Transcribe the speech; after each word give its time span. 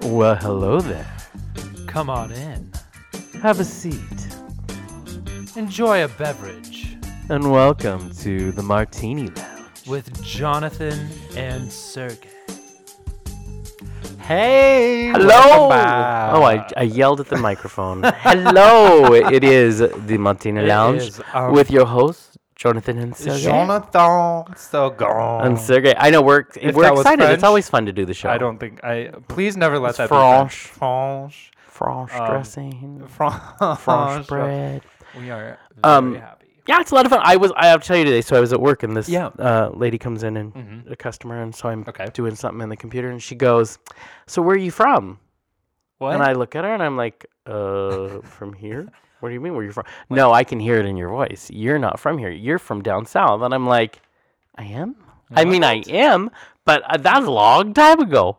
Well, 0.00 0.36
hello 0.36 0.80
there. 0.80 1.06
Come 1.86 2.08
on 2.08 2.30
in. 2.32 2.70
Have 3.42 3.60
a 3.60 3.64
seat. 3.64 3.98
Enjoy 5.56 6.04
a 6.04 6.08
beverage 6.08 6.96
And 7.28 7.50
welcome 7.50 8.10
to 8.18 8.52
the 8.52 8.62
Martini 8.62 9.28
Lounge. 9.28 9.88
with 9.88 10.22
Jonathan 10.22 11.08
and 11.36 11.72
Sergey. 11.72 12.28
Hey! 14.20 15.08
Hello! 15.08 15.68
Oh, 15.70 16.42
I, 16.42 16.68
I 16.76 16.82
yelled 16.82 17.20
at 17.20 17.28
the 17.28 17.36
microphone. 17.36 18.02
hello! 18.18 19.14
It 19.14 19.42
is 19.42 19.78
the 19.78 20.18
Martini 20.18 20.62
Lounge 20.62 21.10
with 21.50 21.70
your 21.70 21.86
hosts, 21.86 22.27
Jonathan 22.58 22.98
and 22.98 23.16
Sergey. 23.16 23.42
Jonathan 23.44 24.56
Sergey. 24.56 25.46
And 25.46 25.58
Sergey. 25.58 25.94
I 25.96 26.10
know 26.10 26.20
we're, 26.22 26.40
If 26.60 26.74
we're 26.74 26.82
that 26.82 26.90
was 26.92 27.00
excited. 27.02 27.22
French, 27.22 27.34
It's 27.34 27.44
always 27.44 27.70
fun 27.70 27.86
to 27.86 27.92
do 27.92 28.04
the 28.04 28.14
show. 28.14 28.28
I 28.28 28.36
don't 28.36 28.58
think 28.58 28.82
I. 28.82 29.12
Please 29.28 29.56
never 29.56 29.78
let 29.78 29.90
It's 29.90 29.98
that 29.98 30.08
French. 30.08 30.64
be 30.64 30.78
French. 30.80 31.52
French 31.68 32.12
Um, 32.14 32.26
dressing, 32.30 33.06
French. 33.06 33.78
French 33.78 34.26
bread. 34.26 34.82
We 35.16 35.30
are 35.30 35.38
very 35.40 35.56
Um, 35.84 36.16
happy. 36.16 36.46
Yeah, 36.66 36.80
it's 36.80 36.90
a 36.90 36.96
lot 36.96 37.06
of 37.06 37.12
fun. 37.12 37.20
I 37.22 37.36
was 37.36 37.52
I 37.56 37.68
have 37.68 37.80
to 37.82 37.86
tell 37.88 37.96
you 37.96 38.04
today. 38.04 38.20
So 38.22 38.36
I 38.36 38.40
was 38.40 38.52
at 38.52 38.60
work 38.60 38.82
and 38.82 38.96
this 38.96 39.08
Yeah. 39.08 39.26
uh, 39.38 39.70
lady 39.72 39.96
comes 39.96 40.24
in 40.24 40.36
and 40.36 40.52
Mhm. 40.52 40.90
a 40.90 40.96
customer, 40.96 41.40
and 41.40 41.54
so 41.54 41.68
I'm 41.68 41.84
Okay. 41.88 42.08
doing 42.12 42.34
something 42.34 42.60
in 42.60 42.68
the 42.68 42.76
computer, 42.76 43.08
and 43.08 43.22
she 43.22 43.36
goes, 43.36 43.78
"So 44.26 44.42
where 44.42 44.56
are 44.56 44.58
you 44.58 44.72
from?" 44.72 45.20
What? 45.98 46.14
And 46.14 46.22
I 46.24 46.32
look 46.32 46.56
at 46.56 46.64
her 46.64 46.74
and 46.74 46.82
I'm 46.82 46.96
like, 46.96 47.24
"Uh, 47.46 48.20
from 48.22 48.52
here? 48.54 48.88
What 49.20 49.28
do 49.30 49.34
you 49.34 49.40
mean? 49.40 49.54
Where 49.54 49.64
you 49.64 49.72
from?" 49.72 49.84
No, 50.10 50.32
I 50.32 50.44
can 50.44 50.60
hear 50.60 50.78
it 50.78 50.86
in 50.86 50.96
your 50.96 51.08
voice. 51.10 51.50
You're 51.52 51.78
not 51.78 51.98
from 52.00 52.18
here. 52.18 52.30
You're 52.30 52.58
from 52.58 52.82
down 52.82 53.06
south. 53.06 53.42
And 53.42 53.52
I'm 53.54 53.66
like, 53.66 54.00
"I 54.56 54.64
am. 54.64 54.96
I 55.34 55.44
mean, 55.44 55.62
I 55.64 55.82
am, 55.88 56.30
but 56.64 56.82
uh, 56.84 56.96
that 56.98 57.22
a 57.22 57.30
long 57.30 57.74
time 57.74 58.00
ago." 58.00 58.38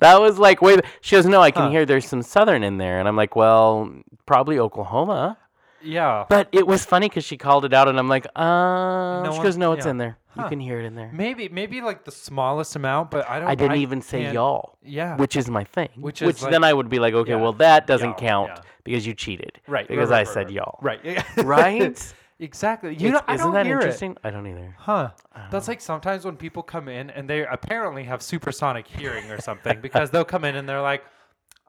That 0.00 0.20
was 0.20 0.38
like 0.38 0.60
wait. 0.62 0.80
She 1.00 1.16
goes, 1.16 1.26
"No, 1.26 1.40
I 1.40 1.50
can 1.50 1.64
Huh. 1.64 1.70
hear 1.70 1.86
there's 1.86 2.06
some 2.06 2.22
southern 2.22 2.62
in 2.62 2.78
there," 2.78 2.98
and 2.98 3.08
I'm 3.08 3.16
like, 3.16 3.34
"Well, 3.36 3.90
probably 4.26 4.58
Oklahoma." 4.58 5.38
yeah. 5.82 6.24
But 6.28 6.48
it 6.52 6.66
was 6.66 6.84
funny 6.84 7.08
because 7.08 7.24
she 7.24 7.36
called 7.36 7.64
it 7.64 7.72
out, 7.72 7.86
and 7.88 7.98
I'm 7.98 8.08
like, 8.08 8.26
uh. 8.36 9.22
No 9.22 9.30
she 9.30 9.38
one- 9.38 9.42
goes, 9.46 9.56
no, 9.56 9.72
it's 9.72 9.84
yeah. 9.86 9.90
in 9.92 9.98
there. 9.98 10.18
You 10.38 10.48
can 10.48 10.60
hear 10.60 10.80
it 10.80 10.84
in 10.84 10.94
there. 10.94 11.10
Maybe 11.12 11.48
maybe 11.48 11.80
like 11.80 12.04
the 12.04 12.12
smallest 12.12 12.76
amount, 12.76 13.10
but 13.10 13.28
I 13.28 13.38
don't. 13.38 13.48
I 13.48 13.54
didn't 13.54 13.78
even 13.78 14.00
say 14.02 14.32
y'all, 14.32 14.76
Yeah. 14.82 15.16
which 15.16 15.36
is 15.36 15.48
my 15.48 15.64
thing. 15.64 15.88
Which 15.96 16.20
Which, 16.20 16.36
is 16.36 16.42
like- 16.42 16.52
then 16.52 16.64
I 16.64 16.72
would 16.72 16.88
be 16.88 16.98
like, 16.98 17.14
okay, 17.14 17.32
yeah, 17.32 17.36
well 17.36 17.52
that 17.54 17.86
doesn't 17.86 18.14
count 18.16 18.52
yeah. 18.54 18.62
because 18.84 19.06
you 19.06 19.14
cheated. 19.14 19.60
Right. 19.66 19.86
Because 19.88 20.10
right, 20.10 20.16
I 20.16 20.20
right, 20.20 20.28
said 20.28 20.46
right, 20.46 20.54
y'all. 20.54 20.78
Right. 20.80 21.24
Right? 21.38 22.14
exactly. 22.38 22.94
You 22.94 23.10
know, 23.12 23.22
I 23.26 23.34
isn't 23.34 23.46
don't 23.46 23.54
that 23.54 23.66
hear 23.66 23.78
it. 23.78 23.82
interesting? 23.82 24.16
I 24.22 24.30
don't 24.30 24.46
either. 24.46 24.74
Huh. 24.78 25.10
Don't 25.34 25.50
That's 25.50 25.66
know. 25.66 25.72
like 25.72 25.80
sometimes 25.80 26.24
when 26.24 26.36
people 26.36 26.62
come 26.62 26.88
in 26.88 27.10
and 27.10 27.28
they 27.28 27.44
apparently 27.44 28.04
have 28.04 28.22
supersonic 28.22 28.86
hearing 28.86 29.30
or 29.30 29.40
something 29.40 29.80
because 29.80 30.10
they'll 30.10 30.24
come 30.24 30.44
in 30.44 30.56
and 30.56 30.68
they're 30.68 30.82
like, 30.82 31.04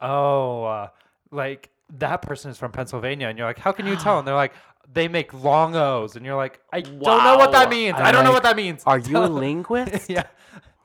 oh, 0.00 0.64
uh, 0.64 0.88
like 1.30 1.70
that 1.98 2.22
person 2.22 2.50
is 2.50 2.58
from 2.58 2.72
Pennsylvania. 2.72 3.28
And 3.28 3.36
you're 3.38 3.46
like, 3.46 3.58
how 3.58 3.72
can 3.72 3.86
you 3.86 3.96
tell? 3.96 4.18
And 4.18 4.26
they're 4.28 4.34
like, 4.34 4.52
they 4.92 5.08
make 5.08 5.32
long 5.34 5.76
O's. 5.76 6.16
And 6.16 6.24
you're 6.26 6.36
like, 6.36 6.60
I 6.72 6.80
don't 6.80 7.00
know 7.02 7.36
what 7.36 7.52
that 7.52 7.70
means. 7.70 7.94
I'm 7.96 8.02
I 8.06 8.12
don't 8.12 8.24
know 8.24 8.30
like, 8.30 8.36
what 8.36 8.42
that 8.44 8.56
means. 8.56 8.82
Are 8.86 8.98
you 8.98 9.18
a 9.18 9.26
linguist? 9.44 10.08
yeah. 10.10 10.24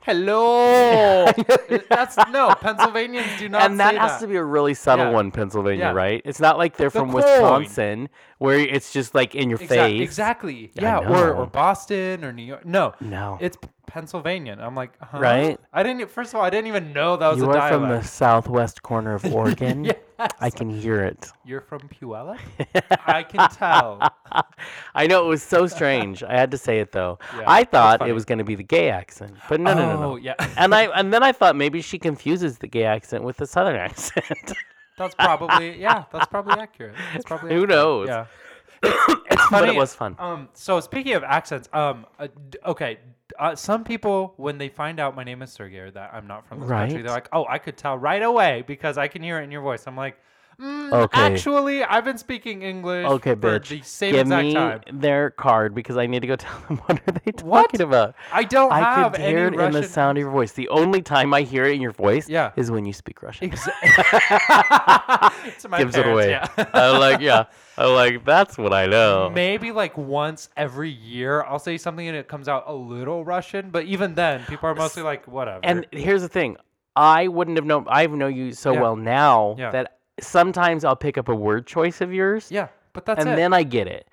Hello. 0.02 1.26
That's 1.90 2.16
no, 2.32 2.54
Pennsylvanians 2.62 3.28
do 3.40 3.50
not 3.50 3.64
and 3.64 3.80
that 3.80 3.96
say 3.96 4.00
has 4.00 4.20
to 4.22 4.28
be 4.28 4.36
a 4.36 4.44
really 4.44 4.76
subtle 4.76 5.06
Yeah. 5.06 5.12
one, 5.12 5.32
Pennsylvania, 5.32 5.86
Yeah. 5.86 5.92
right? 5.94 6.22
It's 6.24 6.40
not 6.40 6.60
like 6.60 6.78
they're 6.78 6.90
The 6.92 7.00
from 7.00 7.08
coin. 7.12 7.24
Wisconsin, 7.24 8.10
where 8.38 8.60
it's 8.60 8.94
just 8.94 9.16
like 9.16 9.34
in 9.34 9.50
your 9.50 9.58
face. 9.58 10.02
Exactly. 10.02 10.72
Yeah. 10.76 11.00
Or, 11.00 11.34
or. 11.34 11.46
Boston 11.48 12.24
or 12.24 12.32
New 12.32 12.44
York. 12.44 12.66
No. 12.66 12.94
No. 13.02 13.40
It's 13.42 13.58
Pennsylvania. 13.88 14.56
I'm 14.60 14.76
like, 14.76 14.92
huh? 15.02 15.18
Right? 15.20 15.60
I 15.74 15.82
didn't. 15.82 16.08
First 16.12 16.34
of 16.34 16.40
all, 16.40 16.46
I 16.46 16.52
didn't 16.52 16.68
even 16.68 16.94
know 16.94 17.18
that 17.18 17.28
was 17.28 17.40
you 17.40 17.46
a 17.46 17.50
are 17.50 17.54
dialect. 17.54 17.74
from 17.74 17.90
the 17.90 18.04
southwest 18.04 18.84
corner 18.84 19.16
of 19.16 19.26
Oregon. 19.34 19.86
Yes. 19.86 19.96
I 20.40 20.50
can 20.50 20.70
hear 20.70 21.02
it. 21.04 21.32
You're 21.44 21.62
from 21.62 21.82
Puyallup. 21.82 22.40
I 23.06 23.24
can 23.24 23.50
tell. 23.50 24.00
I 24.94 25.08
know 25.08 25.26
it 25.26 25.28
was 25.28 25.44
so 25.44 25.68
strange. 25.68 26.24
I 26.24 26.36
had 26.38 26.52
to 26.52 26.58
say 26.58 26.80
it 26.80 26.92
though. 26.92 27.20
Yeah, 27.36 27.44
I 27.48 27.64
thought 27.64 28.08
it 28.08 28.14
was 28.14 28.26
going 28.26 28.38
to 28.40 28.44
be 28.44 28.56
the 28.56 28.64
gay 28.64 28.90
accent, 28.90 29.36
but 29.50 29.60
no, 29.60 29.74
no, 29.74 29.86
no, 29.94 30.00
no. 30.00 30.12
Oh, 30.14 30.16
yeah. 30.16 30.36
And 30.58 30.74
I 30.74 30.84
and 30.98 31.14
then 31.14 31.24
I 31.24 31.32
thought 31.32 31.56
maybe 31.56 31.82
she 31.82 32.00
confuses 32.00 32.58
the 32.60 32.68
gay 32.68 32.84
accent 32.86 33.24
with 33.24 33.38
the 33.38 33.46
southern 33.48 33.76
accent. 33.88 34.54
That's 34.98 35.16
probably 35.16 35.80
yeah. 35.80 36.06
That's 36.12 36.28
probably 36.28 36.54
accurate. 36.60 36.96
That's 37.14 37.26
probably 37.26 37.50
Who 37.54 37.64
accurate. 37.64 37.70
knows? 37.70 38.08
Yeah. 38.08 38.26
It's, 38.86 39.24
it's 39.32 39.44
funny. 39.50 39.68
but 39.68 39.70
it 39.70 39.78
was 39.78 39.94
fun. 39.96 40.16
Um. 40.20 40.50
So 40.54 40.80
speaking 40.80 41.14
of 41.14 41.24
accents, 41.24 41.68
um. 41.74 42.06
Uh, 42.20 42.28
d- 42.50 42.60
okay. 42.66 43.00
Uh, 43.40 43.56
some 43.56 43.84
people, 43.84 44.34
when 44.38 44.58
they 44.58 44.70
find 44.70 45.00
out 45.00 45.16
my 45.16 45.24
name 45.24 45.42
is 45.42 45.52
Sergey 45.52 45.80
or 45.80 45.92
that 45.92 46.14
I'm 46.14 46.28
not 46.28 46.48
from 46.48 46.60
this 46.62 46.70
country, 46.90 47.02
they're 47.04 47.12
like, 47.12 47.30
"Oh, 47.32 47.46
I 47.50 47.58
could 47.58 47.78
tell 47.78 47.98
right 47.98 48.22
away 48.24 48.64
because 48.66 48.98
I 48.98 49.08
can 49.08 49.22
hear 49.24 49.40
it 49.40 49.44
in 49.44 49.52
your 49.52 49.62
voice." 49.62 49.86
I'm 49.88 49.98
like, 49.98 50.18
mm, 50.60 50.92
Okay. 50.94 51.20
"Actually, 51.22 51.84
I've 51.84 52.06
been 52.06 52.18
speaking 52.18 52.62
English 52.62 53.06
okay, 53.08 53.32
for 53.36 53.60
bitch. 53.60 53.70
the 53.70 53.82
same 53.82 54.12
Give 54.14 54.22
exact 54.22 54.44
me 54.44 54.54
time." 54.54 54.82
their 54.94 55.30
card 55.32 55.74
because 55.76 55.98
I 55.98 56.06
need 56.08 56.22
to 56.22 56.28
go 56.28 56.36
tell 56.46 56.58
them 56.68 56.78
what 56.86 57.00
are 57.08 57.12
they 57.26 57.32
talking 57.32 57.48
What? 57.50 57.80
about. 57.80 58.16
I 58.32 58.44
don't 58.44 58.72
I 58.72 58.80
have 58.80 59.14
could 59.14 59.22
any 59.22 59.32
hear 59.32 59.48
it 59.48 59.56
Russian. 59.56 59.76
in 59.76 59.82
the 59.82 59.88
sound 59.88 60.18
of 60.18 60.22
your 60.22 60.32
voice. 60.32 60.52
The 60.54 60.70
only 60.70 61.02
time 61.02 61.34
I 61.34 61.42
hear 61.42 61.66
it 61.66 61.74
in 61.76 61.82
your 61.82 61.92
voice 61.92 62.30
Yeah. 62.30 62.52
is 62.56 62.72
when 62.72 62.86
you 62.86 62.94
speak 62.94 63.22
Russian. 63.24 63.50
Exa- 63.52 63.72
to 65.60 65.70
my 65.70 65.78
Gives 65.80 65.96
it 65.96 66.08
away. 66.08 66.30
Yeah. 66.32 66.48
I'm 66.74 67.00
like, 67.00 67.20
yeah. 67.22 67.46
I'm 67.78 67.94
like, 67.94 68.24
that's 68.26 68.58
what 68.58 68.74
I 68.74 68.86
know. 68.86 69.30
Maybe 69.34 69.72
like 69.72 69.98
once 69.98 70.50
every 70.56 70.90
year, 70.92 71.44
I'll 71.44 71.60
say 71.60 71.78
something 71.78 72.08
and 72.08 72.16
it 72.16 72.28
comes 72.28 72.48
out 72.48 72.64
a 72.68 72.74
little 72.74 73.26
Russian. 73.26 73.70
But 73.70 73.86
even 73.86 74.16
then, 74.16 74.44
people 74.46 74.70
are 74.70 74.76
mostly 74.76 75.04
like, 75.04 75.28
whatever. 75.28 75.60
And 75.64 75.86
here's 75.92 76.22
the 76.22 76.30
thing, 76.30 76.58
I 76.96 77.28
wouldn't 77.28 77.58
have 77.58 77.66
known. 77.66 77.86
I 77.90 78.08
know 78.08 78.28
you 78.28 78.54
so 78.54 78.74
Yeah. 78.74 78.82
well 78.82 78.96
now 78.96 79.56
Yeah. 79.58 79.72
that 79.72 79.95
sometimes 80.20 80.84
I'll 80.84 80.96
pick 80.96 81.18
up 81.18 81.30
a 81.30 81.36
word 81.36 81.68
choice 81.68 82.02
of 82.02 82.14
yours, 82.14 82.50
yeah, 82.52 82.68
but 82.94 83.06
that's 83.06 83.22
and 83.22 83.32
it. 83.32 83.36
then 83.36 83.54
I 83.54 83.64
get 83.64 83.88
it. 83.88 84.08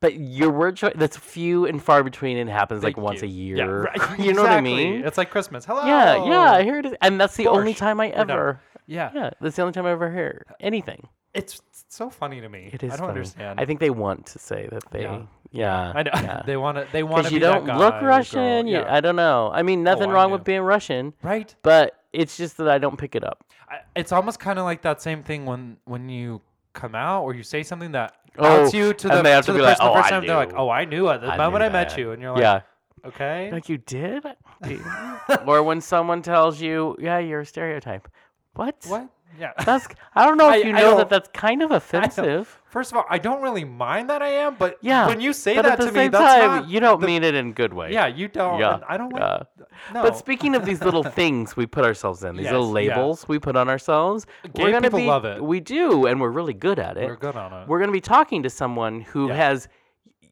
But 0.00 0.14
your 0.18 0.50
word 0.50 0.76
choice 0.76 0.94
that's 0.96 1.16
few 1.16 1.66
and 1.66 1.80
far 1.80 2.02
between, 2.02 2.36
and 2.36 2.50
happens 2.50 2.82
like 2.82 2.96
Thank 2.96 3.04
once 3.04 3.22
you. 3.22 3.28
a 3.28 3.30
year. 3.30 3.56
Yeah, 3.56 3.64
right. 3.64 4.18
you 4.18 4.32
know 4.32 4.42
what 4.42 4.50
I 4.50 4.60
mean? 4.60 5.04
It's 5.04 5.16
like 5.16 5.30
Christmas. 5.30 5.64
Hello. 5.64 5.86
Yeah, 5.86 6.24
yeah. 6.24 6.62
Here 6.62 6.78
it 6.78 6.86
is, 6.86 6.94
and 7.00 7.20
that's 7.20 7.36
the 7.36 7.46
only 7.48 7.74
time 7.74 8.00
I 8.00 8.08
ever. 8.08 8.60
Yeah. 8.86 9.10
Yeah, 9.14 9.30
that's 9.40 9.56
the 9.56 9.62
only 9.62 9.72
time 9.72 9.86
I 9.86 9.92
ever 9.92 10.10
hear 10.10 10.44
anything. 10.60 11.06
It's 11.34 11.62
so 11.88 12.10
funny 12.10 12.40
to 12.40 12.48
me. 12.48 12.70
It 12.72 12.82
is. 12.82 12.92
I 12.92 12.96
don't 12.96 13.06
funny. 13.06 13.18
understand. 13.18 13.60
I 13.60 13.64
think 13.64 13.80
they 13.80 13.90
want 13.90 14.26
to 14.26 14.38
say 14.38 14.68
that 14.70 14.82
they. 14.90 15.02
Yeah. 15.02 15.22
Yeah. 15.50 15.92
I 15.94 16.02
know. 16.02 16.10
yeah. 16.14 16.42
they 16.46 16.56
want 16.56 16.78
to. 16.78 16.86
They 16.92 17.02
want 17.02 17.26
to 17.26 17.32
you 17.32 17.40
be 17.40 17.46
that 17.46 17.64
don't 17.64 17.78
look 17.78 18.02
Russian. 18.02 18.66
you- 18.66 18.78
Yeah. 18.78 18.92
I 18.94 19.00
don't 19.00 19.16
know. 19.16 19.50
I 19.52 19.62
mean, 19.62 19.80
oh, 19.80 19.92
nothing 19.92 20.10
I 20.10 20.14
wrong 20.14 20.30
with 20.30 20.44
being 20.44 20.62
Russian, 20.62 21.14
right. 21.22 21.54
but 21.62 22.02
it's 22.12 22.36
just 22.36 22.56
that 22.58 22.68
I 22.68 22.78
don't 22.78 22.98
pick 22.98 23.14
it 23.14 23.24
up. 23.24 23.44
I, 23.72 23.80
it's 23.96 24.12
almost 24.12 24.38
kind 24.38 24.58
of 24.58 24.64
like 24.64 24.82
that 24.82 25.00
same 25.02 25.22
thing 25.22 25.46
when 25.46 25.78
when 25.84 26.08
you 26.08 26.40
come 26.74 26.94
out 26.94 27.22
or 27.22 27.34
you 27.34 27.42
say 27.42 27.62
something 27.62 27.92
that 27.92 28.16
Oh, 28.38 28.64
outs 28.64 28.72
you 28.74 28.94
to 28.94 29.08
the, 29.08 29.22
they 29.22 29.30
have 29.30 29.44
to 29.44 29.46
to 29.48 29.52
the 29.52 29.58
be 29.58 29.62
like, 29.62 29.76
person 29.78 29.86
the 29.86 29.90
"Oh, 29.92 29.94
first 29.94 30.06
I 30.06 30.10
time. 30.10 30.26
They're 30.26 30.36
like, 30.36 30.54
"Oh, 30.56 30.70
I 30.70 30.84
knew 30.86 31.08
at 31.08 31.20
the 31.20 31.26
I 31.28 31.36
moment 31.36 31.62
I 31.62 31.68
met 31.68 31.96
you," 31.98 32.12
and 32.12 32.22
you're 32.22 32.32
like, 32.32 32.40
yeah. 32.40 32.60
"Okay." 33.04 33.50
Like 33.52 33.68
you 33.68 33.76
did? 33.78 34.24
or 35.46 35.62
when 35.62 35.80
someone 35.80 36.22
tells 36.22 36.60
you, 36.60 36.96
"Yeah, 36.98 37.18
you're 37.18 37.40
a 37.40 37.46
stereotype." 37.46 38.08
What? 38.54 38.76
What? 38.88 39.08
Yeah. 39.38 39.52
That's 39.64 39.86
I 40.14 40.26
don't 40.26 40.36
know 40.36 40.48
if 40.48 40.54
I- 40.64 40.68
you 40.68 40.74
I 40.74 40.80
know 40.80 40.90
don't- 40.90 40.96
that 40.98 41.08
that's 41.08 41.28
kind 41.32 41.62
of 41.62 41.70
offensive. 41.70 42.58
First 42.66 42.90
of 42.90 42.96
all, 42.98 43.04
I 43.10 43.18
don't 43.18 43.42
really 43.42 43.64
mind 43.64 44.08
that 44.10 44.22
I 44.22 44.28
am, 44.28 44.56
but 44.58 44.78
Yeah. 44.80 45.06
when 45.06 45.20
you 45.20 45.32
say 45.34 45.56
but 45.56 45.62
that 45.62 45.72
at 45.72 45.78
the 45.80 45.86
to 45.86 45.92
me, 45.92 45.98
same 46.00 46.10
that's 46.10 46.34
time, 46.40 46.50
not 46.62 46.68
you 46.68 46.80
don't 46.80 47.00
the- 47.00 47.06
mean 47.06 47.22
it 47.22 47.34
in 47.34 47.48
a 47.48 47.52
good 47.52 47.72
way. 47.74 47.92
Yeah, 47.92 48.06
you 48.06 48.28
don't. 48.28 48.58
Yeah. 48.60 48.74
and 48.76 48.84
I 48.88 48.96
don't 48.96 49.12
like. 49.12 49.20
yeah. 49.22 49.42
No. 49.92 50.02
But 50.02 50.16
speaking 50.16 50.54
of 50.54 50.64
these 50.64 50.82
little 50.82 51.02
things 51.20 51.56
we 51.56 51.66
put 51.66 51.84
ourselves 51.84 52.24
in, 52.24 52.36
these 52.36 52.44
Yes, 52.44 52.52
little 52.52 52.68
yeah. 52.80 52.94
labels 52.96 53.26
we 53.28 53.38
put 53.38 53.56
on 53.56 53.68
ourselves, 53.68 54.26
Gay 54.54 54.62
we're 54.64 54.70
gonna 54.70 54.82
people 54.88 55.00
be, 55.00 55.06
love 55.06 55.24
it. 55.26 55.42
We 55.42 55.60
do, 55.60 56.06
and 56.06 56.20
we're 56.20 56.30
really 56.30 56.54
good 56.54 56.78
at 56.78 56.96
it. 56.96 57.06
we're 57.06 57.16
good 57.16 57.36
on 57.36 57.52
it. 57.52 57.68
We're 57.68 57.78
going 57.78 57.88
to 57.88 57.92
be 57.92 58.00
talking 58.00 58.42
to 58.44 58.50
someone 58.50 59.00
who 59.02 59.28
Yeah. 59.28 59.34
has 59.36 59.68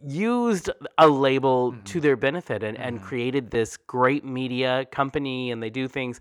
used 0.03 0.71
a 0.99 1.07
label 1.09 1.73
Mm-hmm. 1.73 1.83
to 1.85 2.01
their 2.01 2.17
benefit 2.17 2.63
and, 2.63 2.79
and 2.79 3.03
created 3.03 3.51
this 3.51 3.77
great 3.77 4.25
media 4.25 4.87
company 4.91 5.51
and 5.51 5.63
they 5.63 5.71
do 5.71 5.89
things. 5.89 6.21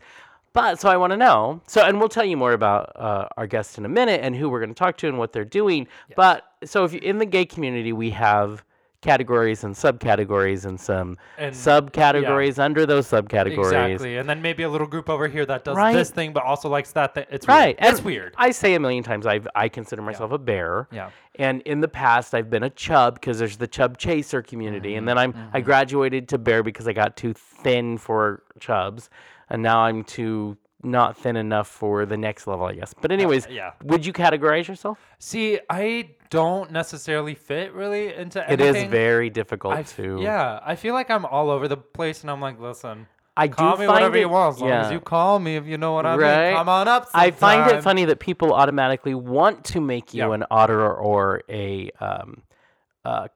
But 0.53 0.79
so 0.79 0.89
I 0.89 0.97
want 0.97 1.11
to 1.11 1.17
know. 1.17 1.61
So, 1.67 1.81
and 1.83 1.99
we'll 1.99 2.09
tell 2.09 2.25
you 2.25 2.37
more 2.37 2.53
about 2.53 2.91
uh, 2.95 3.27
our 3.37 3.47
guest 3.47 3.77
in 3.77 3.85
a 3.85 3.89
minute 3.89 4.21
and 4.23 4.35
who 4.35 4.49
we're 4.49 4.59
going 4.59 4.73
to 4.73 4.75
talk 4.75 4.97
to 4.97 5.07
and 5.07 5.17
what 5.17 5.31
they're 5.33 5.45
doing. 5.45 5.87
But 6.15 6.43
so, 6.63 6.83
if 6.83 6.93
you 6.93 6.99
in 7.01 7.17
the 7.19 7.25
gay 7.25 7.45
community, 7.45 7.93
we 7.93 8.09
have 8.11 8.63
categories 9.01 9.63
and 9.63 9.73
subcategories 9.75 10.65
and 10.65 10.77
some 10.77 11.17
And- 11.37 11.55
subcategories 11.55 12.59
under 12.59 12.85
those 12.85 13.07
subcategories. 13.07 13.57
Exactly, 13.59 14.17
and 14.17 14.27
then 14.27 14.41
maybe 14.41 14.63
a 14.63 14.69
little 14.69 14.87
group 14.87 15.09
over 15.09 15.29
here 15.29 15.45
that 15.45 15.63
does 15.63 15.77
Right. 15.77 15.93
this 15.93 16.09
thing, 16.09 16.33
but 16.33 16.43
also 16.43 16.67
likes 16.67 16.91
that. 16.93 17.13
Thing. 17.15 17.25
It's 17.29 17.47
Right. 17.47 17.79
Weird. 17.79 17.93
It's 17.93 18.03
weird. 18.03 18.33
I 18.37 18.51
say 18.51 18.73
a 18.75 18.79
million 18.79 19.03
times 19.03 19.25
I 19.25 19.39
I 19.55 19.69
consider 19.69 20.01
myself 20.01 20.31
a 20.33 20.37
bear. 20.37 20.87
Yeah. 20.91 21.11
And 21.35 21.61
in 21.61 21.79
the 21.79 21.87
past 21.87 22.33
I've 22.35 22.49
been 22.49 22.63
a 22.63 22.69
chub 22.69 23.13
because 23.13 23.39
there's 23.39 23.55
the 23.55 23.67
chub 23.67 23.97
chaser 23.97 24.41
community 24.41 24.95
and 24.95 25.07
then 25.07 25.17
I'm 25.17 25.31
Mm-hmm. 25.31 25.55
I 25.57 25.61
graduated 25.61 26.27
to 26.29 26.37
bear 26.37 26.61
because 26.63 26.85
I 26.87 26.91
got 26.93 27.15
too 27.15 27.33
thin 27.33 27.97
for 27.97 28.43
chubs 28.59 29.09
and 29.49 29.61
now 29.61 29.79
I'm 29.79 30.03
too 30.03 30.57
not 30.81 31.17
thin 31.17 31.35
enough 31.35 31.67
for 31.67 32.05
the 32.05 32.15
next 32.17 32.47
level, 32.47 32.65
I 32.65 32.73
guess. 32.73 32.93
But 32.93 33.11
anyways, 33.11 33.47
yeah. 33.49 33.71
would 33.83 34.05
you 34.05 34.13
categorize 34.13 34.67
yourself? 34.67 34.97
See, 35.19 35.59
I 35.69 36.11
don't 36.29 36.71
necessarily 36.71 37.35
fit 37.35 37.73
really 37.73 38.13
into 38.13 38.39
It 38.49 38.61
anything. 38.61 38.85
is 38.85 38.89
very 38.91 39.29
difficult 39.29 39.73
I 39.75 39.83
to 39.83 40.19
Yeah, 40.21 40.59
I 40.63 40.75
feel 40.75 40.93
like 40.93 41.09
I'm 41.09 41.25
all 41.25 41.49
over 41.49 41.67
the 41.67 41.75
place, 41.75 42.21
and 42.21 42.31
I'm 42.31 42.39
like, 42.39 42.59
listen, 42.61 43.07
I 43.35 43.47
do 43.47 43.55
call 43.55 43.71
me 43.71 43.85
find 43.87 43.89
whatever 43.89 44.17
it, 44.17 44.21
you 44.21 44.29
want, 44.29 44.55
as 44.55 44.61
long 44.61 44.69
as 44.71 44.87
yeah. 44.87 44.91
you 44.93 44.99
call 45.01 45.39
me, 45.39 45.57
if 45.57 45.65
you 45.65 45.77
know 45.77 45.91
what 45.93 46.05
I 46.05 46.15
Right. 46.15 46.47
mean. 46.49 46.55
Come 46.57 46.69
on 46.69 46.87
up. 46.87 47.09
I 47.13 47.31
find 47.31 47.69
it 47.71 47.81
funny 47.83 48.05
that 48.05 48.19
people 48.19 48.53
automatically 48.53 49.15
want 49.15 49.65
to 49.65 49.81
make 49.81 50.13
you 50.13 50.27
Yeah. 50.29 50.33
an 50.33 50.45
otter 50.49 50.93
or 50.93 51.41
a 51.49 51.89
um, 51.99 52.43
uh, 53.03 53.27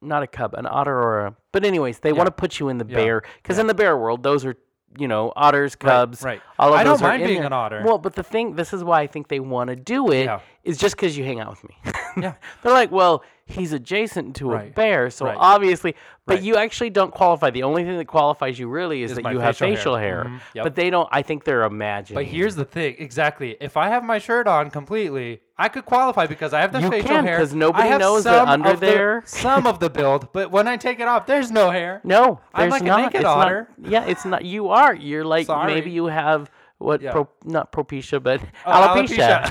not 0.00 0.22
a 0.22 0.26
cub, 0.26 0.54
an 0.54 0.66
otter 0.68 0.96
or 0.96 1.26
a. 1.26 1.36
But 1.50 1.64
anyways, 1.64 2.00
they 2.00 2.12
want 2.12 2.26
to 2.26 2.30
put 2.32 2.60
you 2.60 2.68
in 2.68 2.78
the 2.78 2.86
Yeah. 2.86 2.96
bear 2.96 3.22
because 3.42 3.58
in 3.58 3.66
the 3.66 3.74
bear 3.74 3.96
world, 3.96 4.22
those 4.22 4.44
are 4.44 4.54
you 4.98 5.08
know 5.08 5.32
otters, 5.36 5.74
cubs, 5.76 6.22
right. 6.22 6.40
All 6.58 6.72
of 6.72 6.78
I 6.80 6.84
don't 6.84 7.00
mind 7.00 7.22
in 7.22 7.28
being 7.28 7.38
there. 7.38 7.46
an 7.46 7.52
otter. 7.52 7.82
Well, 7.84 7.98
but 7.98 8.14
the 8.14 8.22
thing, 8.22 8.54
this 8.56 8.72
is 8.72 8.82
why 8.84 9.00
I 9.00 9.06
think 9.06 9.28
they 9.28 9.40
want 9.40 9.70
to 9.70 9.76
do 9.76 10.10
it, 10.10 10.28
is 10.64 10.76
Yeah. 10.76 10.80
just 10.80 10.96
because 10.96 11.16
you 11.16 11.24
hang 11.24 11.40
out 11.40 11.50
with 11.50 11.64
me. 11.68 11.76
Yeah. 12.16 12.34
They're 12.62 12.70
like, 12.70 12.92
well, 12.92 13.24
he's 13.44 13.72
adjacent 13.72 14.36
to 14.36 14.52
a 14.54 14.66
bear, 14.66 15.10
so 15.10 15.26
Right. 15.26 15.36
obviously, 15.36 15.96
but 16.26 16.34
Right. 16.34 16.42
you 16.44 16.54
actually 16.54 16.90
don't 16.90 17.12
qualify. 17.12 17.50
The 17.50 17.64
only 17.64 17.82
thing 17.82 17.96
that 17.98 18.04
qualifies 18.04 18.56
you 18.56 18.68
really 18.68 19.02
is, 19.02 19.10
Is 19.10 19.16
that 19.18 19.32
you 19.32 19.40
have 19.40 19.56
facial 19.56 19.66
hair. 19.66 19.76
facial 19.76 19.96
hair. 19.96 20.24
Mhm. 20.28 20.40
Yep. 20.54 20.62
But 20.64 20.74
they 20.76 20.90
don't. 20.90 21.08
I 21.10 21.22
think 21.22 21.42
they're 21.42 21.64
imagining. 21.64 22.14
But 22.22 22.26
here's 22.26 22.54
the 22.54 22.64
thing, 22.64 22.94
exactly. 23.00 23.56
If 23.60 23.76
I 23.76 23.88
have 23.88 24.04
my 24.04 24.18
shirt 24.18 24.46
on 24.46 24.70
completely, 24.70 25.40
I 25.56 25.68
could 25.68 25.84
qualify 25.84 26.26
because 26.26 26.52
I 26.52 26.60
have 26.62 26.72
the 26.72 26.80
You 26.80 26.90
facial 26.90 27.08
can, 27.08 27.24
hair. 27.26 27.38
'cause 27.38 27.54
nobody 27.54 27.96
knows 27.96 28.24
that 28.24 28.48
under 28.48 28.70
of 28.70 28.80
the- 28.80 28.86
there- 28.86 29.22
some 29.26 29.66
of 29.68 29.78
the 29.78 29.88
build, 29.88 30.32
but 30.32 30.50
when 30.50 30.66
I 30.66 30.76
take 30.76 30.98
it 30.98 31.06
off, 31.06 31.26
there's 31.26 31.50
no 31.52 31.70
hair. 31.70 32.00
No, 32.02 32.40
I'm 32.52 32.70
there's 32.70 32.72
like 32.72 32.82
a 32.82 32.96
naked 33.02 33.14
it's 33.16 33.22
not- 33.22 33.38
otter. 33.46 33.68
yeah, 33.80 34.04
it's 34.04 34.24
not. 34.24 34.44
You 34.44 34.70
are. 34.70 34.92
You're 34.94 35.24
like 35.24 35.46
Sorry. 35.46 35.72
maybe 35.72 35.90
you 35.92 36.06
have 36.06 36.50
what? 36.78 37.00
Yeah. 37.00 37.12
Pro, 37.12 37.28
not 37.44 37.70
propecia, 37.70 38.20
but 38.20 38.40
Oh, 38.66 38.72
alopecia. 38.72 39.48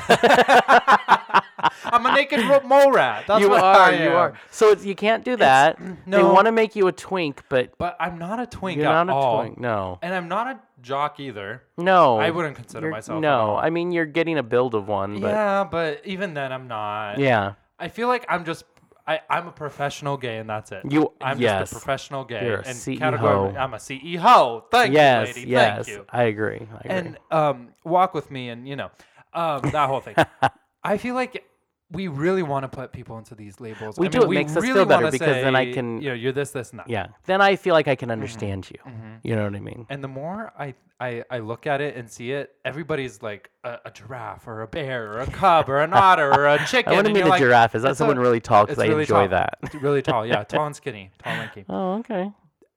I'm 1.86 2.06
a 2.06 2.14
naked 2.14 2.42
mole 2.66 2.92
rat. 2.92 3.24
That's 3.28 3.42
you 3.42 3.50
what 3.50 3.64
are. 3.64 3.76
I 3.92 4.04
You 4.04 4.10
are. 4.10 4.34
So 4.52 4.72
it's, 4.72 4.86
you 4.86 4.96
can't 4.96 5.24
do 5.24 5.38
that. 5.38 5.78
They 5.80 5.96
no. 6.06 6.34
want 6.34 6.46
to 6.48 6.52
make 6.52 6.76
you 6.76 6.88
a 6.88 6.92
twink, 6.92 7.44
but 7.50 7.78
But 7.78 7.96
I'm 8.00 8.18
not 8.20 8.40
a 8.42 8.46
twink 8.46 8.78
you're 8.78 8.86
not 8.92 9.10
a 9.10 9.14
all. 9.14 9.40
twink. 9.42 9.60
No. 9.60 10.00
And 10.02 10.14
I'm 10.14 10.28
not 10.28 10.48
a 10.48 10.60
jock 10.84 11.20
either. 11.20 11.64
No. 11.78 12.20
I 12.20 12.30
wouldn't 12.30 12.56
consider 12.56 12.88
You're- 12.88 12.98
myself. 12.98 13.20
No. 13.22 13.56
I 13.56 13.72
mean 13.72 13.92
you're 13.92 14.06
getting 14.06 14.38
a 14.38 14.44
build 14.44 14.76
of 14.76 14.88
one, 14.88 15.20
but 15.20 15.30
yeah, 15.30 15.64
but 15.64 16.02
even 16.06 16.36
then, 16.36 16.52
I'm 16.52 16.68
not. 16.68 17.18
yeah, 17.18 17.54
I 17.80 17.88
feel 17.88 18.08
like 18.08 18.26
I'm 18.30 18.46
just. 18.46 18.66
I, 19.06 19.20
I'm 19.30 19.48
a 19.48 19.52
professional 19.52 20.16
gay, 20.16 20.38
and 20.38 20.50
that's 20.50 20.72
it. 20.72 20.84
You- 20.90 21.12
I'm 21.20 21.38
yes. 21.38 21.64
just 21.64 21.72
a 21.74 21.76
professional 21.76 22.24
gay. 22.24 22.46
You're 22.46 22.60
a 22.60 22.68
and 22.68 22.78
CEO. 22.78 23.00
categorically- 23.00 23.58
I'm 23.58 23.74
a 23.74 23.78
CEO. 23.78 24.64
Thank 24.72 24.94
yes, 24.94 25.28
you, 25.30 25.34
lady. 25.42 25.52
yes, 25.52 25.86
Thank 25.88 25.98
you. 25.98 26.06
I 26.10 26.24
agree. 26.24 26.68
I 26.72 26.78
agree. 26.80 26.90
And 26.92 27.18
um, 27.30 27.70
walk 27.84 28.14
with 28.14 28.32
me, 28.32 28.48
and 28.50 28.66
you 28.66 28.78
know, 28.78 28.92
um, 29.34 29.60
that 29.72 29.90
whole 29.90 30.00
thing. 30.00 30.16
I 30.86 30.98
feel 30.98 31.16
like 31.16 31.44
we 31.94 32.08
really 32.08 32.44
want 32.44 32.64
to 32.64 32.68
put 32.68 32.92
people 32.92 33.18
into 33.18 33.36
these 33.36 33.60
labels. 33.62 33.98
We 33.98 34.08
I 34.08 34.10
do. 34.10 34.18
mean, 34.20 34.26
It 34.26 34.30
we 34.30 34.36
makes 34.36 34.52
us 34.58 34.62
really 34.64 34.74
feel 34.80 34.86
better 34.86 35.12
because 35.12 35.36
then 35.44 35.56
I 35.56 35.72
can- 35.72 36.02
You 36.02 36.10
know, 36.10 36.16
you're 36.16 36.32
this, 36.32 36.52
this, 36.52 36.72
and 36.72 36.80
that. 36.80 36.90
yeah, 36.90 37.08
then 37.26 37.40
I 37.40 37.56
feel 37.56 37.74
like 37.74 37.88
I 37.88 37.96
can 37.96 38.08
Mm-hmm. 38.10 38.14
understand 38.14 38.70
you. 38.72 38.78
You 39.24 39.36
know 39.36 39.44
what 39.46 39.56
I 39.56 39.60
mean? 39.60 39.86
And 39.90 40.04
the 40.04 40.08
more 40.08 40.52
I, 40.58 40.74
I, 41.00 41.24
I 41.30 41.40
look 41.40 41.68
at 41.68 41.80
it 41.82 41.96
and 41.96 42.10
see 42.10 42.32
it, 42.32 42.56
everybody's 42.66 43.22
like 43.22 43.50
a, 43.64 43.78
a 43.86 43.92
giraffe 43.92 44.48
or 44.48 44.62
a 44.64 44.68
bear 44.68 45.12
or 45.14 45.20
a 45.22 45.28
cub 45.28 45.70
or 45.70 45.80
an 45.82 45.94
otter 46.10 46.32
or 46.34 46.48
a 46.48 46.66
chicken. 46.66 46.92
I 46.92 46.96
want 46.96 47.08
to 47.08 47.14
meet 47.14 47.22
a 47.26 47.28
like, 47.30 47.40
giraffe. 47.42 47.76
Is 47.76 47.84
that 47.84 47.96
someone 47.98 48.18
a- 48.18 48.22
really 48.22 48.40
tall? 48.40 48.64
Because 48.66 48.78
it's 48.80 48.84
I 48.84 48.88
really 48.88 49.02
enjoy 49.02 49.28
tall. 49.28 49.30
that. 49.30 49.60
Really 49.82 50.02
tall, 50.02 50.26
yeah, 50.26 50.44
tall 50.54 50.66
and 50.66 50.76
skinny, 50.76 51.12
tall 51.20 51.34
and 51.34 51.40
lanky. 51.42 51.66
Oh, 51.70 51.94
okay. 52.00 52.32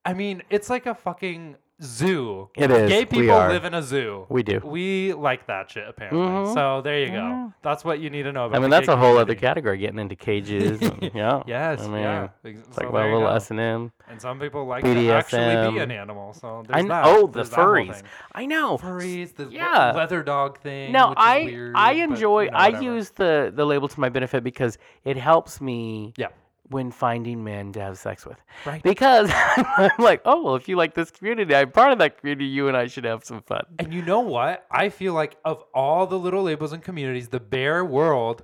I 0.05 0.13
mean, 0.13 0.43
it's 0.49 0.69
like 0.69 0.85
a 0.85 0.95
fucking 0.95 1.55
zoo. 1.81 2.49
It 2.55 2.71
is. 2.71 2.89
Gay 2.89 2.99
We 3.01 3.05
people 3.05 3.31
are. 3.31 3.49
live 3.51 3.65
in 3.65 3.73
a 3.73 3.81
zoo. 3.83 4.25
We 4.29 4.43
do. 4.43 4.59
We 4.63 5.13
like 5.13 5.47
that 5.47 5.69
shit 5.69 5.87
apparently. 5.87 6.19
Mhm. 6.21 6.53
So 6.53 6.81
there 6.81 6.99
you 6.99 7.07
go. 7.07 7.13
Yeah. 7.13 7.49
That's 7.61 7.85
what 7.85 7.99
you 7.99 8.09
need 8.09 8.23
to 8.23 8.31
know 8.31 8.45
about. 8.45 8.57
I 8.57 8.59
mean, 8.59 8.69
the 8.69 8.75
that's 8.77 8.87
gay 8.87 8.93
a 8.93 8.97
whole 8.97 9.17
other 9.17 9.35
category, 9.35 9.77
getting 9.77 9.99
into 9.99 10.15
cages. 10.15 10.81
And, 10.81 11.11
yeah. 11.15 11.43
Yes. 11.45 11.81
I 11.81 11.87
mean, 11.87 12.01
yeah. 12.01 12.27
It's 12.43 12.77
like 12.77 12.91
well, 12.91 13.03
a 13.03 13.11
little 13.13 13.27
S 13.29 13.51
and 13.51 13.59
M. 13.59 13.91
And 14.09 14.21
some 14.21 14.39
people 14.39 14.65
like 14.65 14.83
to 14.83 15.09
actually 15.11 15.71
be 15.73 15.79
an 15.79 15.91
animal. 15.91 16.33
So 16.33 16.63
I 16.69 16.81
there's 16.81 16.85
kn- 16.85 16.87
that. 16.89 17.03
oh, 17.05 17.27
the 17.27 17.33
There's 17.33 17.49
that 17.51 17.59
furries. 17.59 18.03
I 18.33 18.45
know. 18.45 18.77
Furries, 18.77 19.35
the 19.35 19.47
Yeah. 19.51 19.91
leather 19.95 20.23
dog 20.23 20.59
thing. 20.59 20.91
No, 20.91 21.09
which 21.09 21.19
is 21.19 21.23
I 21.25 21.43
weird, 21.43 21.73
I 21.75 21.93
but, 21.93 21.99
enjoy. 21.99 22.43
you 22.43 22.51
know, 22.51 22.57
I 22.57 22.67
use 22.79 23.09
the 23.11 23.51
the 23.53 23.65
label 23.65 23.87
to 23.87 23.99
my 23.99 24.09
benefit 24.09 24.43
because 24.43 24.77
it 25.03 25.17
helps 25.17 25.61
me. 25.61 26.13
Yeah. 26.17 26.27
When 26.69 26.91
finding 26.91 27.43
men 27.45 27.71
to 27.73 27.79
have 27.81 27.97
sex 27.97 28.25
with, 28.25 28.37
Right. 28.65 28.83
Because 28.83 29.31
I'm 29.33 29.91
like, 29.99 30.21
oh 30.25 30.43
well, 30.43 30.55
if 30.55 30.67
you 30.67 30.75
like 30.75 30.93
this 30.95 31.09
community, 31.11 31.55
I'm 31.55 31.71
part 31.71 31.93
of 31.93 31.99
that 31.99 32.19
community. 32.19 32.45
You 32.45 32.67
and 32.67 32.75
I 32.75 32.87
should 32.87 33.05
have 33.05 33.23
some 33.23 33.41
fun. 33.41 33.63
And 33.79 33.93
you 33.93 34.01
know 34.01 34.19
what? 34.19 34.65
I 34.69 34.89
feel 34.89 35.13
like 35.13 35.37
of 35.45 35.63
all 35.73 36.05
the 36.07 36.19
little 36.19 36.43
labels 36.43 36.73
and 36.73 36.83
communities, 36.83 37.29
the 37.29 37.39
bear 37.39 37.85
world. 37.85 38.43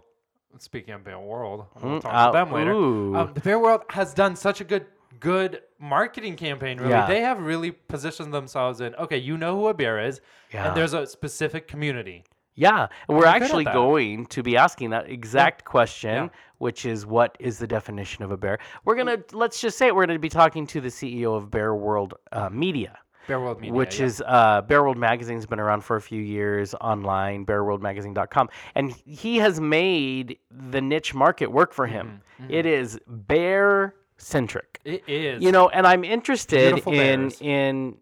Speaking 0.60 0.94
of 0.94 1.04
bear 1.04 1.20
world, 1.20 1.66
we'll 1.81 1.98
Mm, 2.00 2.02
talk 2.02 2.14
uh, 2.14 2.30
about 2.30 2.46
them 2.50 2.54
later. 2.54 2.72
Um, 2.74 3.34
the 3.34 3.42
bear 3.42 3.60
world 3.60 3.81
has 3.90 4.14
done 4.14 4.36
such 4.36 4.62
a 4.62 4.64
good 4.64 4.86
good 5.19 5.62
marketing 5.80 6.36
campaign. 6.36 6.78
Really, 6.78 6.92
Yeah. 6.92 7.08
they 7.08 7.22
have 7.22 7.40
really 7.40 7.72
positioned 7.72 8.34
themselves 8.34 8.80
in. 8.81 8.94
Okay, 8.96 9.18
you 9.18 9.38
know 9.38 9.56
who 9.58 9.68
a 9.68 9.74
bear 9.74 10.00
is, 10.00 10.22
Yeah. 10.54 10.68
and 10.68 10.78
there's 10.78 10.94
a 10.94 11.06
specific 11.08 11.68
community. 11.68 12.24
Yeah, 12.56 12.88
we're 13.08 13.22
They're 13.22 13.31
good 13.34 13.36
at 13.36 13.42
actually 13.44 13.64
going 13.66 14.28
to 14.28 14.44
be 14.44 14.58
asking 14.58 14.92
that 14.92 15.10
exact 15.10 15.66
question, 15.66 16.26
Yeah. 16.26 16.30
Which 16.63 16.86
is 16.86 17.06
what 17.06 17.36
is 17.42 17.60
the 17.60 17.68
definition 17.68 18.24
of 18.24 18.31
a 18.31 18.38
bear? 18.38 18.57
We're 18.86 18.95
gonna 18.95 19.18
let's 19.33 19.60
just 19.60 19.77
say 19.77 19.88
it, 19.88 19.95
we're 19.95 20.06
gonna 20.07 20.18
be 20.18 20.30
talking 20.30 20.65
to 20.68 20.80
the 20.80 20.88
CEO 20.88 21.36
of 21.36 21.51
Bear 21.51 21.75
World 21.75 22.13
uh, 22.31 22.50
Media. 22.50 22.98
Bear 23.27 23.42
World 23.42 23.60
Media, 23.60 23.74
which 23.74 24.00
yeah. 24.00 24.06
is 24.06 24.24
uh, 24.25 24.62
Bear 24.62 24.81
World 24.81 24.98
Magazine's 24.98 25.45
been 25.45 25.60
around 25.60 25.83
for 25.83 25.98
a 25.98 26.01
few 26.01 26.21
years 26.21 26.74
online, 26.75 27.45
bearworldmagazine.com. 27.45 28.50
And 28.75 28.94
he 29.06 29.38
has 29.38 29.60
made 29.60 30.38
the 30.50 30.81
niche 30.81 31.13
market 31.13 31.51
work 31.51 31.74
for 31.74 31.86
him. 31.86 32.21
Mm-hmm, 32.42 32.54
It 32.54 32.66
is 32.66 32.98
bear 33.07 33.95
centric. 34.18 34.80
It 34.86 35.04
is. 35.06 35.44
You 35.44 35.51
know, 35.51 35.68
and 35.68 35.86
I'm 35.86 36.06
interested 36.06 36.75
Beautiful 36.75 36.94
in 36.94 37.30
bears. 37.30 37.42
in 37.42 37.98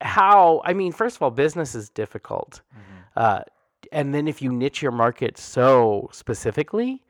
how 0.00 0.62
I 0.64 0.72
mean, 0.72 0.92
first 0.92 1.16
of 1.16 1.22
all, 1.22 1.32
business 1.32 1.74
is 1.74 1.88
difficult. 1.90 2.60
Mm-hmm. 2.72 3.00
Uh, 3.16 3.40
and 3.90 4.14
then 4.14 4.28
if 4.28 4.40
you 4.40 4.52
niche 4.52 4.82
your 4.82 4.92
market 4.92 5.36
so 5.36 6.08
specifically, 6.12 7.02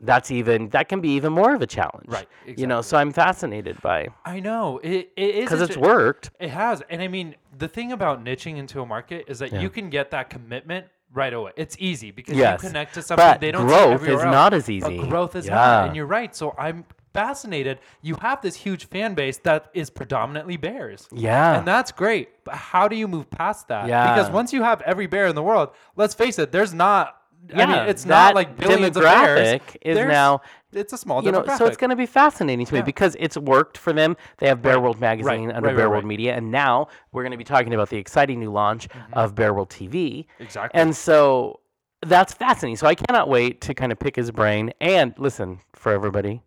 that's 0.00 0.30
even 0.30 0.68
that 0.70 0.88
can 0.88 1.00
be 1.00 1.10
even 1.10 1.32
more 1.32 1.54
of 1.54 1.62
a 1.62 1.66
challenge. 1.66 2.06
Right, 2.08 2.28
You 2.46 2.66
know, 2.66 2.82
so 2.82 2.96
I'm 2.96 3.12
fascinated 3.12 3.80
by 3.80 4.08
I 4.24 4.40
know 4.40 4.78
it. 4.82 5.10
It 5.16 5.34
is 5.36 5.44
because 5.50 5.62
it's 5.62 5.76
worked. 5.76 6.30
It 6.40 6.50
has, 6.50 6.82
and 6.90 7.00
I 7.00 7.08
mean, 7.08 7.36
the 7.56 7.68
thing 7.68 7.92
about 7.92 8.22
niching 8.24 8.56
into 8.58 8.80
a 8.80 8.86
market 8.86 9.24
is 9.28 9.38
that 9.38 9.52
Yeah. 9.52 9.60
you 9.60 9.70
can 9.70 9.90
get 9.90 10.10
that 10.10 10.30
commitment 10.30 10.86
right 11.12 11.32
away. 11.32 11.52
It's 11.56 11.76
easy 11.78 12.10
because 12.10 12.36
Yes, 12.36 12.62
you 12.62 12.68
connect 12.68 12.94
to 12.94 13.02
something 13.02 13.24
but 13.24 13.40
they 13.40 13.52
don't. 13.52 13.68
see 13.68 13.74
growth 13.74 14.02
is 14.02 14.08
else. 14.08 14.24
not 14.24 14.52
as 14.54 14.64
But 14.66 14.72
easy. 14.72 15.06
growth 15.08 15.36
is 15.36 15.46
Yeah. 15.46 15.54
not, 15.54 15.86
and 15.86 15.96
you're 15.96 16.06
right. 16.06 16.34
So 16.34 16.54
I'm 16.58 16.84
fascinated. 17.14 17.78
You 18.02 18.16
have 18.20 18.42
this 18.42 18.56
huge 18.56 18.86
fan 18.88 19.14
base 19.14 19.38
that 19.38 19.66
is 19.72 19.88
predominantly 19.88 20.56
bears. 20.56 21.08
Yeah. 21.12 21.56
And 21.56 21.64
that's 21.66 21.92
great. 21.92 22.30
But 22.44 22.54
how 22.56 22.88
do 22.88 22.96
you 22.96 23.06
move 23.06 23.30
past 23.30 23.68
that? 23.68 23.86
Yeah. 23.86 24.12
Because 24.12 24.30
once 24.32 24.52
you 24.52 24.64
have 24.64 24.80
every 24.82 25.06
bear 25.06 25.26
in 25.28 25.36
the 25.36 25.42
world, 25.42 25.70
let's 25.94 26.14
face 26.14 26.38
it, 26.40 26.50
there's 26.50 26.74
not. 26.74 27.16
I 27.52 27.56
mean, 27.56 27.68
Yeah, 27.70 27.84
it's 27.84 28.06
not 28.06 28.34
like 28.34 28.56
billions 28.56 28.96
of 28.96 29.02
bears. 29.02 29.60
demographic 29.60 29.76
is 29.82 29.96
There's- 29.96 30.10
now- 30.10 30.40
It's 30.72 30.92
a 30.92 30.98
small 30.98 31.22
you 31.22 31.30
know, 31.30 31.42
demographic. 31.42 31.58
so 31.58 31.66
it's 31.66 31.76
going 31.76 31.90
to 31.90 31.96
be 31.96 32.06
fascinating 32.06 32.66
to 32.66 32.72
me 32.74 32.78
Yeah. 32.80 32.84
because 32.84 33.16
it's 33.20 33.36
worked 33.36 33.78
for 33.78 33.92
them. 33.92 34.16
They 34.38 34.48
have 34.48 34.60
Bear 34.62 34.80
World 34.80 34.98
Magazine 35.00 35.46
right, 35.48 35.56
under 35.56 35.68
right, 35.68 35.76
Bear 35.76 35.86
right, 35.88 35.92
World. 35.92 36.04
Media, 36.04 36.34
and 36.34 36.50
now 36.50 36.88
we're 37.12 37.22
going 37.22 37.30
to 37.32 37.38
be 37.38 37.44
talking 37.44 37.72
about 37.74 37.90
the 37.90 37.96
exciting 37.98 38.40
new 38.40 38.50
launch 38.50 38.88
of 39.12 39.34
Bear 39.36 39.54
World 39.54 39.70
TV. 39.70 40.26
Exactly. 40.40 40.80
And 40.80 40.96
so 40.96 41.60
that's 42.02 42.32
fascinating. 42.34 42.76
So 42.76 42.86
I 42.88 42.94
cannot 42.96 43.28
wait 43.28 43.60
to 43.62 43.74
kind 43.74 43.92
of 43.92 43.98
pick 43.98 44.16
his 44.16 44.30
brain. 44.30 44.72
And 44.80 45.14
listen, 45.16 45.60
for 45.74 45.92
everybody, 45.92 46.42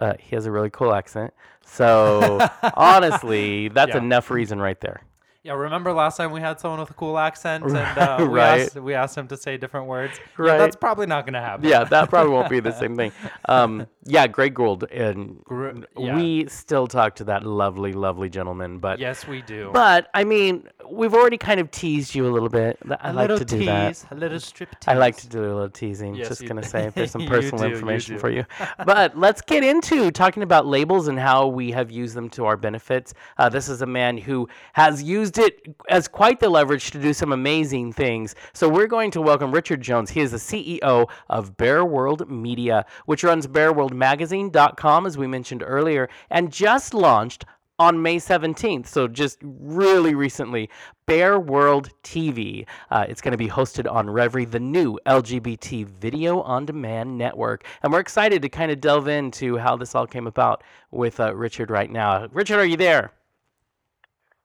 uh, 0.00 0.14
he 0.18 0.34
has 0.34 0.46
a 0.46 0.50
really 0.50 0.70
cool 0.70 0.92
accent. 0.92 1.32
So 1.64 2.38
honestly, 2.74 3.68
that's 3.68 3.90
Yeah. 3.92 3.98
enough 3.98 4.30
reason 4.30 4.60
right 4.60 4.80
there. 4.80 5.02
Yeah, 5.48 5.54
remember 5.54 5.94
last 5.94 6.18
time 6.18 6.30
we 6.30 6.42
had 6.42 6.60
someone 6.60 6.78
with 6.80 6.90
a 6.90 6.92
cool 6.92 7.16
accent 7.16 7.64
and 7.64 7.74
uh, 7.74 8.28
we, 8.30 8.38
asked, 8.38 8.74
we 8.76 8.92
asked 8.92 9.16
him 9.16 9.28
to 9.28 9.36
say 9.38 9.56
different 9.56 9.86
words? 9.86 10.20
Right. 10.36 10.52
Yeah, 10.52 10.58
that's 10.58 10.76
probably 10.76 11.06
not 11.06 11.24
going 11.24 11.32
to 11.32 11.40
happen. 11.40 11.66
Yeah, 11.66 11.84
that 11.84 12.10
probably 12.10 12.34
won't 12.34 12.50
be 12.50 12.60
the 12.60 12.72
same 12.78 12.94
thing. 12.94 13.12
Um, 13.46 13.86
yeah, 14.04 14.26
Greg 14.26 14.52
Gould, 14.52 14.84
and 14.90 15.42
Gr- 15.44 15.70
yeah. 15.96 16.14
we 16.14 16.48
still 16.48 16.86
talk 16.86 17.14
to 17.14 17.24
that 17.24 17.44
lovely, 17.44 17.94
lovely 17.94 18.28
gentleman. 18.28 18.78
But 18.78 18.98
Yes, 18.98 19.26
we 19.26 19.40
do. 19.40 19.70
But 19.72 20.10
I 20.12 20.24
mean, 20.24 20.68
we've 20.90 21.14
already 21.14 21.38
kind 21.38 21.60
of 21.60 21.70
teased 21.70 22.14
you 22.14 22.26
a 22.26 22.32
little 22.32 22.48
bit. 22.48 22.78
I 23.00 23.10
a 23.10 23.12
like 23.12 23.28
to 23.28 23.44
do 23.44 23.58
tease, 23.58 23.66
that. 23.66 24.12
a 24.12 24.14
little 24.14 24.40
strip 24.40 24.70
tease. 24.70 24.88
I 24.88 24.94
like 24.94 25.16
to 25.18 25.28
do 25.28 25.40
a 25.40 25.52
little 25.52 25.70
teasing. 25.70 26.14
Yes, 26.14 26.28
just 26.28 26.46
gonna 26.46 26.62
do. 26.62 26.68
say 26.68 26.86
if 26.86 26.94
there's 26.94 27.10
some 27.16 27.26
personal 27.26 27.64
do, 27.68 27.74
information 27.74 28.14
do. 28.14 28.20
for 28.20 28.30
you. 28.30 28.44
But 28.84 29.18
let's 29.18 29.40
get 29.42 29.64
into 29.64 30.10
talking 30.10 30.42
about 30.42 30.66
labels 30.66 31.08
and 31.08 31.18
how 31.18 31.46
we 31.46 31.70
have 31.72 31.90
used 31.90 32.14
them 32.14 32.30
to 32.30 32.46
our 32.46 32.56
benefits. 32.56 33.12
Uh, 33.36 33.48
this 33.48 33.68
is 33.68 33.82
a 33.82 33.86
man 33.86 34.16
who 34.16 34.48
has 34.72 35.02
used 35.02 35.38
it 35.38 35.76
as 35.88 36.08
quite 36.08 36.40
the 36.40 36.48
leverage 36.48 36.90
to 36.92 36.98
do 37.00 37.12
some 37.12 37.32
amazing 37.32 37.92
things. 37.92 38.34
So 38.52 38.68
we're 38.68 38.86
going 38.86 39.10
to 39.12 39.20
welcome 39.20 39.52
Richard 39.52 39.80
Jones. 39.80 40.10
He 40.10 40.20
is 40.20 40.30
the 40.30 40.38
CEO 40.38 41.08
of 41.28 41.56
Bear 41.56 41.84
World 41.84 42.30
Media, 42.30 42.86
which 43.06 43.24
runs 43.24 43.46
BearWorldMagazine.com, 43.46 45.06
as 45.06 45.18
we 45.18 45.26
mentioned 45.26 45.62
earlier, 45.66 46.08
and 46.30 46.52
just 46.52 46.94
launched 46.94 47.44
on 47.78 48.02
May 48.02 48.16
17th. 48.16 48.86
So 48.86 49.06
just 49.08 49.38
really 49.42 50.14
recently, 50.14 50.68
Bear 51.06 51.38
World 51.38 51.90
TV. 52.02 52.66
Uh, 52.90 53.06
it's 53.08 53.20
going 53.20 53.32
to 53.32 53.38
be 53.38 53.48
hosted 53.48 53.90
on 53.90 54.10
Reverie, 54.10 54.44
the 54.44 54.60
new 54.60 54.98
LGBT 55.06 55.86
video 55.86 56.40
on 56.42 56.66
demand 56.66 57.16
network. 57.16 57.64
And 57.82 57.92
we're 57.92 58.00
excited 58.00 58.42
to 58.42 58.48
kind 58.48 58.70
of 58.70 58.80
delve 58.80 59.08
into 59.08 59.56
how 59.58 59.76
this 59.76 59.94
all 59.94 60.06
came 60.06 60.26
about 60.26 60.64
with 60.90 61.20
uh, 61.20 61.34
Richard 61.34 61.70
right 61.70 61.90
now. 61.90 62.26
Richard, 62.32 62.58
are 62.58 62.66
you 62.66 62.76
there? 62.76 63.12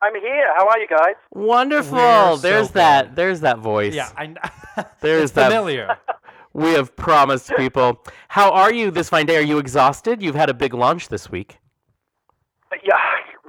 I'm 0.02 0.14
here. 0.16 0.54
How 0.58 0.68
are 0.68 0.80
you 0.80 0.88
guys? 0.88 1.16
Wonderful. 1.32 1.98
We're 1.98 2.36
so 2.36 2.38
There's 2.42 2.68
good. 2.68 2.74
that. 2.76 3.16
There's 3.16 3.40
that 3.40 3.60
voice. 3.60 3.94
Yeah, 3.96 4.10
I. 4.18 4.26
kn- 4.28 4.38
There's 5.02 5.32
that- 5.34 5.50
familiar. 5.50 5.98
We 6.56 6.74
have 6.74 6.96
promised 6.96 7.52
people. 7.58 8.06
How 8.28 8.52
are 8.52 8.72
you 8.72 8.92
this 8.92 9.10
fine 9.10 9.26
day? 9.26 9.38
Are 9.38 9.42
you 9.42 9.58
exhausted? 9.58 10.22
You've 10.22 10.36
had 10.36 10.52
a 10.52 10.54
big 10.54 10.76
launch 10.76 11.08
this 11.10 11.32
week. 11.32 11.58
Yeah, 12.84 12.94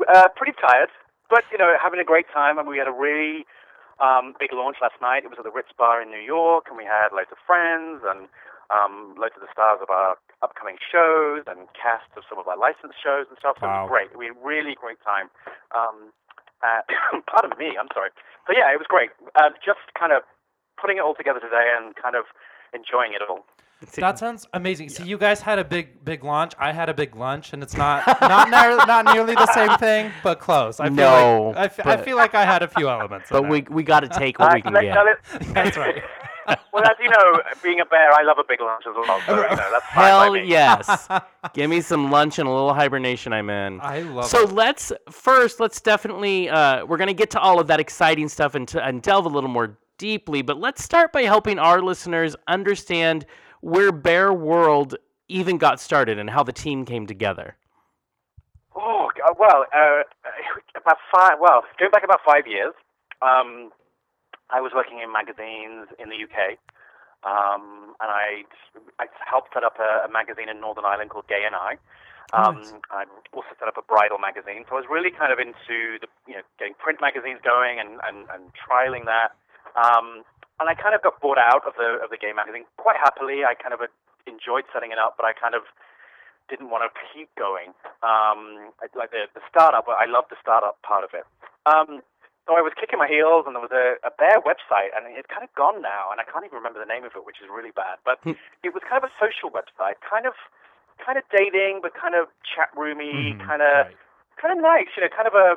uh, 0.09 0.29
pretty 0.37 0.57
tired, 0.61 0.91
but 1.31 1.45
you 1.53 1.59
know, 1.59 1.75
having 1.81 2.01
a 2.01 2.05
great 2.05 2.27
time. 2.33 2.59
And 2.59 2.69
we 2.69 2.79
had 2.79 2.89
a 2.89 2.95
really 2.95 3.47
um, 4.01 4.35
big 4.39 4.53
launch 4.53 4.79
last 4.83 4.99
night. 5.01 5.25
It 5.25 5.31
was 5.31 5.39
at 5.39 5.45
the 5.45 5.55
Ritz 5.55 5.71
Bar 5.77 6.03
in 6.03 6.11
New 6.11 6.23
York, 6.23 6.67
and 6.69 6.77
we 6.77 6.85
had 6.85 7.15
loads 7.15 7.31
of 7.31 7.39
friends 7.47 8.03
and 8.03 8.29
um, 8.73 9.15
loads 9.19 9.37
of 9.37 9.43
the 9.45 9.53
stars 9.53 9.79
of 9.83 9.91
our 9.91 10.17
upcoming 10.43 10.81
shows 10.81 11.45
and 11.47 11.69
cast 11.77 12.09
of 12.17 12.25
some 12.29 12.39
of 12.39 12.49
our 12.49 12.57
licensed 12.57 12.99
shows 13.01 13.29
and 13.29 13.37
stuff. 13.39 13.61
So 13.61 13.67
it 13.67 13.75
was 13.85 13.93
great. 13.93 14.11
We 14.17 14.33
had 14.33 14.37
a 14.37 14.43
really 14.45 14.75
great 14.75 15.01
time. 15.05 15.29
Um, 15.77 16.13
uh, 16.65 16.83
pardon 17.31 17.53
me, 17.61 17.77
I'm 17.77 17.89
sorry. 17.93 18.11
So 18.49 18.53
yeah, 18.57 18.73
it 18.73 18.81
was 18.81 18.89
great. 18.89 19.13
Uh, 19.37 19.53
just 19.61 19.85
kind 19.99 20.13
of 20.13 20.25
putting 20.81 20.99
it 20.99 21.05
all 21.05 21.15
together 21.15 21.41
today 21.41 21.73
and 21.77 21.95
kind 21.97 22.17
of 22.17 22.25
enjoying 22.73 23.15
it 23.15 23.23
all. 23.23 23.47
That 23.97 24.19
sounds 24.19 24.47
amazing. 24.53 24.89
So 24.89 25.05
you 25.05 25.19
guys 25.19 25.41
had 25.41 25.59
a 25.59 25.65
big, 25.65 26.05
big 26.05 26.25
launch. 26.25 26.53
I 26.59 26.73
had 26.73 26.89
a 26.89 26.95
big 26.95 27.15
lunch, 27.17 27.53
and 27.53 27.63
it's 27.63 27.77
not 27.77 28.07
not 28.21 28.51
nar- 28.51 28.87
not 28.87 29.07
nearly 29.15 29.35
the 29.35 29.53
same 29.53 29.77
thing, 29.79 30.11
but 30.23 30.41
close. 30.41 30.81
I 30.81 30.87
feel 30.87 30.95
No, 30.95 31.49
like, 31.49 31.57
I, 31.57 31.65
f- 31.65 31.81
I 31.81 31.97
but- 31.97 32.05
feel 32.05 32.17
like 32.17 32.35
I 32.35 32.45
had 32.45 32.63
a 32.63 32.69
few 32.69 32.89
elements. 32.89 33.31
in 33.31 33.37
But 33.37 33.49
we 33.49 33.63
we 33.71 33.83
got 33.83 34.01
to 34.01 34.09
take 34.21 34.39
what 34.39 34.53
we 34.55 34.63
can 34.63 34.73
let- 34.75 34.83
get. 34.83 34.95
now 34.95 35.05
let- 35.05 35.55
That's 35.55 35.77
right. 35.77 36.03
well, 36.75 36.85
as 36.85 36.97
you 37.01 37.09
know, 37.09 37.41
being 37.63 37.81
a 37.81 37.87
bear, 37.87 38.13
I 38.13 38.23
love 38.23 38.37
a 38.39 38.45
big 38.47 38.61
lunch 38.61 38.85
as 38.87 38.95
well. 38.95 39.19
So, 39.27 39.35
you 39.35 39.41
know, 39.43 39.49
that's 39.49 39.87
fine 39.87 39.95
by 39.97 40.09
Hell 40.25 40.33
me. 40.33 40.45
yes. 40.45 41.09
Give 41.55 41.71
me 41.71 41.81
some 41.81 42.11
lunch 42.11 42.39
and 42.39 42.47
a 42.47 42.53
little 42.53 42.75
hibernation 42.75 43.33
I'm 43.33 43.49
in. 43.49 43.81
I 43.81 44.01
love 44.01 44.27
so 44.27 44.43
it. 44.43 44.53
let's 44.53 44.93
first 45.11 45.59
let's 45.59 45.81
definitely 45.81 46.51
uh, 46.51 46.85
we're 46.85 46.99
gonna 46.99 47.15
get 47.15 47.31
to 47.31 47.41
all 47.41 47.61
of 47.61 47.67
that 47.69 47.81
exciting 47.81 48.29
stuff 48.29 48.55
and, 48.55 48.69
to, 48.69 48.85
and 48.85 49.01
delve 49.01 49.25
a 49.25 49.29
little 49.31 49.49
more 49.49 49.79
deeply 49.97 50.43
but 50.43 50.59
let's 50.59 50.83
start 50.85 51.13
by 51.13 51.23
helping 51.23 51.59
our 51.59 51.81
listeners 51.81 52.35
understand 52.49 53.25
where 53.65 53.91
bear 53.91 54.33
world 54.33 54.95
even 55.29 55.57
got 55.57 55.81
started 55.81 56.19
and 56.19 56.29
how 56.31 56.43
the 56.43 56.53
team 56.53 56.85
came 56.85 57.07
together 57.07 57.57
Oh, 58.77 59.09
uh, 59.25 59.33
well, 59.39 59.67
uh, 59.71 60.03
about 60.75 60.99
five, 61.15 61.39
well, 61.41 61.63
going 61.79 61.93
back 61.93 62.03
about 62.03 62.21
five 62.27 62.47
years, 62.47 62.75
um, 63.23 63.71
I 64.51 64.61
was 64.61 64.73
working 64.75 64.99
in 64.99 65.13
magazines 65.13 65.89
in 65.99 66.11
the 66.11 66.19
UK, 66.19 66.59
um, 67.23 67.95
and 68.03 68.11
I 68.11 68.43
I 68.99 69.07
helped 69.25 69.55
set 69.55 69.63
up 69.63 69.79
a, 69.79 70.07
a 70.07 70.11
magazine 70.11 70.49
in 70.49 70.61
Northern 70.61 70.85
Ireland 70.85 71.11
called 71.11 71.29
Gay 71.29 71.47
and 71.47 71.55
I. 71.55 71.79
Um, 72.35 72.57
Nice. 72.57 72.75
I 72.91 73.05
also 73.33 73.55
set 73.59 73.69
up 73.69 73.79
a 73.79 73.83
bridal 73.83 74.19
magazine, 74.19 74.67
so 74.69 74.75
I 74.75 74.83
was 74.83 74.91
really 74.91 75.11
kind 75.11 75.33
of 75.33 75.39
into 75.39 76.03
the 76.03 76.11
you 76.27 76.35
know 76.35 76.43
getting 76.59 76.75
print 76.75 76.99
magazines 77.01 77.39
going 77.47 77.79
and 77.79 78.03
and, 78.03 78.27
and 78.35 78.51
trialing 78.59 79.07
that. 79.07 79.39
Um, 79.79 80.27
and 80.61 80.69
I 80.69 80.75
kind 80.75 80.95
of 80.95 81.03
got 81.03 81.21
bought 81.21 81.39
out 81.39 81.67
of 81.67 81.75
the 81.77 81.99
of 82.03 82.11
the 82.11 82.19
gay 82.19 82.33
magazine 82.33 82.65
quite 82.77 82.97
happily. 82.97 83.45
I 83.45 83.55
kind 83.55 83.75
of 83.75 83.81
enjoyed 84.27 84.65
setting 84.73 84.93
it 84.93 84.99
up, 84.99 85.15
but 85.17 85.27
I 85.27 85.33
kind 85.33 85.55
of 85.55 85.63
didn't 86.49 86.69
want 86.69 86.85
to 86.85 86.91
keep 87.13 87.33
going. 87.37 87.73
Um, 88.05 88.71
I, 88.79 88.87
like 88.95 89.11
the 89.11 89.27
the 89.35 89.43
startup, 89.49 89.89
I 89.89 90.07
loved 90.07 90.31
the 90.31 90.41
startup 90.41 90.81
part 90.83 91.03
of 91.05 91.11
it. 91.15 91.25
Um, 91.67 92.05
so 92.45 92.53
I 92.53 92.61
was 92.61 92.77
kicking 92.77 93.01
my 93.01 93.09
heels, 93.09 93.49
and 93.49 93.57
there 93.57 93.65
was 93.65 93.73
a, 93.73 93.97
a 94.05 94.13
Bear 94.21 94.37
website, 94.45 94.93
and 94.93 95.09
it's 95.17 95.29
kind 95.33 95.41
of 95.41 95.49
gone 95.57 95.81
now, 95.81 96.13
and 96.13 96.21
I 96.21 96.29
can't 96.29 96.45
even 96.45 96.61
remember 96.61 96.77
the 96.77 96.85
name 96.85 97.01
of 97.09 97.17
it, 97.17 97.25
which 97.25 97.41
is 97.41 97.49
really 97.49 97.73
bad. 97.73 97.97
But 98.05 98.21
it 98.61 98.77
was 98.77 98.85
kind 98.85 99.01
of 99.01 99.09
a 99.09 99.15
social 99.17 99.49
website, 99.49 99.97
kind 100.05 100.29
of 100.29 100.37
kind 101.01 101.17
of 101.17 101.25
dating, 101.33 101.81
but 101.83 101.97
kind 101.97 102.15
of 102.15 102.29
chat 102.45 102.69
roomy, 102.77 103.35
Mhm, 103.35 103.41
kind 103.41 103.63
of 103.65 103.89
right. 103.89 103.97
kind 104.37 104.53
of 104.53 104.61
nice, 104.63 104.93
you 104.95 105.03
know, 105.03 105.09
kind 105.09 105.27
of 105.27 105.35
a, 105.35 105.57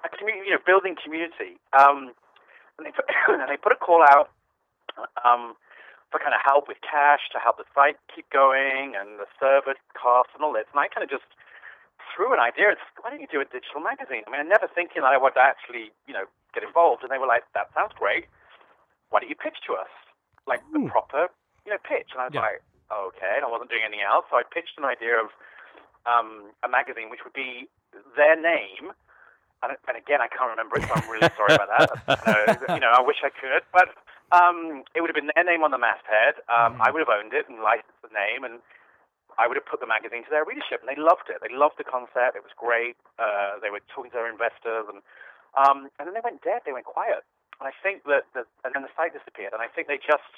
a 0.00 0.08
community, 0.16 0.48
you 0.48 0.54
know, 0.56 0.62
building 0.64 0.96
community. 0.96 1.60
Um, 1.76 2.16
and 2.78 2.86
they 2.86 2.92
put, 2.92 3.06
and 3.28 3.42
they 3.50 3.56
put 3.56 3.72
a 3.72 3.78
call 3.78 4.02
out 4.02 4.30
um, 5.24 5.54
for 6.10 6.18
kind 6.22 6.34
of 6.34 6.40
help 6.44 6.68
with 6.68 6.78
cash 6.82 7.26
to 7.32 7.38
help 7.38 7.58
the 7.58 7.66
site 7.74 7.98
keep 8.14 8.28
going 8.30 8.94
and 8.94 9.18
the 9.18 9.26
server 9.38 9.74
costs 9.98 10.32
and 10.34 10.42
all 10.44 10.52
this. 10.54 10.66
And 10.70 10.78
I 10.78 10.86
kind 10.88 11.02
of 11.02 11.10
just 11.10 11.26
threw 12.14 12.30
an 12.32 12.38
idea. 12.38 12.70
It's, 12.70 12.84
why 13.02 13.10
don't 13.10 13.20
you 13.20 13.30
do 13.30 13.40
a 13.42 13.48
digital 13.48 13.82
magazine? 13.82 14.22
I 14.26 14.30
mean, 14.30 14.40
I 14.42 14.46
never 14.46 14.68
thinking 14.70 15.02
that 15.02 15.10
I 15.14 15.18
would 15.18 15.34
actually, 15.36 15.90
you 16.06 16.14
know, 16.14 16.26
get 16.54 16.62
involved. 16.62 17.02
And 17.02 17.10
they 17.10 17.18
were 17.18 17.26
like, 17.26 17.42
that 17.54 17.70
sounds 17.74 17.92
great. 17.98 18.26
Why 19.10 19.20
don't 19.20 19.30
you 19.30 19.34
pitch 19.38 19.58
to 19.66 19.74
us? 19.74 19.90
Like 20.46 20.60
the 20.72 20.86
proper, 20.86 21.32
you 21.66 21.72
know, 21.72 21.80
pitch. 21.82 22.12
And 22.14 22.20
I 22.22 22.30
was 22.30 22.34
Yeah. 22.36 22.46
like, 22.46 22.62
okay. 22.92 23.34
And 23.40 23.44
I 23.44 23.50
wasn't 23.50 23.70
doing 23.70 23.82
anything 23.82 24.04
else. 24.04 24.26
So 24.30 24.36
I 24.36 24.44
pitched 24.46 24.76
an 24.78 24.84
idea 24.84 25.18
of 25.18 25.32
um, 26.06 26.52
a 26.62 26.68
magazine 26.68 27.10
which 27.10 27.24
would 27.24 27.32
be 27.34 27.66
their 28.14 28.36
name. 28.38 28.92
And, 29.64 29.76
and 29.88 29.96
again, 29.96 30.20
I 30.20 30.28
can't 30.28 30.50
remember 30.52 30.76
it, 30.76 30.84
so 30.84 30.92
I'm 30.94 31.08
really 31.08 31.30
sorry 31.36 31.56
about 31.56 31.70
that. 31.72 31.88
You 32.74 32.80
know, 32.80 32.92
I 32.92 33.00
wish 33.00 33.20
I 33.24 33.30
could, 33.32 33.62
but 33.72 33.88
um, 34.34 34.82
it 34.94 35.00
would 35.00 35.08
have 35.08 35.18
been 35.18 35.30
their 35.34 35.44
name 35.44 35.62
on 35.62 35.70
the 35.70 35.78
masthead. 35.80 36.42
Um, 36.50 36.80
I 36.82 36.90
would 36.90 37.00
have 37.00 37.12
owned 37.12 37.32
it 37.32 37.48
and 37.48 37.62
licensed 37.62 38.00
the 38.02 38.10
name, 38.10 38.42
and 38.42 38.58
I 39.38 39.46
would 39.46 39.56
have 39.58 39.66
put 39.66 39.80
the 39.80 39.90
magazine 39.90 40.22
to 40.24 40.30
their 40.30 40.44
readership, 40.46 40.82
and 40.82 40.88
they 40.90 40.98
loved 40.98 41.30
it. 41.30 41.38
They 41.42 41.50
loved 41.50 41.78
the 41.78 41.86
concept. 41.86 42.38
It 42.38 42.44
was 42.46 42.54
great. 42.54 42.98
Uh, 43.18 43.58
they 43.62 43.70
were 43.70 43.82
talking 43.90 44.10
to 44.14 44.18
their 44.18 44.30
investors, 44.30 44.86
and 44.90 45.02
um, 45.54 45.86
and 45.98 46.10
then 46.10 46.14
they 46.14 46.24
went 46.24 46.42
dead. 46.42 46.66
They 46.66 46.74
went 46.74 46.86
quiet, 46.86 47.22
and 47.62 47.66
I 47.70 47.74
think 47.82 48.02
that 48.10 48.26
the, 48.34 48.42
and 48.66 48.74
then 48.74 48.82
the 48.82 48.94
site 48.98 49.14
disappeared. 49.14 49.54
And 49.54 49.62
I 49.62 49.70
think 49.70 49.86
they 49.86 50.02
just, 50.02 50.34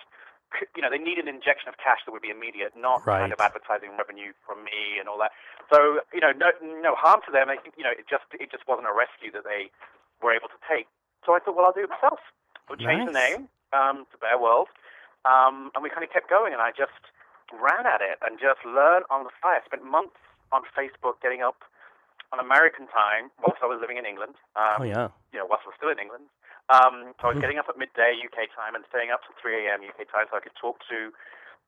you 0.75 0.83
know, 0.83 0.91
they 0.91 0.99
need 0.99 1.19
an 1.19 1.29
injection 1.29 1.69
of 1.69 1.77
cash 1.77 2.01
that 2.07 2.13
would 2.13 2.23
be 2.23 2.31
immediate, 2.31 2.73
not 2.77 3.05
right. 3.07 3.27
kind 3.27 3.33
of 3.33 3.41
advertising 3.41 3.91
revenue 3.99 4.33
from 4.47 4.65
me 4.65 4.99
and 4.99 5.09
all 5.09 5.19
that. 5.19 5.33
So 5.73 6.01
you 6.13 6.21
know, 6.21 6.33
no 6.33 6.55
no 6.63 6.95
harm 6.95 7.21
to 7.27 7.33
them. 7.33 7.49
I 7.49 7.57
think 7.57 7.75
you 7.77 7.85
know, 7.85 7.93
it 7.93 8.07
just 8.09 8.27
it 8.39 8.51
just 8.51 8.67
wasn't 8.67 8.87
a 8.87 8.95
rescue 8.95 9.31
that 9.33 9.45
they 9.45 9.71
were 10.23 10.33
able 10.33 10.49
to 10.49 10.61
take. 10.65 10.87
So 11.25 11.35
I 11.35 11.41
thought, 11.41 11.57
well, 11.57 11.67
I'll 11.67 11.77
do 11.77 11.85
it 11.85 11.91
myself. 11.91 12.23
I'll 12.71 12.79
change 12.79 13.07
the 13.07 13.15
name 13.15 13.49
um, 13.73 14.07
to 14.11 14.17
Bear 14.19 14.39
World, 14.39 14.71
um, 15.27 15.71
and 15.75 15.83
we 15.83 15.91
kind 15.91 16.03
of 16.03 16.11
kept 16.11 16.31
going. 16.31 16.55
And 16.55 16.63
I 16.63 16.71
just 16.71 17.11
ran 17.55 17.87
at 17.87 18.03
it 18.03 18.19
and 18.23 18.39
just 18.39 18.63
learned 18.67 19.07
on 19.11 19.23
the 19.23 19.35
fly. 19.43 19.59
I 19.59 19.63
spent 19.67 19.87
months 19.87 20.19
on 20.51 20.63
Facebook 20.75 21.23
getting 21.23 21.43
up 21.43 21.63
on 22.35 22.43
American 22.43 22.87
time 22.91 23.31
whilst 23.39 23.63
I 23.63 23.67
was 23.67 23.79
living 23.79 23.99
in 23.99 24.07
England. 24.07 24.35
Um, 24.55 24.83
oh 24.83 24.87
yeah 24.87 25.09
you 25.37 25.45
know, 25.45 25.47
whilst 25.53 25.69
I 25.69 25.77
was 25.77 25.77
still 25.77 25.93
in 25.93 26.01
England. 26.01 26.33
Um, 26.67 27.15
so 27.23 27.31
I 27.31 27.39
was 27.39 27.39
getting 27.39 27.63
up 27.63 27.71
at 27.71 27.79
midday 27.79 28.19
UK 28.19 28.51
time 28.51 28.75
and 28.75 28.83
staying 28.91 29.15
up 29.15 29.23
till 29.23 29.39
3 29.39 29.67
a.m. 29.67 29.87
UK 29.87 30.11
time 30.11 30.27
so 30.27 30.35
I 30.35 30.43
could 30.43 30.57
talk 30.59 30.83
to 30.91 31.15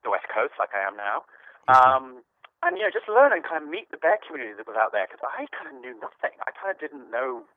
the 0.03 0.11
West 0.11 0.27
Coast 0.27 0.59
like 0.59 0.75
I 0.75 0.83
am 0.83 0.99
now. 0.99 1.23
Um, 1.71 2.23
and, 2.63 2.75
you 2.75 2.83
know, 2.83 2.91
just 2.91 3.07
learn 3.07 3.31
and 3.31 3.39
kind 3.39 3.63
of 3.63 3.69
meet 3.71 3.87
the 3.91 3.97
bear 3.97 4.19
community 4.19 4.59
that 4.59 4.67
was 4.67 4.75
out 4.75 4.91
there 4.91 5.07
because 5.07 5.23
I 5.23 5.47
kind 5.55 5.71
of 5.71 5.79
knew 5.79 5.95
nothing. 6.03 6.35
I 6.43 6.51
kind 6.51 6.75
of 6.75 6.77
didn't 6.83 7.07
know 7.07 7.47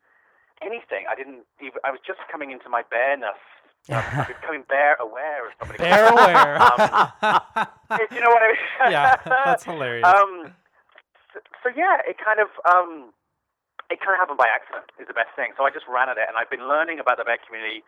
anything. 0.62 1.10
I 1.10 1.18
didn't 1.18 1.42
even, 1.58 1.82
I 1.82 1.90
was 1.90 1.98
just 2.06 2.22
coming 2.30 2.54
into 2.54 2.70
my 2.70 2.86
bareness. 2.86 3.38
Was 3.90 4.30
becoming 4.30 4.62
bear 4.70 4.94
aware 5.02 5.50
of 5.50 5.52
somebody. 5.58 5.82
Bear 5.82 6.06
aware. 6.06 6.54
you 8.14 8.22
know 8.22 8.30
what 8.30 8.46
I 8.46 8.54
mean? 8.54 8.92
yeah, 8.94 9.18
that's 9.26 9.64
hilarious. 9.64 10.06
Um, 10.06 10.54
so, 11.34 11.40
so 11.64 11.68
yeah, 11.74 11.98
it 12.06 12.14
kind 12.22 12.38
of 12.38 12.46
um, 12.62 13.10
it 13.92 14.00
kind 14.00 14.16
of 14.16 14.24
happened 14.24 14.40
by 14.40 14.48
accident. 14.48 14.88
Is 14.96 15.06
the 15.06 15.12
best 15.12 15.36
thing. 15.36 15.52
So 15.60 15.68
I 15.68 15.70
just 15.70 15.84
ran 15.84 16.08
at 16.08 16.16
it, 16.16 16.24
and 16.24 16.40
I've 16.40 16.48
been 16.48 16.64
learning 16.64 16.96
about 16.96 17.20
the 17.20 17.24
bear 17.28 17.36
community 17.44 17.84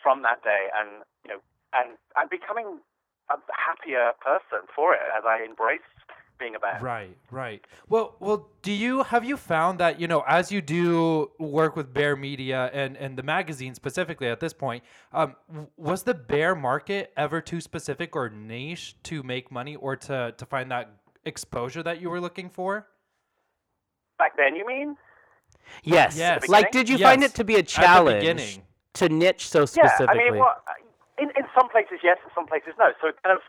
from 0.00 0.24
that 0.24 0.40
day, 0.40 0.72
and 0.72 1.04
you 1.28 1.36
know, 1.36 1.40
and 1.76 2.00
I'm 2.16 2.32
becoming 2.32 2.80
a 3.28 3.36
happier 3.52 4.16
person 4.24 4.64
for 4.72 4.94
it 4.94 5.04
as 5.12 5.24
I 5.28 5.44
embrace 5.44 5.84
being 6.38 6.54
a 6.54 6.58
bear. 6.58 6.78
Right, 6.80 7.16
right. 7.30 7.64
Well, 7.88 8.16
well, 8.20 8.48
do 8.62 8.72
you 8.72 9.02
have 9.02 9.24
you 9.24 9.36
found 9.36 9.78
that 9.80 10.00
you 10.00 10.08
know 10.08 10.24
as 10.26 10.52
you 10.52 10.62
do 10.62 11.30
work 11.38 11.76
with 11.76 11.92
Bear 11.92 12.16
Media 12.16 12.70
and 12.72 12.96
and 12.96 13.16
the 13.16 13.22
magazine 13.22 13.74
specifically 13.74 14.28
at 14.28 14.40
this 14.40 14.52
point, 14.52 14.84
um, 15.12 15.36
was 15.76 16.02
the 16.02 16.14
bear 16.14 16.54
market 16.54 17.12
ever 17.16 17.40
too 17.40 17.60
specific 17.60 18.16
or 18.16 18.30
niche 18.30 18.96
to 19.04 19.22
make 19.22 19.50
money 19.50 19.76
or 19.76 19.96
to 19.96 20.34
to 20.36 20.46
find 20.46 20.70
that 20.70 20.90
exposure 21.24 21.82
that 21.82 22.00
you 22.00 22.08
were 22.08 22.20
looking 22.20 22.48
for? 22.48 22.86
Back 24.18 24.36
then, 24.36 24.56
you 24.56 24.66
mean? 24.66 24.96
Yes 25.84 26.16
Yes. 26.18 26.48
like 26.48 26.70
did 26.72 26.88
you 26.88 26.98
find 26.98 27.22
it 27.22 27.34
to 27.34 27.44
be 27.44 27.56
a 27.56 27.62
challenge 27.62 28.60
to 28.94 29.08
niche 29.08 29.48
so 29.48 29.64
specifically? 29.66 30.16
Yeah, 30.24 30.28
I 30.28 30.30
mean, 30.30 30.40
well, 30.40 30.56
in 31.18 31.28
in 31.36 31.44
some 31.54 31.68
places 31.68 32.00
yes, 32.02 32.18
in 32.24 32.30
some 32.34 32.46
places 32.46 32.72
no. 32.78 32.92
So 33.00 33.12
kind 33.22 33.36
of 33.36 33.42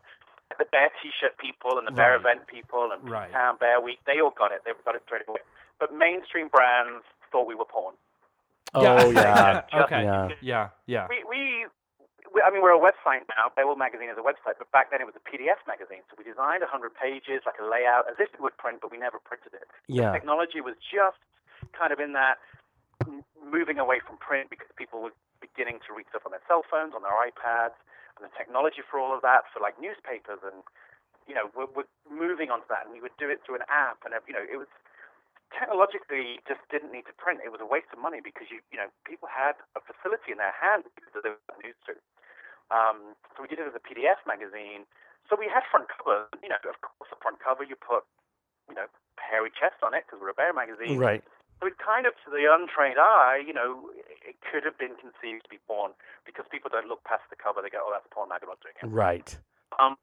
the 0.58 0.66
bear 0.72 0.90
T-shirt 1.04 1.38
people 1.38 1.78
and 1.78 1.86
the 1.86 1.92
bear 1.92 2.12
Right. 2.18 2.22
event 2.22 2.48
people 2.48 2.90
and 2.92 3.00
Right. 3.10 3.32
Town 3.32 3.58
Bear 3.60 3.80
Week, 3.82 4.00
they 4.08 4.20
all 4.20 4.32
got 4.32 4.52
it. 4.52 4.62
They 4.66 4.72
got 4.86 4.96
it 4.96 5.04
straight 5.06 5.28
away. 5.28 5.42
But 5.80 5.94
mainstream 5.94 6.48
brands 6.48 7.04
thought 7.32 7.46
we 7.46 7.54
were 7.54 7.66
porn. 7.66 7.94
oh 8.74 9.12
yeah 9.12 9.62
okay. 9.84 10.04
Yeah. 10.04 10.30
Yeah. 10.42 10.70
Yeah. 10.88 11.06
We, 11.10 11.24
we, 11.30 11.68
we, 12.34 12.42
I 12.42 12.50
mean, 12.50 12.62
we're 12.64 12.74
a 12.76 12.80
website 12.80 13.24
now. 13.38 13.52
Bear 13.56 13.68
World 13.68 13.78
Magazine 13.78 14.10
is 14.10 14.18
a 14.18 14.26
website, 14.26 14.56
but 14.58 14.72
back 14.72 14.90
then 14.90 15.00
it 15.02 15.06
was 15.06 15.16
a 15.16 15.24
PDF 15.30 15.60
magazine. 15.68 16.02
So 16.10 16.16
we 16.18 16.24
designed 16.24 16.62
100 16.62 16.96
pages, 16.96 17.44
like 17.46 17.60
a 17.62 17.68
layout, 17.68 18.10
as 18.10 18.16
if 18.20 18.34
it 18.34 18.42
would 18.42 18.58
print, 18.58 18.80
but 18.82 18.90
we 18.92 18.98
never 18.98 19.20
printed 19.20 19.54
it. 19.54 19.68
yeah 19.88 20.12
Technology 20.12 20.60
was 20.62 20.76
just 20.82 21.20
kind 21.74 21.92
of 21.92 22.00
in 22.00 22.14
that 22.14 22.38
moving 23.40 23.80
away 23.80 24.04
from 24.04 24.18
print 24.18 24.50
because 24.52 24.68
people 24.76 25.02
were 25.02 25.16
beginning 25.40 25.80
to 25.88 25.94
read 25.94 26.06
stuff 26.10 26.26
on 26.26 26.34
their 26.36 26.44
cell 26.48 26.66
phones, 26.68 26.92
on 26.92 27.02
their 27.06 27.16
iPads, 27.16 27.78
and 28.18 28.26
the 28.26 28.34
technology 28.34 28.82
for 28.84 29.00
all 29.00 29.14
of 29.14 29.22
that, 29.22 29.46
for 29.54 29.62
like 29.62 29.78
newspapers, 29.80 30.42
and 30.44 30.66
you 31.28 31.36
know, 31.36 31.52
we're, 31.52 31.70
we're 31.76 31.92
moving 32.08 32.50
onto 32.50 32.66
that, 32.72 32.88
and 32.88 32.92
we 32.96 33.04
would 33.04 33.16
do 33.20 33.28
it 33.28 33.44
through 33.44 33.60
an 33.60 33.68
app, 33.68 34.02
and 34.08 34.16
you 34.26 34.34
know, 34.34 34.44
it 34.44 34.56
was 34.56 34.72
technologically 35.52 36.44
just 36.48 36.60
didn't 36.72 36.92
need 36.92 37.08
to 37.08 37.16
print. 37.16 37.40
It 37.44 37.52
was 37.52 37.64
a 37.64 37.68
waste 37.68 37.92
of 37.96 38.00
money 38.00 38.20
because 38.20 38.52
you 38.52 38.60
you 38.72 38.80
know 38.80 38.92
people 39.08 39.32
had 39.32 39.56
a 39.76 39.82
facility 39.84 40.36
in 40.36 40.40
their 40.40 40.56
hands 40.56 40.88
because 40.96 41.24
they 41.24 41.32
were 41.32 41.60
news 41.64 41.78
to. 41.88 41.96
Um, 42.68 43.16
so 43.36 43.44
we 43.44 43.48
did 43.48 43.64
it 43.64 43.68
as 43.68 43.76
a 43.76 43.84
PDF 43.84 44.20
magazine. 44.28 44.84
So 45.32 45.40
we 45.40 45.48
had 45.48 45.64
front 45.68 45.88
cover. 45.92 46.28
You 46.44 46.52
know, 46.52 46.60
of 46.68 46.80
course, 46.84 47.12
the 47.12 47.20
front 47.20 47.40
cover 47.40 47.64
you 47.64 47.80
put 47.80 48.04
you 48.68 48.76
know 48.76 48.88
hairy 49.20 49.52
chest 49.52 49.80
on 49.84 49.96
it 49.96 50.08
because 50.08 50.20
we're 50.20 50.36
a 50.36 50.38
bear 50.38 50.52
magazine. 50.52 51.00
Right. 51.00 51.24
So 51.60 51.68
it 51.68 51.78
kind 51.82 52.06
of, 52.06 52.14
to 52.26 52.30
the 52.30 52.46
untrained 52.46 53.02
eye, 53.02 53.42
you 53.42 53.54
know, 53.54 53.90
it 54.22 54.38
could 54.46 54.62
have 54.62 54.78
been 54.78 54.94
conceived 55.02 55.46
to 55.46 55.50
be 55.50 55.58
porn 55.66 55.98
because 56.22 56.46
people 56.52 56.70
don't 56.70 56.86
look 56.86 57.02
past 57.04 57.26
the 57.34 57.40
cover. 57.40 57.66
They 57.66 57.74
go, 57.74 57.82
"Oh, 57.82 57.90
that's 57.90 58.06
a 58.06 58.14
porn 58.14 58.30
mag. 58.30 58.46
I'm 58.46 58.54
not 58.54 58.62
doing 58.62 58.78
it." 58.78 58.86
Right. 58.86 59.30
Um, 59.82 59.98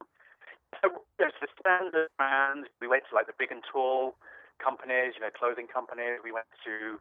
so 0.83 1.05
there's 1.17 1.37
the 1.39 1.47
standard 1.55 2.11
brands. 2.19 2.67
We 2.81 2.87
went 2.87 3.07
to 3.07 3.15
like 3.15 3.27
the 3.27 3.37
big 3.37 3.51
and 3.51 3.63
tall 3.63 4.19
companies, 4.59 5.15
you 5.15 5.21
know, 5.23 5.31
clothing 5.31 5.67
companies. 5.67 6.19
We 6.23 6.31
went 6.31 6.47
to 6.67 6.99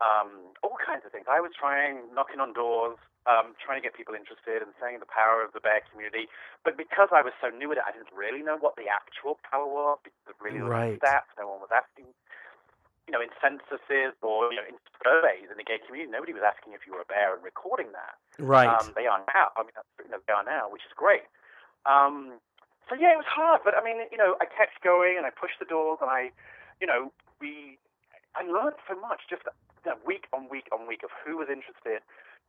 um, 0.00 0.52
all 0.60 0.76
kinds 0.76 1.04
of 1.04 1.12
things. 1.12 1.24
I 1.28 1.40
was 1.40 1.52
trying, 1.56 2.08
knocking 2.12 2.40
on 2.40 2.52
doors, 2.52 3.00
um, 3.24 3.56
trying 3.60 3.80
to 3.80 3.84
get 3.84 3.96
people 3.96 4.12
interested 4.12 4.60
and 4.60 4.72
saying 4.80 5.00
the 5.00 5.08
power 5.08 5.40
of 5.40 5.52
the 5.52 5.60
bear 5.60 5.80
community. 5.88 6.28
But 6.64 6.76
because 6.76 7.12
I 7.12 7.20
was 7.24 7.32
so 7.40 7.48
new 7.48 7.72
at 7.72 7.80
it, 7.80 7.84
I 7.84 7.92
didn't 7.92 8.12
really 8.12 8.44
know 8.44 8.56
what 8.60 8.76
the 8.76 8.88
actual 8.88 9.40
power 9.48 9.64
was. 9.64 9.98
Because 10.04 10.36
really, 10.40 10.60
there 10.60 10.68
Right. 10.68 11.00
stats. 11.00 11.32
No 11.40 11.48
one 11.48 11.60
was 11.64 11.72
asking. 11.72 12.12
You 13.06 13.14
know, 13.14 13.22
in 13.22 13.30
censuses 13.38 14.18
or 14.18 14.50
you 14.50 14.58
know, 14.58 14.66
in 14.66 14.74
surveys 14.98 15.46
in 15.46 15.56
the 15.56 15.66
gay 15.66 15.78
community, 15.78 16.10
nobody 16.10 16.34
was 16.34 16.42
asking 16.42 16.74
if 16.74 16.82
you 16.86 16.92
were 16.92 17.06
a 17.06 17.08
bear 17.08 17.38
and 17.38 17.42
recording 17.42 17.94
that. 17.94 18.18
Right. 18.42 18.66
Um, 18.66 18.90
they 18.98 19.06
are 19.06 19.22
now. 19.30 19.54
I 19.54 19.62
mean, 19.62 19.78
you 20.02 20.10
know, 20.10 20.18
they 20.26 20.34
are 20.34 20.42
now, 20.42 20.66
which 20.66 20.82
is 20.82 20.94
great. 20.96 21.22
Um, 21.86 22.42
so 22.90 22.94
yeah, 22.94 23.14
it 23.14 23.18
was 23.18 23.30
hard, 23.30 23.62
but 23.66 23.74
I 23.74 23.82
mean, 23.82 24.06
you 24.10 24.18
know, 24.18 24.34
I 24.42 24.46
kept 24.46 24.82
going 24.82 25.18
and 25.18 25.26
I 25.26 25.30
pushed 25.30 25.58
the 25.58 25.66
doors 25.66 25.98
and 26.02 26.10
I, 26.10 26.30
you 26.80 26.86
know, 26.86 27.10
we, 27.40 27.78
I 28.34 28.46
learned 28.46 28.78
so 28.86 28.94
much 28.98 29.26
just 29.30 29.42
you 29.46 29.90
know, 29.90 29.98
week 30.06 30.26
on 30.34 30.50
week 30.50 30.66
on 30.70 30.86
week 30.86 31.02
of 31.02 31.10
who 31.22 31.38
was 31.38 31.46
interested. 31.50 32.02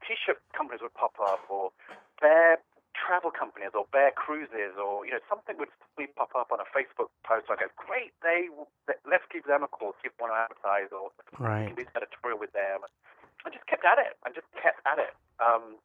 T-shirt 0.05 0.37
companies 0.53 0.81
would 0.81 0.93
pop 0.93 1.17
up, 1.17 1.41
or 1.49 1.73
bear 2.21 2.61
travel 2.97 3.29
companies, 3.29 3.77
or 3.77 3.85
bear 3.93 4.09
cruises, 4.09 4.73
or 4.75 5.05
you 5.05 5.13
know, 5.13 5.21
something 5.29 5.55
would 5.61 5.69
suddenly 5.77 6.09
pop 6.17 6.33
up 6.33 6.49
on 6.49 6.57
a 6.57 6.67
Facebook 6.73 7.13
post. 7.21 7.47
I 7.47 7.55
go, 7.55 7.69
great, 7.77 8.11
they, 8.25 8.49
let's 9.05 9.25
give 9.29 9.45
them 9.45 9.61
a 9.61 9.69
call, 9.69 9.93
see 10.01 10.09
if 10.09 10.17
want 10.17 10.33
to 10.33 10.39
advertise, 10.41 10.89
or 10.89 11.13
right. 11.37 11.69
do 11.69 11.77
this 11.77 11.89
editorial 11.93 12.41
with 12.41 12.51
them. 12.57 12.83
I 13.45 13.53
just 13.53 13.69
kept 13.69 13.85
at 13.85 14.01
it. 14.01 14.17
I 14.25 14.33
just 14.33 14.49
kept 14.57 14.81
at 14.83 14.97
it. 14.97 15.13
Um, 15.37 15.77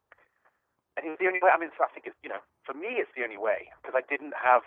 and 0.97 1.05
it's 1.05 1.21
the 1.21 1.29
only 1.29 1.39
way. 1.39 1.53
I 1.53 1.57
mean, 1.61 1.69
so 1.77 1.85
I 1.85 1.89
think 1.93 2.09
it's 2.09 2.17
you 2.25 2.29
know, 2.29 2.41
for 2.65 2.73
me, 2.73 3.01
it's 3.01 3.13
the 3.15 3.23
only 3.23 3.37
way 3.37 3.69
because 3.81 3.93
I 3.93 4.03
didn't 4.05 4.33
have 4.37 4.65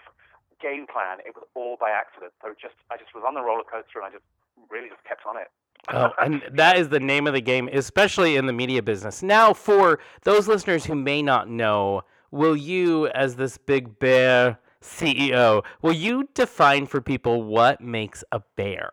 game 0.62 0.86
plan. 0.86 1.18
It 1.26 1.34
was 1.34 1.44
all 1.54 1.76
by 1.78 1.90
accident. 1.90 2.32
So 2.42 2.54
just 2.54 2.78
I 2.90 2.96
just 2.96 3.14
was 3.14 3.22
on 3.26 3.34
the 3.34 3.42
roller 3.42 3.66
coaster 3.66 3.98
and 3.98 4.06
I 4.06 4.10
just 4.10 4.26
really 4.70 4.88
just 4.88 5.02
kept 5.04 5.26
on 5.26 5.36
it. 5.36 5.50
Oh, 5.88 6.10
and 6.18 6.42
that 6.50 6.78
is 6.78 6.88
the 6.88 6.98
name 6.98 7.26
of 7.26 7.34
the 7.34 7.40
game, 7.40 7.68
especially 7.72 8.36
in 8.36 8.46
the 8.46 8.52
media 8.52 8.82
business. 8.82 9.22
Now, 9.22 9.52
for 9.52 10.00
those 10.24 10.48
listeners 10.48 10.84
who 10.84 10.96
may 10.96 11.22
not 11.22 11.48
know, 11.48 12.02
will 12.30 12.56
you, 12.56 13.08
as 13.08 13.36
this 13.36 13.58
big 13.58 13.98
bear 13.98 14.58
CEO, 14.82 15.64
will 15.82 15.92
you 15.92 16.28
define 16.34 16.86
for 16.86 17.00
people 17.00 17.42
what 17.42 17.80
makes 17.80 18.22
a 18.32 18.40
bear? 18.56 18.90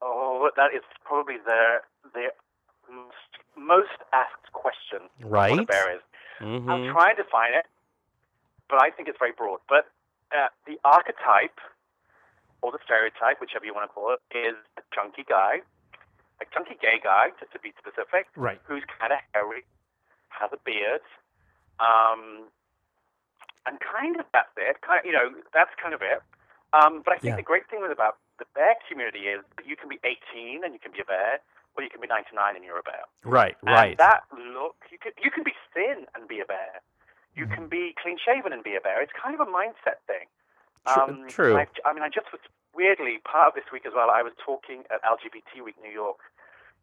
oh, 0.00 0.50
that 0.56 0.74
is 0.74 0.82
probably 1.04 1.36
the 1.44 1.78
the 2.14 2.28
most, 2.90 3.30
most 3.56 3.98
asked 4.12 4.52
question. 4.52 5.08
Right. 5.22 5.50
What 5.52 5.60
a 5.60 5.66
bear 5.66 5.94
is. 5.96 6.02
hmm 6.38 6.68
I'm 6.70 6.92
trying 6.92 7.16
to 7.16 7.24
find 7.30 7.54
it, 7.54 7.66
but 8.68 8.82
I 8.82 8.90
think 8.90 9.08
it's 9.08 9.18
very 9.18 9.32
broad. 9.32 9.60
But 9.68 9.86
uh, 10.36 10.48
the 10.66 10.78
archetype, 10.84 11.58
or 12.60 12.72
the 12.72 12.78
stereotype, 12.84 13.40
whichever 13.40 13.64
you 13.64 13.72
want 13.74 13.88
to 13.88 13.94
call 13.94 14.14
it, 14.14 14.20
is 14.36 14.56
a 14.76 14.82
chunky 14.94 15.24
guy, 15.28 15.60
a 16.40 16.44
chunky 16.52 16.76
gay 16.82 16.98
guy, 17.02 17.28
just 17.40 17.52
to 17.52 17.58
be 17.60 17.72
specific, 17.78 18.26
Right. 18.36 18.60
who's 18.64 18.82
kind 18.98 19.12
of 19.12 19.18
hairy, 19.32 19.64
has 20.28 20.50
a 20.52 20.58
beard, 20.64 21.00
um, 21.80 22.48
and 23.66 23.78
kind 23.80 24.18
of 24.18 24.26
that's 24.32 24.52
it. 24.56 24.80
Kind 24.82 25.00
of, 25.00 25.04
you 25.06 25.12
know, 25.12 25.30
that's 25.54 25.70
kind 25.80 25.94
of 25.94 26.02
it. 26.02 26.20
Um, 26.72 27.02
but 27.04 27.12
I 27.14 27.18
think 27.18 27.32
Yeah. 27.32 27.36
the 27.36 27.46
great 27.46 27.68
thing 27.68 27.80
with 27.82 27.92
about 27.92 28.16
the 28.38 28.46
bear 28.54 28.74
community 28.88 29.28
is 29.28 29.44
that 29.56 29.66
you 29.66 29.76
can 29.76 29.88
be 29.88 30.00
18 30.02 30.64
and 30.64 30.72
you 30.72 30.80
can 30.80 30.90
be 30.92 31.00
a 31.00 31.04
bear, 31.04 31.38
or 31.76 31.82
you 31.84 31.90
can 31.90 32.00
be 32.00 32.08
99 32.08 32.56
and 32.56 32.64
you're 32.64 32.78
a 32.80 32.82
bear. 32.82 33.04
Right, 33.24 33.56
And 33.66 33.72
right. 33.72 33.98
that 33.98 34.24
look, 34.32 34.76
you 34.90 34.98
can 34.98 35.12
you 35.22 35.30
can 35.30 35.44
be 35.44 35.54
thin 35.74 36.06
and 36.14 36.26
be 36.28 36.40
a 36.40 36.46
bear. 36.46 36.80
You 37.34 37.44
Mm-hmm. 37.44 37.54
can 37.54 37.68
be 37.68 37.94
clean 38.02 38.18
shaven 38.18 38.52
and 38.52 38.62
be 38.64 38.74
a 38.76 38.80
bear. 38.80 39.00
It's 39.00 39.12
kind 39.16 39.34
of 39.34 39.40
a 39.40 39.48
mindset 39.50 40.00
thing. 40.06 40.28
Um, 40.84 41.28
true. 41.28 41.56
I, 41.56 41.66
I 41.86 41.92
mean, 41.94 42.02
I 42.02 42.08
just 42.08 42.32
was 42.32 42.40
weirdly 42.74 43.20
part 43.24 43.48
of 43.48 43.54
this 43.54 43.70
week 43.72 43.86
as 43.86 43.92
well. 43.94 44.10
I 44.10 44.22
was 44.22 44.32
talking 44.44 44.84
at 44.90 45.00
LGBT 45.04 45.62
Week 45.64 45.76
New 45.80 45.92
York 45.92 46.18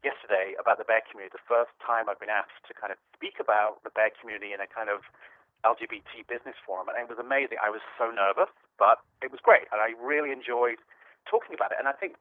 yesterday 0.04 0.56
about 0.60 0.80
the 0.80 0.88
bear 0.88 1.04
community. 1.06 1.36
The 1.36 1.50
first 1.50 1.72
time 1.84 2.08
I've 2.08 2.22
been 2.22 2.32
asked 2.32 2.64
to 2.68 2.74
kind 2.74 2.92
of 2.94 3.00
speak 3.16 3.40
about 3.42 3.84
the 3.84 3.92
bear 3.92 4.12
community 4.14 4.56
in 4.56 4.60
a 4.64 4.70
kind 4.70 4.88
of 4.88 5.04
LGBT 5.68 6.24
business 6.28 6.56
forum, 6.64 6.88
and 6.88 6.96
it 6.96 7.12
was 7.12 7.20
amazing. 7.20 7.60
I 7.60 7.68
was 7.68 7.84
so 8.00 8.08
nervous, 8.12 8.52
but 8.80 9.04
it 9.20 9.32
was 9.32 9.44
great, 9.44 9.68
and 9.76 9.84
I 9.84 9.92
really 10.00 10.32
enjoyed 10.32 10.80
talking 11.28 11.52
about 11.52 11.76
it. 11.76 11.78
And 11.80 11.88
I 11.88 11.96
think 11.96 12.16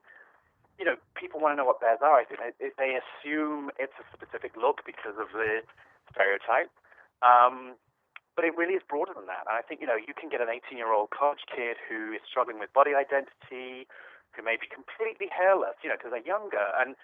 you 0.79 0.87
know, 0.87 0.95
people 1.13 1.43
want 1.43 1.51
to 1.51 1.57
know 1.59 1.67
what 1.67 1.83
bears 1.83 1.99
are. 1.99 2.15
I 2.15 2.23
think 2.23 2.39
they, 2.39 2.71
they 2.79 2.95
assume 2.95 3.67
it's 3.75 3.93
a 3.99 4.05
specific 4.15 4.55
look 4.55 4.87
because 4.87 5.19
of 5.19 5.27
the 5.35 5.59
stereotype. 6.07 6.71
Um, 7.19 7.75
but 8.39 8.47
it 8.47 8.55
really 8.55 8.79
is 8.79 8.83
broader 8.87 9.11
than 9.11 9.27
that. 9.27 9.43
And 9.43 9.59
I 9.59 9.59
think, 9.59 9.83
you 9.83 9.87
know, 9.91 9.99
you 9.99 10.15
can 10.15 10.31
get 10.31 10.39
an 10.39 10.47
18 10.47 10.79
year 10.79 10.95
old 10.95 11.11
college 11.11 11.43
kid 11.51 11.75
who 11.83 12.15
is 12.15 12.23
struggling 12.23 12.63
with 12.63 12.71
body 12.71 12.95
identity, 12.95 13.91
who 14.31 14.39
may 14.39 14.55
be 14.55 14.71
completely 14.71 15.27
hairless, 15.27 15.75
you 15.83 15.91
know, 15.91 15.99
because 15.99 16.15
they're 16.15 16.23
younger, 16.23 16.71
and 16.79 16.95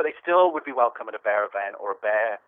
but 0.00 0.08
they 0.08 0.16
still 0.16 0.48
would 0.48 0.64
be 0.64 0.72
welcome 0.72 1.12
at 1.12 1.14
a 1.14 1.20
bear 1.20 1.44
event 1.44 1.76
or 1.76 1.92
a 1.92 2.00
bear 2.00 2.40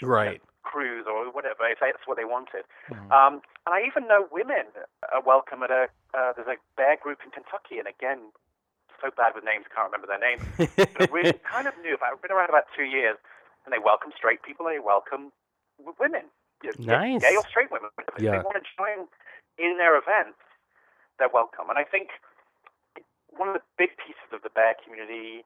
right. 0.00 0.40
cruise 0.64 1.04
or 1.04 1.28
whatever 1.28 1.68
if 1.68 1.84
that's 1.84 2.08
what 2.08 2.16
they 2.16 2.24
wanted. 2.24 2.64
Mhm. 2.88 3.12
Um, 3.12 3.44
and 3.68 3.76
I 3.76 3.84
even 3.84 4.08
know 4.08 4.24
women 4.32 4.72
are 5.12 5.20
welcome 5.20 5.62
at 5.62 5.70
a 5.70 5.92
uh, 6.16 6.32
there's 6.32 6.48
a 6.48 6.56
bear 6.80 6.96
group 6.96 7.20
in 7.20 7.30
Kentucky, 7.30 7.76
and 7.76 7.84
again, 7.84 8.32
so 9.04 9.10
bad 9.12 9.34
with 9.36 9.44
names, 9.44 9.68
I 9.68 9.74
can't 9.76 9.92
remember 9.92 10.08
their 10.08 10.16
names. 10.18 10.40
But 10.96 11.12
really 11.12 11.36
kind 11.44 11.68
of 11.68 11.76
new. 11.84 12.00
I've 12.00 12.22
been 12.24 12.32
around 12.32 12.48
about 12.48 12.64
two 12.72 12.88
years, 12.88 13.20
and 13.66 13.72
they 13.72 13.78
welcome 13.78 14.16
straight 14.16 14.40
people. 14.40 14.64
They 14.64 14.80
welcome 14.80 15.28
women, 15.76 16.32
Nice. 16.80 17.20
gay 17.20 17.36
or 17.36 17.44
straight 17.52 17.68
women. 17.70 17.92
If 18.00 18.16
Yeah. 18.16 18.40
they 18.40 18.44
want 18.48 18.56
to 18.56 18.64
join 18.80 19.08
in 19.60 19.76
their 19.76 19.92
events, 20.00 20.40
they're 21.18 21.28
welcome. 21.28 21.68
And 21.68 21.76
I 21.76 21.84
think 21.84 22.16
one 23.28 23.48
of 23.48 23.60
the 23.60 23.64
big 23.76 23.92
pieces 24.00 24.32
of 24.32 24.40
the 24.40 24.50
bear 24.50 24.72
community 24.80 25.44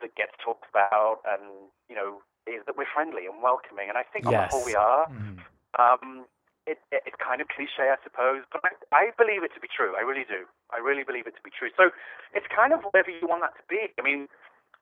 that 0.00 0.14
gets 0.16 0.32
talked 0.42 0.66
about, 0.70 1.20
and 1.26 1.70
you 1.88 1.94
know, 1.96 2.22
is 2.46 2.62
that 2.66 2.76
we're 2.76 2.90
friendly 2.92 3.26
and 3.26 3.42
welcoming. 3.42 3.88
And 3.88 3.96
I 3.98 4.02
think 4.02 4.26
on 4.26 4.32
the 4.34 4.48
whole 4.50 4.64
we 4.64 4.74
are. 4.74 5.08
Mhm. 5.08 5.38
Um, 5.78 6.26
it, 6.66 6.78
it, 6.92 7.02
it's 7.04 7.16
kind 7.20 7.40
of 7.42 7.48
cliche, 7.48 7.92
I 7.92 7.96
suppose, 8.02 8.44
but 8.50 8.62
I, 8.64 8.72
I 8.94 9.10
believe 9.18 9.44
it 9.44 9.52
to 9.54 9.60
be 9.60 9.68
true. 9.68 9.92
I 9.98 10.00
really 10.00 10.24
do. 10.24 10.46
I 10.72 10.78
really 10.78 11.04
believe 11.04 11.26
it 11.26 11.36
to 11.36 11.42
be 11.44 11.50
true. 11.50 11.68
So 11.76 11.90
it's 12.32 12.46
kind 12.48 12.72
of 12.72 12.80
whatever 12.84 13.10
you 13.10 13.28
want 13.28 13.42
that 13.42 13.52
to 13.60 13.64
be. 13.68 13.92
I 13.98 14.02
mean, 14.02 14.28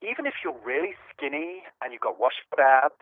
even 0.00 0.26
if 0.26 0.34
you're 0.44 0.54
really 0.64 0.94
skinny 1.10 1.64
and 1.82 1.92
you've 1.92 2.02
got 2.02 2.20
washboard 2.20 2.60
abs 2.62 2.94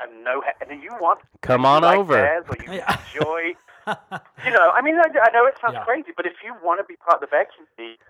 and 0.00 0.24
no 0.24 0.40
head, 0.40 0.56
and 0.60 0.82
you 0.82 0.90
want 1.00 1.20
Come 1.42 1.66
on 1.66 1.82
like 1.82 1.98
over. 1.98 2.16
bears 2.16 2.44
or 2.48 2.56
you 2.56 2.72
Yeah. 2.72 2.96
enjoy, 3.12 3.54
you 4.46 4.52
know, 4.52 4.70
I 4.72 4.80
mean, 4.80 4.96
I, 4.96 5.08
I 5.20 5.30
know 5.32 5.44
it 5.46 5.54
sounds 5.60 5.76
Yeah. 5.76 5.84
crazy, 5.84 6.12
but 6.16 6.24
if 6.26 6.40
you 6.42 6.54
want 6.64 6.80
to 6.80 6.84
be 6.84 6.96
part 6.96 7.20
of 7.20 7.20
the 7.20 7.26
bear 7.28 7.46
community, 7.52 8.00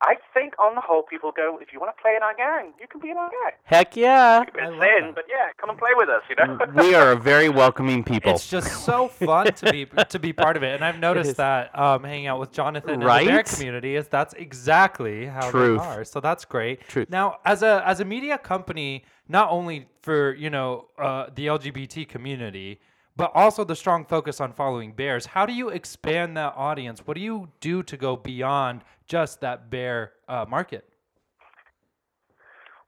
I 0.00 0.14
think 0.32 0.54
on 0.62 0.76
the 0.76 0.80
whole, 0.80 1.02
people 1.02 1.32
go, 1.36 1.58
if 1.60 1.72
you 1.72 1.80
want 1.80 1.96
to 1.96 2.00
play 2.00 2.12
in 2.16 2.22
our 2.22 2.34
gang, 2.34 2.72
you 2.80 2.86
can 2.86 3.00
be 3.00 3.10
in 3.10 3.16
our 3.16 3.28
gang. 3.30 3.52
Heck 3.64 3.96
yeah. 3.96 4.44
You're 4.54 4.64
a 4.64 4.68
I 4.68 4.70
bit 4.70 4.78
love 4.78 4.80
thin, 4.80 5.06
that. 5.06 5.14
but 5.16 5.24
yeah, 5.28 5.48
come 5.60 5.70
and 5.70 5.78
play 5.78 5.90
with 5.94 6.08
us, 6.08 6.22
you 6.30 6.36
know? 6.36 6.58
we 6.82 6.94
are 6.94 7.10
a 7.12 7.16
very 7.16 7.48
welcoming 7.48 8.04
people. 8.04 8.32
It's 8.32 8.48
just 8.48 8.84
so 8.84 9.08
fun 9.08 9.52
to 9.54 9.72
be 9.72 9.86
to 9.86 10.18
be 10.20 10.32
part 10.32 10.56
of 10.56 10.62
it, 10.62 10.74
and 10.76 10.84
I've 10.84 11.00
noticed 11.00 11.36
that 11.38 11.76
um, 11.76 12.04
hanging 12.04 12.28
out 12.28 12.38
with 12.38 12.52
Jonathan 12.52 12.90
in 12.94 13.00
the 13.00 13.06
Right? 13.06 13.26
bear 13.26 13.42
community 13.42 13.96
is 13.96 14.06
that's 14.06 14.34
exactly 14.34 15.26
how 15.26 15.50
Truth. 15.50 15.80
they 15.80 15.84
are. 15.86 16.04
So 16.04 16.20
that's 16.20 16.44
great. 16.44 16.86
Truth. 16.88 17.10
Now, 17.10 17.38
as 17.44 17.62
a 17.64 17.82
as 17.84 17.98
a 17.98 18.04
media 18.04 18.38
company, 18.38 19.04
not 19.28 19.50
only 19.50 19.88
for 20.02 20.32
you 20.34 20.50
know 20.50 20.86
uh, 20.98 21.26
the 21.34 21.46
LGBT 21.48 22.08
community, 22.08 22.80
but 23.18 23.32
also 23.34 23.64
the 23.64 23.74
strong 23.74 24.06
focus 24.06 24.40
on 24.40 24.52
following 24.52 24.92
bears. 24.92 25.26
How 25.26 25.44
do 25.44 25.52
you 25.52 25.68
expand 25.68 26.36
that 26.36 26.54
audience? 26.56 27.00
What 27.04 27.16
do 27.16 27.20
you 27.20 27.50
do 27.60 27.82
to 27.82 27.96
go 27.96 28.16
beyond 28.16 28.82
just 29.06 29.40
that 29.40 29.68
bear 29.68 30.12
uh, 30.28 30.46
market? 30.48 30.88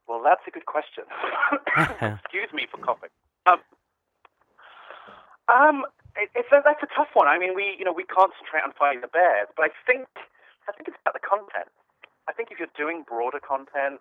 Well, 0.07 0.23
that's 0.25 0.41
a 0.47 0.51
good 0.53 0.67
question. 0.67 1.05
Excuse 2.23 2.49
me 2.55 2.67
for 2.71 2.79
coughing. 2.79 3.11
Um, 3.47 3.59
um, 5.49 5.85
it, 6.15 6.31
it's 6.37 6.49
a, 6.53 6.63
that's 6.65 6.83
a 6.83 6.91
tough 6.95 7.11
one. 7.15 7.27
I 7.27 7.37
mean, 7.37 7.55
we 7.57 7.75
you 7.77 7.85
know 7.85 7.93
we 7.93 8.05
concentrate 8.05 8.63
on 8.63 8.73
finding 8.79 9.01
the 9.01 9.09
bears, 9.09 9.49
but 9.57 9.65
I 9.67 9.71
think 9.85 10.07
I 10.69 10.73
think 10.73 10.87
it's 10.87 10.97
about 11.03 11.15
the 11.15 11.27
content. 11.27 11.71
I 12.31 12.33
think 12.33 12.55
if 12.55 12.63
you're 12.63 12.77
doing 12.79 13.03
broader 13.03 13.43
content, 13.43 13.99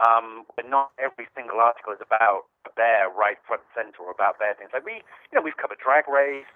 um, 0.00 0.48
where 0.56 0.64
not 0.64 0.96
every 0.96 1.28
single 1.36 1.60
article 1.60 1.92
is 1.92 2.00
about 2.00 2.48
a 2.64 2.72
bear 2.72 3.12
right 3.12 3.36
front 3.44 3.60
and 3.68 3.72
center 3.76 4.00
or 4.00 4.10
about 4.10 4.40
bear 4.40 4.54
things. 4.56 4.72
Like 4.72 4.86
we, 4.88 5.04
you 5.28 5.34
know, 5.36 5.44
we've 5.44 5.60
covered 5.60 5.76
drag 5.78 6.08
race, 6.08 6.48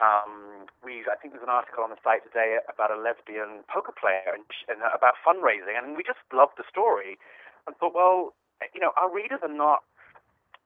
Um, 0.00 0.70
we, 0.86 1.02
I 1.10 1.18
think 1.18 1.34
there's 1.34 1.42
an 1.42 1.50
article 1.50 1.82
on 1.82 1.90
the 1.90 1.98
site 2.06 2.22
today 2.22 2.58
about 2.70 2.94
a 2.94 2.98
lesbian 2.98 3.66
poker 3.66 3.90
player 3.90 4.30
and, 4.30 4.46
and 4.70 4.78
about 4.94 5.18
fundraising, 5.26 5.74
and 5.74 5.98
we 5.98 6.06
just 6.06 6.22
loved 6.30 6.54
the 6.54 6.62
story 6.70 7.18
and 7.66 7.74
thought, 7.76 7.94
well, 7.98 8.32
you 8.74 8.80
know, 8.80 8.94
our 8.94 9.10
readers 9.10 9.42
are 9.42 9.50
not. 9.50 9.82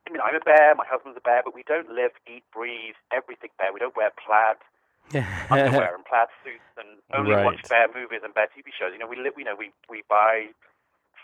I 0.06 0.12
mean, 0.12 0.20
I'm 0.20 0.36
a 0.36 0.44
bear, 0.44 0.74
my 0.76 0.84
husband's 0.84 1.16
a 1.16 1.24
bear, 1.24 1.40
but 1.44 1.54
we 1.54 1.64
don't 1.64 1.88
live, 1.88 2.12
eat, 2.28 2.44
breathe 2.52 2.98
everything 3.08 3.50
bear. 3.56 3.72
We 3.72 3.80
don't 3.80 3.96
wear 3.96 4.12
plaid 4.20 4.60
underwear 5.50 5.94
and 5.94 6.04
plaid 6.04 6.28
suits 6.44 6.66
and 6.78 7.00
only 7.12 7.34
Right. 7.34 7.42
watch 7.42 7.60
bad 7.68 7.90
movies 7.94 8.20
and 8.24 8.34
bad 8.34 8.48
TV 8.56 8.70
shows. 8.72 8.92
You 8.92 8.98
know, 8.98 9.08
we 9.10 9.16
live. 9.16 9.34
You 9.36 9.44
know, 9.44 9.56
we 9.58 9.72
we 9.90 10.02
buy 10.08 10.50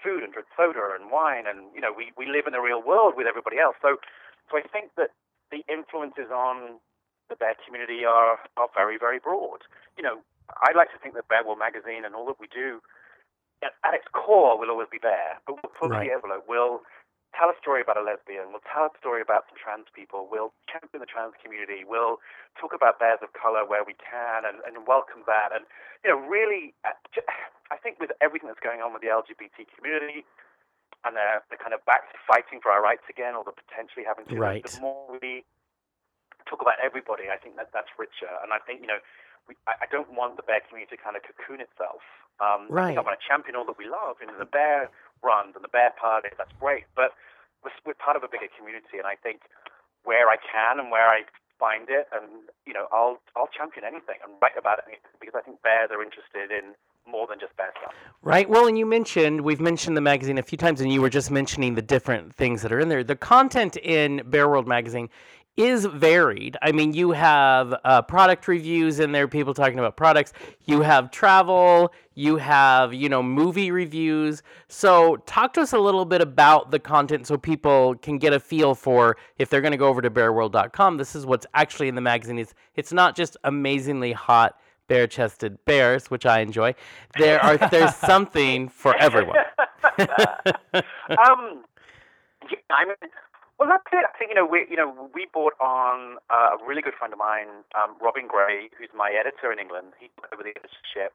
food 0.03 0.23
and 0.23 0.33
drink 0.33 0.49
soda 0.57 0.95
and 0.95 1.11
wine, 1.11 1.47
and 1.49 1.71
you 1.75 1.81
know, 1.81 1.93
we 1.93 2.13
we 2.17 2.27
live 2.27 2.47
in 2.47 2.53
the 2.53 2.61
real 2.63 2.83
world 2.83 3.15
with 3.17 3.27
everybody 3.27 3.59
else. 3.59 3.77
So, 3.83 3.99
so 4.51 4.59
I 4.59 4.63
think 4.63 4.93
that 4.97 5.11
the 5.51 5.65
influences 5.69 6.31
on 6.31 6.79
the 7.29 7.37
bear 7.37 7.55
community 7.65 8.05
are 8.05 8.39
are 8.57 8.69
very 8.75 8.99
very 8.99 9.19
broad. 9.19 9.63
You 9.97 10.03
know, 10.05 10.21
I 10.63 10.73
like 10.77 10.93
to 10.93 10.99
think 11.03 11.15
that 11.15 11.29
Bear 11.29 11.45
World 11.45 11.59
magazine 11.59 12.05
and 12.05 12.15
all 12.15 12.27
that 12.27 12.41
we 12.41 12.49
do, 12.49 12.81
at, 13.63 13.73
at 13.85 13.95
its 13.95 14.09
core, 14.13 14.59
will 14.59 14.71
always 14.71 14.89
be 14.91 14.99
bear, 14.99 15.41
but 15.47 15.57
we'll 15.63 15.73
push 15.75 15.91
Right. 15.91 16.09
the 16.09 16.15
envelope. 16.15 16.45
We'll 16.49 16.83
tell 17.37 17.49
a 17.53 17.57
story 17.61 17.81
about 17.85 17.97
a 18.01 18.05
lesbian. 18.05 18.51
We'll 18.51 18.65
tell 18.65 18.89
a 18.89 18.95
story 18.99 19.21
about 19.21 19.47
some 19.49 19.59
trans 19.61 19.87
people. 19.93 20.29
We'll 20.31 20.53
champion 20.69 21.01
the 21.05 21.11
trans 21.11 21.35
community. 21.43 21.85
We'll 21.87 22.19
talk 22.57 22.73
about 22.75 22.99
bears 22.99 23.21
of 23.23 23.33
color 23.37 23.63
where 23.67 23.85
we 23.85 23.95
can 24.01 24.45
and, 24.49 24.59
and 24.65 24.87
welcome 24.89 25.23
that. 25.29 25.53
And, 25.53 25.65
you 26.05 26.09
know, 26.11 26.19
really, 26.19 26.73
I 27.71 27.77
think 27.77 28.01
with 28.01 28.11
everything 28.21 28.49
that's 28.49 28.63
going 28.65 28.81
on 28.81 28.93
with 28.97 29.03
the 29.05 29.13
LGBT 29.13 29.69
community 29.77 30.25
and 31.07 31.15
they're, 31.15 31.45
they're 31.53 31.61
kind 31.63 31.77
of 31.77 31.85
back 31.87 32.11
to 32.11 32.19
fighting 32.27 32.59
for 32.65 32.73
our 32.73 32.83
rights 32.83 33.05
again 33.07 33.37
or 33.39 33.45
the 33.45 33.55
potentially 33.55 34.03
having 34.09 34.27
to, 34.33 34.37
Right. 34.41 34.65
the 34.65 34.75
more 34.81 35.15
we 35.21 35.45
talk 36.49 36.63
about 36.65 36.81
everybody, 36.83 37.29
I 37.31 37.37
think 37.37 37.55
that 37.61 37.71
that's 37.77 37.93
richer. 38.01 38.31
And 38.43 38.51
I 38.57 38.59
think, 38.65 38.81
you 38.81 38.89
know, 38.89 38.99
we, 39.47 39.55
I, 39.69 39.85
I 39.85 39.87
don't 39.93 40.11
want 40.17 40.37
the 40.41 40.43
bear 40.45 40.61
community 40.65 40.97
to 40.97 41.01
kind 41.01 41.15
of 41.15 41.23
cocoon 41.23 41.61
itself. 41.61 42.01
Um, 42.41 42.69
I, 42.71 42.73
Right. 42.73 42.87
think 42.97 42.99
I 42.99 43.05
want 43.05 43.21
to 43.21 43.25
champion 43.27 43.55
all 43.57 43.67
that 43.69 43.77
we 43.79 43.85
love. 43.87 44.17
You 44.21 44.27
know, 44.33 44.39
the 44.39 44.49
bear 44.49 44.91
runs 45.23 45.55
and 45.55 45.65
the 45.65 45.73
bear 45.73 45.93
party, 45.99 46.29
that's 46.37 46.53
great. 46.61 46.85
But 46.95 47.13
we're, 47.65 47.75
we're 47.87 47.99
part 47.99 48.17
of 48.17 48.23
a 48.23 48.31
bigger 48.31 48.49
community, 48.57 48.99
and 48.99 49.07
I 49.07 49.17
think 49.17 49.43
where 50.05 50.29
I 50.29 50.37
can 50.37 50.79
and 50.79 50.91
where 50.91 51.09
I 51.09 51.23
find 51.59 51.89
it, 51.89 52.07
and 52.15 52.49
you 52.67 52.73
know, 52.73 52.87
I'll 52.93 53.19
I'll 53.37 53.49
champion 53.49 53.85
anything 53.85 54.17
and 54.25 54.35
write 54.41 54.57
about 54.59 54.79
it 54.79 54.85
because 55.21 55.35
I 55.37 55.43
think 55.43 55.63
bears 55.63 55.91
are 55.91 56.03
interested 56.03 56.51
in 56.51 56.75
more 57.11 57.27
than 57.27 57.41
just 57.41 57.57
bear 57.57 57.73
stuff. 57.81 57.95
Right. 58.23 58.49
Well, 58.49 58.67
and 58.67 58.79
you 58.79 58.87
mentioned 58.87 59.43
we've 59.43 59.61
mentioned 59.61 59.97
the 59.97 60.01
magazine 60.01 60.39
a 60.39 60.43
few 60.43 60.59
times, 60.59 60.81
and 60.81 60.93
you 60.93 61.01
were 61.01 61.11
just 61.11 61.31
mentioning 61.31 61.75
the 61.75 61.83
different 61.83 62.35
things 62.35 62.63
that 62.63 62.73
are 62.73 62.81
in 62.81 62.89
there. 62.89 63.03
The 63.03 63.17
content 63.17 63.77
in 63.77 64.23
Bear 64.27 64.49
World 64.49 64.69
magazine 64.69 65.09
is 65.59 65.85
varied. 65.87 66.57
I 66.63 66.71
mean, 66.71 66.95
you 66.95 67.11
have 67.11 67.75
uh, 67.85 68.01
product 68.03 68.47
reviews 68.47 69.01
in 69.01 69.11
there, 69.11 69.27
people 69.27 69.53
talking 69.53 69.81
about 69.81 69.97
products. 69.97 70.33
You 70.67 70.83
have 70.83 71.11
travel. 71.11 71.93
You 72.15 72.37
have 72.37 72.95
you 72.95 73.09
know 73.09 73.23
movie 73.23 73.71
reviews. 73.73 74.43
So 74.69 75.17
talk 75.27 75.53
to 75.55 75.61
us 75.61 75.73
a 75.73 75.79
little 75.79 76.05
bit 76.05 76.21
about 76.21 76.71
the 76.71 76.79
content, 76.79 77.27
so 77.27 77.37
people 77.37 77.97
can 77.97 78.19
get 78.19 78.33
a 78.33 78.41
feel 78.41 78.75
for 78.77 79.17
if 79.39 79.51
they're 79.51 79.61
going 79.61 79.73
to 79.73 79.79
go 79.79 79.89
over 79.89 80.01
to 80.01 80.11
BearWorld.com. 80.11 80.97
This 80.97 81.17
is 81.17 81.27
what's 81.27 81.47
actually 81.55 81.89
in 81.89 81.97
the 81.97 82.01
magazine. 82.01 82.39
It's 82.39 82.55
it's 82.77 82.93
not 82.93 83.17
just 83.17 83.37
amazingly 83.43 84.13
hot 84.13 84.59
bare-chested 84.87 85.65
bears, 85.65 86.11
which 86.11 86.25
I 86.25 86.41
enjoy. 86.41 86.75
There 87.19 87.43
are 87.45 87.59
there's 87.69 87.95
something 88.13 88.69
for 88.69 88.97
everyone. 88.97 89.37
um, 89.99 91.65
I 92.71 92.85
mean, 92.85 93.11
well, 93.59 93.69
that's 93.69 93.87
it. 93.93 94.07
I 94.07 94.15
think 94.19 94.31
you 94.31 94.39
know 94.39 94.47
we 94.47 94.67
you 94.71 94.77
know 94.79 95.11
we 95.13 95.27
bought 95.33 95.55
on 95.61 96.19
uh, 96.31 96.57
a 96.57 96.59
really 96.63 96.83
good 96.83 96.95
friend 96.95 97.13
of 97.13 97.19
mine, 97.19 97.67
um, 97.75 97.99
Robin 98.01 98.27
Gray, 98.27 98.71
who's 98.79 98.91
my 98.95 99.11
editor 99.11 99.51
in 99.53 99.59
England. 99.59 99.95
He 99.99 100.11
took 100.17 100.31
over 100.33 100.43
the 100.43 100.55
editorship. 100.55 101.15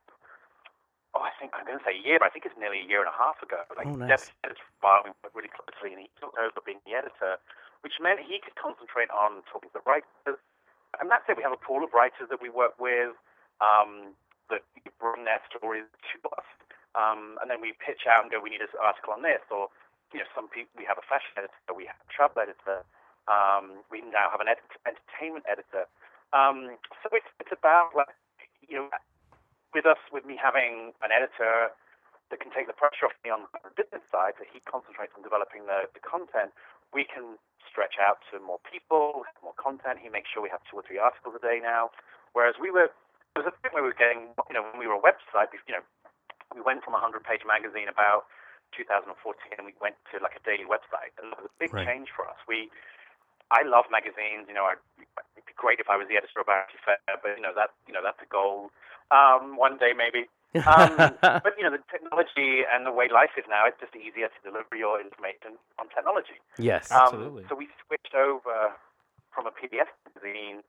Oh, 1.14 1.22
I 1.22 1.30
think 1.38 1.54
I'm 1.54 1.62
going 1.62 1.78
to 1.78 1.84
say 1.86 1.94
a 1.94 2.02
year, 2.02 2.18
but 2.18 2.26
I 2.26 2.32
think 2.34 2.42
it's 2.42 2.58
nearly 2.58 2.82
a 2.82 2.88
year 2.90 2.98
and 2.98 3.06
a 3.06 3.14
half 3.14 3.38
ago. 3.38 3.62
Like, 3.78 3.86
Oh, 3.86 3.94
nice. 3.94 4.34
Editor 4.42 4.66
file, 4.82 5.06
we 5.06 5.14
worked 5.22 5.30
really 5.38 5.52
closely, 5.54 5.94
and 5.94 6.02
he 6.02 6.10
took 6.18 6.34
over 6.34 6.58
being 6.66 6.82
the 6.82 6.98
editor, 6.98 7.38
which 7.86 8.02
meant 8.02 8.18
he 8.18 8.42
could 8.42 8.58
concentrate 8.58 9.14
on 9.14 9.46
talking 9.46 9.70
to 9.70 9.78
the 9.78 9.84
writers. 9.86 10.42
And 10.98 11.06
that's 11.06 11.22
it. 11.30 11.38
We 11.38 11.46
have 11.46 11.54
a 11.54 11.62
pool 11.62 11.86
of 11.86 11.94
writers 11.94 12.34
that 12.34 12.42
we 12.42 12.50
work 12.50 12.74
with 12.82 13.14
um, 13.62 14.18
that 14.50 14.66
bring 14.98 15.22
their 15.22 15.38
stories 15.46 15.86
to 15.86 16.16
us. 16.34 16.46
Um, 16.98 17.38
and 17.38 17.46
then 17.46 17.62
we 17.62 17.78
pitch 17.78 18.10
out 18.10 18.26
and 18.26 18.30
go, 18.30 18.42
we 18.42 18.50
need 18.50 18.62
an 18.66 18.74
article 18.82 19.14
on 19.14 19.22
this. 19.22 19.42
Or, 19.54 19.70
you 20.14 20.22
know, 20.22 20.30
some 20.30 20.46
people, 20.46 20.70
we 20.78 20.86
have 20.86 20.96
a 20.96 21.04
fashion 21.10 21.34
editor, 21.34 21.74
we 21.74 21.90
have 21.90 21.98
a 21.98 22.06
travel 22.06 22.38
editor, 22.38 22.86
um, 23.26 23.82
we 23.90 23.98
now 24.06 24.30
have 24.30 24.38
an 24.38 24.46
ed- 24.46 24.62
entertainment 24.86 25.42
editor. 25.50 25.90
Um, 26.30 26.78
so 27.02 27.10
it's, 27.10 27.26
it's 27.42 27.50
about, 27.50 27.90
like, 27.98 28.14
you 28.62 28.78
know, 28.78 28.88
with 29.74 29.90
us, 29.90 29.98
with 30.14 30.22
me 30.22 30.38
having 30.38 30.94
an 31.02 31.10
editor 31.10 31.74
that 32.30 32.38
can 32.38 32.54
take 32.54 32.70
the 32.70 32.78
pressure 32.78 33.10
off 33.10 33.16
me 33.26 33.34
on 33.34 33.50
the 33.66 33.74
business 33.74 34.06
side, 34.14 34.38
that 34.38 34.46
he 34.46 34.62
concentrates 34.62 35.12
on 35.18 35.26
developing 35.26 35.66
the, 35.66 35.90
the 35.92 36.00
content, 36.00 36.54
we 36.94 37.02
can 37.02 37.34
stretch 37.66 37.98
out 37.98 38.22
to 38.30 38.38
more 38.38 38.62
people, 38.62 39.26
more 39.42 39.56
content. 39.58 39.98
He 39.98 40.06
makes 40.06 40.30
sure 40.30 40.38
we 40.38 40.54
have 40.54 40.62
two 40.70 40.78
or 40.78 40.84
three 40.86 41.02
articles 41.02 41.34
a 41.34 41.42
day 41.42 41.58
now. 41.58 41.90
Whereas 42.38 42.54
we 42.62 42.70
were, 42.70 42.94
there 43.34 43.42
was 43.42 43.50
a 43.50 43.54
thing 43.60 43.74
where 43.74 43.82
we 43.82 43.90
were 43.90 43.98
getting, 43.98 44.30
you 44.46 44.54
know, 44.54 44.62
when 44.62 44.78
we 44.78 44.86
were 44.86 44.94
a 44.94 45.02
website, 45.02 45.50
you 45.66 45.74
know, 45.74 45.82
we 46.54 46.62
went 46.62 46.86
from 46.86 46.94
a 46.94 47.02
100 47.02 47.26
page 47.26 47.42
magazine 47.42 47.90
about 47.90 48.30
2014 48.72 49.12
and 49.58 49.66
we 49.68 49.74
went 49.82 49.98
to 50.12 50.22
like 50.24 50.38
a 50.38 50.42
daily 50.42 50.64
website. 50.64 51.12
And 51.20 51.32
it 51.34 51.38
was 51.38 51.50
a 51.50 51.56
big 51.60 51.74
Right. 51.74 51.84
change 51.84 52.08
for 52.14 52.24
us. 52.24 52.38
We, 52.48 52.70
I 53.52 53.62
love 53.66 53.90
magazines, 53.92 54.48
you 54.48 54.56
know, 54.56 54.64
I, 54.64 54.80
it'd 55.36 55.44
be 55.44 55.54
great 55.56 55.78
if 55.82 55.92
I 55.92 55.96
was 56.00 56.08
the 56.08 56.16
editor 56.16 56.40
of 56.40 56.48
Vanity 56.48 56.80
Fair, 56.80 56.98
but 57.20 57.36
you 57.36 57.42
know, 57.44 57.52
that, 57.54 57.76
you 57.86 57.92
know, 57.92 58.02
that's 58.02 58.20
a 58.22 58.30
goal. 58.30 58.72
Um, 59.12 59.56
one 59.60 59.76
day 59.76 59.92
maybe. 59.92 60.30
Um, 60.64 61.18
but 61.44 61.52
you 61.58 61.66
know, 61.66 61.74
the 61.74 61.82
technology 61.90 62.62
and 62.64 62.86
the 62.86 62.94
way 62.94 63.10
life 63.10 63.34
is 63.36 63.44
now, 63.50 63.66
it's 63.66 63.78
just 63.82 63.92
easier 63.98 64.30
to 64.30 64.40
deliver 64.46 64.78
your 64.78 65.02
information 65.02 65.58
on 65.82 65.90
technology. 65.90 66.38
yes. 66.56 66.88
Um, 66.94 67.10
Absolutely. 67.10 67.44
So 67.50 67.58
we 67.58 67.68
switched 67.84 68.14
over 68.14 68.72
from 69.34 69.50
a 69.50 69.52
PDF 69.52 69.90
magazine, 70.06 70.62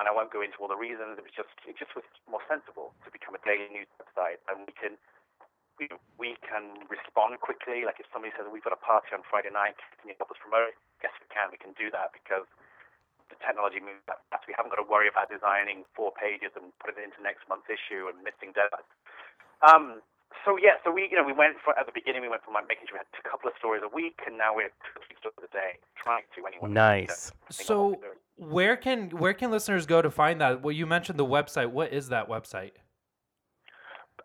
and 0.00 0.04
I 0.08 0.12
won't 0.12 0.32
go 0.32 0.40
into 0.40 0.56
all 0.58 0.72
the 0.72 0.80
reasons. 0.80 1.20
It 1.20 1.24
was 1.28 1.36
just 1.36 1.52
it 1.68 1.76
just 1.76 1.92
was 1.94 2.06
more 2.24 2.40
sensible 2.48 2.96
to 3.04 3.12
become 3.12 3.36
a 3.36 3.42
daily 3.44 3.68
news 3.68 3.90
website, 4.00 4.40
and 4.48 4.64
we 4.64 4.72
can 4.72 4.96
we, 5.80 5.88
we 6.20 6.30
can 6.44 6.84
respond 6.92 7.40
quickly. 7.40 7.88
Like 7.88 7.96
if 7.96 8.06
somebody 8.12 8.36
says 8.36 8.44
we've 8.52 8.64
got 8.64 8.76
a 8.76 8.82
party 8.84 9.16
on 9.16 9.24
Friday 9.24 9.48
night, 9.48 9.80
can 9.98 10.12
you 10.12 10.16
help 10.20 10.28
us 10.28 10.38
promote 10.38 10.76
it? 10.76 10.76
Yes, 11.00 11.16
we 11.16 11.26
can. 11.32 11.48
We 11.48 11.56
can 11.56 11.72
do 11.80 11.88
that 11.96 12.12
because 12.12 12.44
the 13.32 13.40
technology 13.40 13.80
moves 13.80 14.04
that 14.04 14.20
fast. 14.28 14.44
We 14.44 14.52
haven't 14.52 14.76
got 14.76 14.84
to 14.84 14.86
worry 14.86 15.08
about 15.08 15.32
designing 15.32 15.88
four 15.96 16.12
pages 16.12 16.52
and 16.52 16.68
putting 16.78 17.00
it 17.00 17.08
into 17.08 17.24
next 17.24 17.48
month's 17.48 17.72
issue 17.72 18.12
and 18.12 18.20
missing 18.20 18.52
deadlines. 18.52 18.92
Um, 19.64 20.04
so 20.44 20.60
yeah, 20.60 20.76
so 20.84 20.92
we 20.92 21.08
you 21.10 21.16
know 21.16 21.24
we 21.24 21.32
went 21.32 21.56
for 21.64 21.76
at 21.78 21.86
the 21.88 21.92
beginning 21.92 22.22
we 22.22 22.28
went 22.28 22.44
from 22.44 22.54
like 22.54 22.68
making 22.68 22.86
sure 22.88 23.00
we 23.00 23.02
had 23.02 23.10
a 23.16 23.28
couple 23.28 23.48
of 23.48 23.54
stories 23.58 23.82
a 23.84 23.88
week, 23.88 24.20
and 24.26 24.36
now 24.36 24.54
we're 24.54 24.68
two 24.84 25.00
or 25.00 25.02
three 25.08 25.16
stories 25.18 25.40
a 25.42 25.52
day, 25.52 25.80
trying 25.96 26.24
to 26.36 26.38
anyway. 26.46 26.68
Nice. 26.68 27.32
So 27.50 27.96
where 28.36 28.76
can 28.76 29.10
where 29.10 29.34
can 29.34 29.50
listeners 29.50 29.86
go 29.86 30.02
to 30.02 30.10
find 30.10 30.40
that? 30.40 30.62
Well, 30.62 30.72
you 30.72 30.86
mentioned 30.86 31.18
the 31.18 31.26
website. 31.26 31.70
What 31.70 31.92
is 31.92 32.08
that 32.08 32.28
website? 32.28 32.72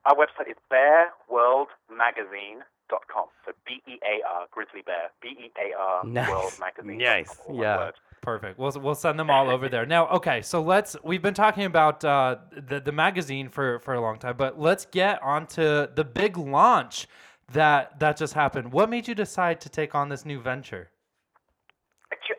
Our 0.05 0.15
website 0.15 0.49
is 0.49 0.55
bearworldmagazine.com. 0.71 3.25
So 3.45 3.51
B 3.65 3.81
E 3.87 3.99
A 4.03 4.21
R 4.27 4.47
Grizzly 4.51 4.81
Bear 4.85 5.09
B 5.21 5.29
E 5.29 5.51
A 5.57 5.73
R 5.77 6.03
Nice. 6.05 6.29
World 6.29 6.53
Magazine. 6.59 6.97
Nice. 6.97 7.37
Yeah. 7.51 7.91
Perfect. 8.21 8.57
We'll 8.57 8.71
we'll 8.81 8.95
send 8.95 9.19
them 9.19 9.29
all 9.29 9.49
over 9.51 9.69
there. 9.69 9.85
Now, 9.85 10.07
okay, 10.07 10.41
so 10.41 10.59
let's 10.61 10.95
we've 11.03 11.21
been 11.21 11.33
talking 11.35 11.65
about 11.65 12.03
uh, 12.03 12.37
the 12.51 12.79
the 12.79 12.91
magazine 12.91 13.49
for 13.49 13.77
for 13.79 13.93
a 13.93 14.01
long 14.01 14.17
time, 14.17 14.35
but 14.37 14.59
let's 14.59 14.85
get 14.85 15.21
onto 15.21 15.85
the 15.93 16.03
big 16.03 16.35
launch 16.37 17.07
that 17.51 17.99
that 17.99 18.17
just 18.17 18.33
happened. 18.33 18.71
What 18.71 18.89
made 18.89 19.07
you 19.07 19.13
decide 19.13 19.61
to 19.61 19.69
take 19.69 19.93
on 19.93 20.09
this 20.09 20.25
new 20.25 20.41
venture? 20.41 20.89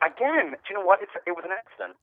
Again, 0.03 0.51
do 0.51 0.57
you 0.71 0.75
know 0.75 0.85
what? 0.85 1.01
It's, 1.03 1.13
it 1.27 1.31
was 1.33 1.45
an 1.45 1.53
accident. 1.53 1.97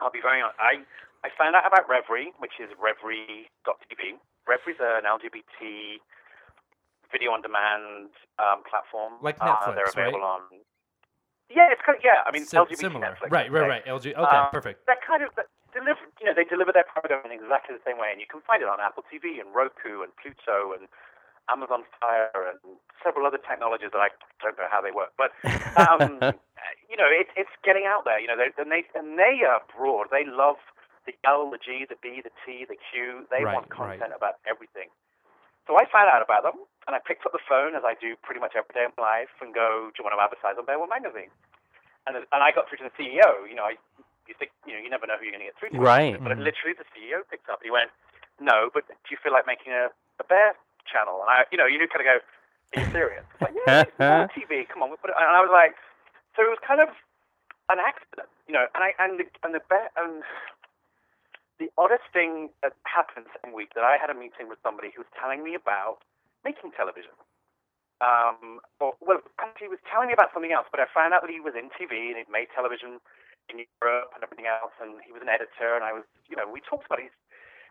I'll 0.00 0.12
be 0.12 0.20
very 0.22 0.40
honest. 0.40 0.58
I, 0.60 0.84
I 1.26 1.30
found 1.36 1.56
out 1.56 1.66
about 1.66 1.88
Reverie, 1.88 2.32
which 2.38 2.52
is 2.60 2.68
reverie.tv. 2.78 4.18
Reverie's 4.48 4.80
an 4.80 5.04
LGBT 5.04 6.00
video 7.12 7.32
on 7.32 7.40
demand 7.42 8.10
um, 8.40 8.64
platform. 8.68 9.14
Like 9.20 9.36
Uh, 9.40 9.72
they're 9.76 9.84
Netflix, 9.86 9.96
right? 9.96 10.14
on. 10.14 10.40
Yeah, 11.48 11.72
it's 11.72 11.80
kind 11.84 11.96
of 11.96 12.04
yeah. 12.04 12.24
I 12.26 12.30
mean, 12.32 12.44
Sim- 12.44 12.64
LGBT 12.64 12.76
similar. 12.76 13.06
Netflix. 13.12 13.30
Right, 13.30 13.48
right, 13.52 13.68
right. 13.80 13.84
LG. 13.86 14.12
Okay, 14.12 14.36
Um, 14.36 14.48
perfect. 14.52 14.84
They're 14.84 15.00
kind 15.06 15.22
of 15.24 15.30
deliver, 15.72 16.00
you 16.20 16.26
know, 16.28 16.34
they 16.36 16.44
deliver 16.44 16.72
their 16.72 16.84
program 16.88 17.24
in 17.24 17.32
exactly 17.32 17.76
the 17.76 17.84
same 17.84 17.96
way, 18.00 18.08
and 18.12 18.20
you 18.20 18.26
can 18.28 18.40
find 18.44 18.60
it 18.62 18.68
on 18.68 18.80
Apple 18.80 19.04
TV 19.12 19.40
and 19.40 19.52
Roku 19.54 20.00
and 20.04 20.12
Pluto 20.20 20.72
and 20.76 20.88
Amazon 21.48 21.84
Fire 22.00 22.28
and 22.52 22.60
several 23.04 23.24
other 23.26 23.38
technologies 23.40 23.88
that 23.96 24.00
I 24.04 24.08
don't 24.44 24.56
know 24.60 24.68
how 24.70 24.80
they 24.84 24.92
work. 24.92 25.12
But 25.16 25.32
um, 25.80 26.20
you 26.92 26.96
know, 27.00 27.08
it, 27.08 27.28
it's 27.36 27.52
getting 27.64 27.84
out 27.88 28.04
there. 28.04 28.20
You 28.20 28.28
know, 28.28 28.36
they, 28.36 28.52
and 28.60 28.68
they 28.70 28.84
and 28.92 29.16
they 29.18 29.40
are 29.48 29.64
broad. 29.72 30.08
They 30.12 30.28
love 30.28 30.60
the 31.08 31.16
L, 31.24 31.48
the 31.48 31.56
G, 31.56 31.88
the 31.88 31.96
B, 32.04 32.20
the 32.20 32.30
T, 32.44 32.68
the 32.68 32.76
Q. 32.76 33.24
They 33.32 33.40
Right, 33.42 33.56
want 33.56 33.72
right. 33.72 33.96
content 33.96 34.12
about 34.12 34.36
everything. 34.44 34.92
So 35.64 35.76
I 35.80 35.88
found 35.88 36.08
out 36.12 36.20
about 36.20 36.44
them, 36.44 36.60
and 36.88 36.92
I 36.96 37.00
picked 37.00 37.24
up 37.24 37.32
the 37.32 37.44
phone 37.48 37.72
as 37.76 37.84
I 37.84 37.96
do 37.96 38.16
pretty 38.20 38.40
much 38.40 38.52
every 38.56 38.72
day 38.76 38.84
my 38.96 39.24
life, 39.24 39.32
and 39.40 39.52
go, 39.52 39.88
"Do 39.92 39.96
you 40.00 40.04
want 40.04 40.16
to 40.16 40.20
advertise 40.20 40.56
on 40.60 40.64
Bear 40.64 40.76
World 40.80 40.92
Magazine?" 40.92 41.32
And 42.06 42.16
and 42.16 42.40
I 42.44 42.52
got 42.52 42.68
through 42.68 42.84
to 42.84 42.88
the 42.88 42.96
CEO. 42.96 43.44
You 43.48 43.56
know, 43.56 43.64
I 43.64 43.76
you 44.28 44.34
think 44.36 44.52
you 44.68 44.72
know 44.76 44.80
you 44.80 44.88
never 44.88 45.08
know 45.08 45.16
who 45.16 45.24
you're 45.24 45.36
going 45.36 45.44
to 45.44 45.50
get 45.52 45.56
through 45.60 45.72
to. 45.76 45.80
Right. 45.80 46.16
But 46.16 46.32
mm-hmm. 46.36 46.44
literally, 46.44 46.76
the 46.76 46.88
CEO 46.92 47.24
picked 47.28 47.48
up. 47.48 47.60
And 47.60 47.68
he 47.68 47.72
went, 47.72 47.92
"No, 48.40 48.68
but 48.72 48.88
do 48.88 49.08
you 49.12 49.20
feel 49.20 49.32
like 49.32 49.44
making 49.48 49.72
a, 49.72 49.92
a 50.20 50.24
bear 50.24 50.56
channel?" 50.88 51.20
And 51.20 51.28
I, 51.28 51.44
you 51.52 51.58
know, 51.60 51.68
you 51.68 51.76
kind 51.88 52.00
of 52.00 52.08
go, 52.08 52.16
"Are 52.20 52.78
you 52.80 52.88
serious?" 52.92 53.24
It's 53.36 53.42
like, 53.44 53.56
yeah, 53.68 53.84
it's 53.84 54.32
TV. 54.36 54.64
Come 54.68 54.80
on, 54.80 54.88
we 54.88 54.96
put 54.96 55.12
it. 55.12 55.16
And 55.20 55.28
I 55.28 55.44
was 55.44 55.52
like, 55.52 55.76
so 56.36 56.44
it 56.44 56.48
was 56.48 56.60
kind 56.64 56.80
of 56.80 56.88
an 57.68 57.76
accident, 57.80 58.28
you 58.48 58.56
know. 58.56 58.64
And 58.72 58.80
I 58.84 58.96
and 58.96 59.20
the 59.20 59.26
and 59.44 59.52
the 59.52 59.60
bear 59.68 59.92
and 60.00 60.24
the 61.58 61.70
oddest 61.76 62.06
thing 62.14 62.50
that 62.62 62.74
happened 62.86 63.26
the 63.26 63.34
same 63.42 63.52
week 63.52 63.74
that 63.74 63.82
I 63.82 63.98
had 63.98 64.10
a 64.10 64.16
meeting 64.16 64.46
with 64.46 64.62
somebody 64.62 64.94
who 64.94 65.02
was 65.02 65.10
telling 65.18 65.42
me 65.42 65.54
about 65.58 66.06
making 66.46 66.70
television. 66.72 67.14
Um, 67.98 68.62
or, 68.78 68.94
well, 69.02 69.18
actually, 69.42 69.66
he 69.66 69.74
was 69.74 69.82
telling 69.90 70.06
me 70.06 70.14
about 70.14 70.30
something 70.30 70.54
else, 70.54 70.70
but 70.70 70.78
I 70.78 70.86
found 70.86 71.10
out 71.10 71.26
that 71.26 71.34
he 71.34 71.42
was 71.42 71.58
in 71.58 71.66
TV 71.74 72.14
and 72.14 72.16
he'd 72.22 72.30
made 72.30 72.46
television 72.54 73.02
in 73.50 73.66
Europe 73.82 74.14
and 74.14 74.22
everything 74.22 74.46
else, 74.46 74.70
and 74.78 75.02
he 75.02 75.10
was 75.10 75.18
an 75.18 75.28
editor, 75.32 75.74
and 75.74 75.82
I 75.82 75.90
was, 75.90 76.06
you 76.30 76.38
know, 76.38 76.46
we 76.46 76.62
talked 76.62 76.86
about 76.86 77.02
it, 77.02 77.10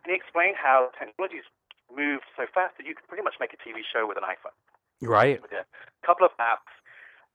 and 0.04 0.12
he 0.12 0.16
explained 0.20 0.60
how 0.60 0.92
technology's 1.00 1.48
moved 1.88 2.28
so 2.36 2.44
fast 2.52 2.76
that 2.76 2.84
you 2.84 2.92
can 2.92 3.08
pretty 3.08 3.24
much 3.24 3.40
make 3.40 3.56
a 3.56 3.60
TV 3.62 3.86
show 3.88 4.04
with 4.04 4.20
an 4.20 4.28
iPhone. 4.28 4.58
Right. 5.00 5.40
With 5.40 5.54
a 5.56 5.64
couple 6.04 6.28
of 6.28 6.36
apps, 6.42 6.68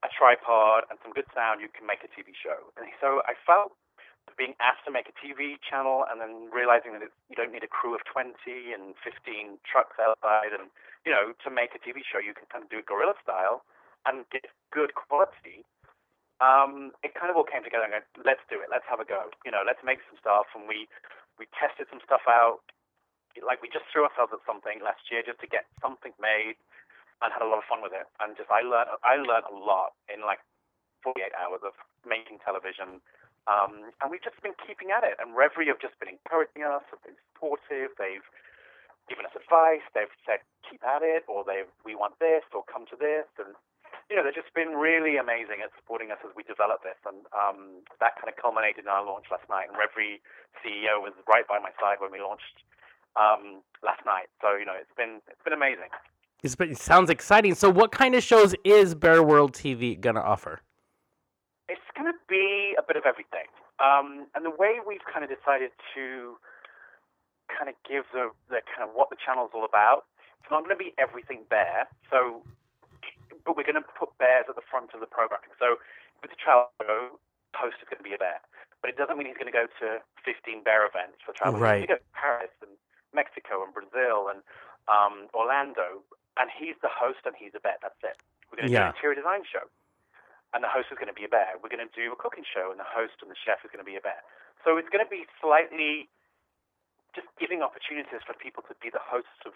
a 0.05 0.11
tripod, 0.11 0.85
and 0.91 0.99
some 1.01 1.15
good 1.15 1.31
sound, 1.33 1.63
you 1.63 1.71
can 1.73 1.87
make 1.87 2.05
a 2.05 2.11
TV 2.11 2.35
show. 2.35 2.75
And 2.77 2.91
so 3.01 3.23
I 3.25 3.39
felt 3.47 3.73
being 4.39 4.55
asked 4.63 4.85
to 4.87 4.93
make 4.95 5.11
a 5.11 5.17
TV 5.19 5.59
channel 5.61 6.07
and 6.09 6.21
then 6.21 6.49
realizing 6.51 6.95
that 6.95 7.03
it, 7.03 7.13
you 7.29 7.37
don't 7.37 7.53
need 7.53 7.67
a 7.67 7.71
crew 7.71 7.95
of 7.95 8.03
20 8.07 8.33
and 8.73 8.95
15 9.03 9.59
trucks 9.67 9.99
outside 9.99 10.55
and, 10.55 10.71
you 11.05 11.13
know, 11.13 11.35
to 11.43 11.49
make 11.51 11.75
a 11.75 11.81
TV 11.83 12.01
show, 12.07 12.23
you 12.23 12.35
can 12.35 12.47
kind 12.49 12.65
of 12.65 12.71
do 12.71 12.81
it 12.81 12.87
guerrilla 12.87 13.19
style 13.21 13.67
and 14.07 14.27
get 14.31 14.51
good 14.71 14.95
quality. 14.95 15.67
Um, 16.43 16.91
it 17.07 17.15
kind 17.15 17.31
of 17.31 17.39
all 17.39 17.47
came 17.47 17.63
together 17.63 17.87
and 17.87 17.95
go, 17.95 18.03
let's 18.27 18.43
do 18.51 18.59
it. 18.59 18.67
Let's 18.71 18.87
have 18.91 18.99
a 18.99 19.07
go. 19.07 19.31
You 19.47 19.55
know, 19.55 19.63
let's 19.63 19.83
make 19.87 20.03
some 20.11 20.19
stuff. 20.19 20.51
And 20.59 20.67
we, 20.67 20.91
we 21.39 21.47
tested 21.55 21.87
some 21.91 22.03
stuff 22.03 22.27
out. 22.27 22.67
Like 23.39 23.63
we 23.63 23.71
just 23.71 23.87
threw 23.89 24.05
ourselves 24.05 24.35
at 24.35 24.43
something 24.45 24.83
last 24.83 25.07
year 25.11 25.23
just 25.23 25.41
to 25.41 25.49
get 25.49 25.71
something 25.79 26.13
made 26.19 26.59
and 27.23 27.31
had 27.31 27.43
a 27.43 27.49
lot 27.49 27.63
of 27.63 27.67
fun 27.71 27.79
with 27.79 27.95
it. 27.95 28.11
And 28.19 28.35
just, 28.35 28.51
I 28.51 28.67
learned, 28.67 28.91
I 29.07 29.19
learned 29.23 29.47
a 29.47 29.55
lot 29.55 29.95
in 30.11 30.27
like 30.27 30.43
48 31.07 31.31
hours 31.39 31.63
of 31.63 31.79
making 32.03 32.43
television 32.43 32.99
um, 33.51 33.91
and 33.99 34.07
we've 34.11 34.23
just 34.23 34.39
been 34.43 34.55
keeping 34.63 34.95
at 34.95 35.03
it. 35.03 35.19
And 35.19 35.35
Reverie 35.35 35.67
have 35.67 35.83
just 35.83 35.99
been 35.99 36.15
encouraging 36.15 36.63
us, 36.63 36.87
have 36.95 37.03
been 37.03 37.19
supportive. 37.33 37.91
They've 37.99 38.25
given 39.11 39.27
us 39.27 39.35
advice. 39.35 39.83
They've 39.95 40.13
said, 40.23 40.47
keep 40.63 40.83
at 40.87 41.03
it, 41.03 41.27
or 41.27 41.43
they 41.43 41.67
we 41.83 41.99
want 41.99 42.19
this, 42.23 42.47
or 42.55 42.63
come 42.71 42.87
to 42.95 42.97
this. 42.97 43.27
And, 43.43 43.59
you 44.07 44.15
know, 44.15 44.23
they've 44.23 44.37
just 44.37 44.55
been 44.55 44.79
really 44.79 45.19
amazing 45.19 45.59
at 45.59 45.75
supporting 45.75 46.15
us 46.15 46.23
as 46.23 46.31
we 46.39 46.47
develop 46.47 46.87
this. 46.87 46.99
And 47.03 47.27
um, 47.35 47.83
that 47.99 48.15
kind 48.15 48.31
of 48.31 48.39
culminated 48.39 48.87
in 48.87 48.91
our 48.91 49.03
launch 49.03 49.27
last 49.35 49.51
night. 49.51 49.67
And 49.67 49.75
Reverie 49.75 50.23
CEO 50.63 51.03
was 51.03 51.15
right 51.27 51.47
by 51.51 51.59
my 51.59 51.75
side 51.83 51.99
when 51.99 52.15
we 52.15 52.23
launched 52.23 52.63
um, 53.19 53.67
last 53.83 54.07
night. 54.07 54.31
So, 54.39 54.55
you 54.55 54.65
know, 54.65 54.79
it's 54.79 54.95
been, 54.95 55.19
it's 55.27 55.43
been 55.43 55.57
amazing. 55.57 55.91
It's 56.47 56.55
been, 56.55 56.71
it 56.71 56.79
sounds 56.79 57.11
exciting. 57.11 57.55
So, 57.55 57.71
what 57.71 57.91
kind 57.91 58.15
of 58.15 58.23
shows 58.23 58.55
is 58.63 58.95
Bear 58.95 59.23
World 59.23 59.53
TV 59.53 59.99
going 59.99 60.17
to 60.17 60.23
offer? 60.23 60.63
It's 61.73 61.89
going 61.97 62.05
to 62.13 62.19
be 62.29 62.77
a 62.77 62.85
bit 62.85 63.01
of 63.01 63.09
everything. 63.09 63.49
Um, 63.81 64.29
and 64.37 64.45
the 64.45 64.53
way 64.53 64.77
we've 64.85 65.05
kind 65.09 65.25
of 65.25 65.33
decided 65.33 65.73
to 65.97 66.37
kind 67.49 67.73
of 67.73 67.77
give 67.89 68.05
the, 68.13 68.29
the 68.53 68.61
kind 68.69 68.85
of 68.85 68.93
what 68.93 69.09
the 69.09 69.17
channel's 69.17 69.57
all 69.57 69.65
about, 69.65 70.05
it's 70.45 70.53
not 70.53 70.69
going 70.69 70.77
to 70.77 70.83
be 70.85 70.93
everything 71.01 71.49
bear. 71.49 71.89
So, 72.13 72.45
but 73.49 73.57
we're 73.57 73.65
going 73.65 73.81
to 73.81 73.89
put 73.97 74.13
bears 74.21 74.45
at 74.53 74.55
the 74.61 74.67
front 74.69 74.93
of 74.93 75.01
the 75.01 75.09
programming. 75.09 75.49
So, 75.57 75.81
with 76.21 76.29
the 76.31 76.37
travel 76.37 76.69
show, 76.85 77.17
host 77.57 77.81
is 77.81 77.89
going 77.89 78.05
to 78.05 78.07
be 78.07 78.13
a 78.13 78.21
bear. 78.21 78.45
But 78.85 78.93
it 78.93 78.97
doesn't 79.01 79.17
mean 79.17 79.27
he's 79.33 79.41
going 79.41 79.49
to 79.49 79.55
go 79.57 79.65
to 79.81 80.05
15 80.29 80.61
bear 80.63 80.85
events 80.85 81.25
for 81.25 81.33
travel. 81.33 81.57
Right. 81.57 81.81
He's 81.81 81.89
going 81.89 81.97
to 81.97 82.05
go 82.05 82.05
to 82.05 82.13
Paris 82.13 82.53
and 82.61 82.75
Mexico 83.17 83.65
and 83.65 83.73
Brazil 83.73 84.29
and 84.29 84.45
um, 84.93 85.33
Orlando, 85.33 86.05
and 86.37 86.53
he's 86.53 86.77
the 86.85 86.93
host 86.93 87.25
and 87.25 87.33
he's 87.33 87.57
a 87.57 87.63
bear. 87.65 87.81
That's 87.81 87.97
it. 88.05 88.21
We're 88.53 88.61
going 88.61 88.69
to 88.69 88.75
Yeah. 88.77 88.93
do 88.93 88.93
an 88.93 88.95
interior 89.01 89.17
design 89.17 89.43
show 89.49 89.65
and 90.53 90.61
the 90.61 90.69
host 90.69 90.93
is 90.93 91.01
going 91.01 91.13
to 91.13 91.17
be 91.17 91.25
a 91.25 91.33
bear. 91.33 91.57
We're 91.61 91.73
going 91.73 91.85
to 91.85 91.95
do 91.97 92.13
a 92.13 92.19
cooking 92.19 92.45
show, 92.45 92.69
and 92.69 92.79
the 92.79 92.89
host 92.89 93.21
and 93.25 93.33
the 93.33 93.39
chef 93.39 93.65
is 93.65 93.73
going 93.73 93.83
to 93.83 93.89
be 93.89 93.97
a 93.97 94.05
bear. 94.05 94.21
So 94.65 94.77
it's 94.77 94.89
going 94.93 95.03
to 95.03 95.09
be 95.09 95.25
slightly 95.41 96.13
just 97.17 97.29
giving 97.37 97.61
opportunities 97.61 98.25
for 98.25 98.33
people 98.37 98.65
to 98.69 98.75
be 98.81 98.89
the 98.89 99.03
hosts 99.03 99.45
of 99.45 99.53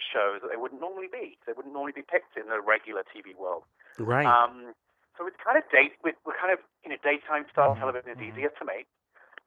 shows 0.00 0.40
that 0.40 0.48
they 0.48 0.56
wouldn't 0.56 0.80
normally 0.80 1.08
be. 1.12 1.36
They 1.44 1.52
wouldn't 1.52 1.72
normally 1.72 1.96
be 1.96 2.04
picked 2.04 2.36
in 2.36 2.48
the 2.48 2.60
regular 2.60 3.04
TV 3.08 3.36
world. 3.36 3.68
Right. 4.00 4.24
Um, 4.24 4.72
so 5.20 5.28
it's 5.28 5.36
kind 5.36 5.60
of 5.60 5.64
date. 5.68 6.00
We're, 6.00 6.16
we're 6.24 6.36
kind 6.40 6.52
of 6.52 6.60
you 6.80 6.88
know 6.88 7.00
daytime 7.04 7.44
style 7.52 7.76
television 7.76 8.16
is 8.16 8.20
easier 8.24 8.48
to 8.56 8.64
make. 8.64 8.88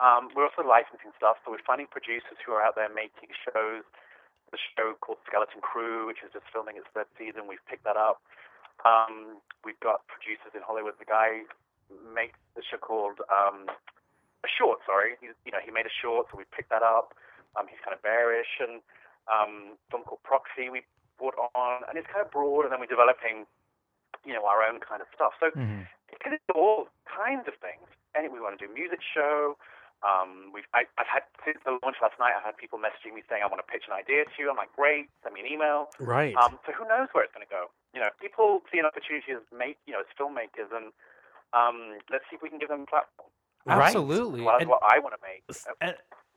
Um, 0.02 0.30
we're 0.34 0.46
also 0.46 0.66
licensing 0.66 1.14
stuff, 1.18 1.42
so 1.42 1.54
we're 1.54 1.66
finding 1.66 1.90
producers 1.90 2.38
who 2.46 2.54
are 2.54 2.62
out 2.62 2.78
there 2.78 2.90
making 2.90 3.34
shows. 3.46 3.86
The 4.54 4.62
show 4.78 4.94
called 5.02 5.18
Skeleton 5.26 5.66
Crew, 5.66 6.06
which 6.06 6.22
is 6.22 6.30
just 6.30 6.46
filming 6.54 6.78
its 6.78 6.86
third 6.94 7.10
season, 7.18 7.50
we've 7.50 7.64
picked 7.66 7.86
that 7.90 7.98
up. 7.98 8.22
Um, 8.82 9.38
we've 9.64 9.80
got 9.80 10.08
producers 10.08 10.52
in 10.54 10.62
Hollywood. 10.66 10.98
The 11.00 11.06
guy 11.06 11.46
makes 12.14 12.40
the 12.56 12.64
show 12.66 12.78
called 12.78 13.22
um, 13.30 13.70
a 14.44 14.50
short. 14.50 14.80
Sorry, 14.86 15.16
he, 15.22 15.30
you 15.46 15.52
know 15.52 15.62
he 15.64 15.72
made 15.72 15.86
a 15.86 15.94
short, 15.94 16.28
so 16.32 16.38
we 16.38 16.44
picked 16.50 16.70
that 16.70 16.84
up. 16.84 17.14
Um, 17.56 17.70
he's 17.70 17.80
kind 17.86 17.94
of 17.94 18.02
bearish, 18.02 18.60
and 18.60 18.82
um, 19.30 19.78
film 19.94 20.04
called 20.04 20.24
Proxy 20.24 20.70
we 20.70 20.82
brought 21.22 21.38
on, 21.54 21.86
and 21.88 21.98
it's 21.98 22.10
kind 22.10 22.26
of 22.26 22.32
broad. 22.34 22.66
And 22.66 22.72
then 22.74 22.80
we're 22.82 22.90
developing, 22.92 23.46
you 24.26 24.34
know, 24.34 24.46
our 24.50 24.66
own 24.66 24.82
kind 24.82 25.02
of 25.02 25.08
stuff. 25.14 25.34
So 25.40 25.52
Mhm. 25.54 25.88
it 26.10 26.20
can 26.20 26.34
do 26.34 26.54
all 26.58 26.90
kinds 27.06 27.48
of 27.48 27.56
things. 27.62 27.88
And 28.16 28.32
we 28.34 28.40
want 28.40 28.58
to 28.60 28.66
do 28.66 28.72
a 28.72 28.76
music 28.76 29.02
show. 29.02 29.58
Um, 30.04 30.52
we've 30.54 30.68
I, 30.76 30.84
I've 31.00 31.08
had 31.08 31.24
since 31.48 31.58
the 31.64 31.80
launch 31.82 31.96
last 32.04 32.20
night. 32.20 32.36
I've 32.36 32.44
had 32.44 32.58
people 32.60 32.78
messaging 32.78 33.16
me 33.16 33.24
saying 33.32 33.42
I 33.44 33.48
want 33.48 33.64
to 33.66 33.70
pitch 33.72 33.84
an 33.88 33.94
idea 33.96 34.26
to 34.28 34.36
you. 34.38 34.52
I'm 34.52 34.58
like, 34.60 34.76
great, 34.76 35.08
send 35.24 35.34
me 35.34 35.42
an 35.42 35.48
email. 35.48 35.88
right. 36.00 36.36
Um, 36.36 36.60
so 36.68 36.74
who 36.76 36.84
knows 36.88 37.08
where 37.14 37.24
it's 37.24 37.34
going 37.34 37.46
to 37.48 37.50
go? 37.50 37.72
You 37.96 38.02
know, 38.02 38.10
people 38.20 38.62
see 38.72 38.80
an 38.80 38.86
opportunity 38.86 39.32
as 39.32 39.40
make, 39.56 39.78
you 39.88 39.94
know, 39.94 40.04
as 40.04 40.10
filmmakers, 40.20 40.70
and 40.76 40.92
um, 41.54 42.00
let's 42.12 42.26
see 42.30 42.36
if 42.36 42.42
we 42.44 42.50
can 42.50 42.60
give 42.60 42.70
them 42.70 42.82
a 42.84 42.86
platform. 42.86 43.30
Absolutely. 43.68 44.42
Well, 44.42 44.54
that's 44.60 44.62
And- 44.64 44.70
what 44.70 44.82
I 44.84 45.00
want 45.00 45.16
to 45.16 45.22
make. 45.24 45.44
and 45.82 45.96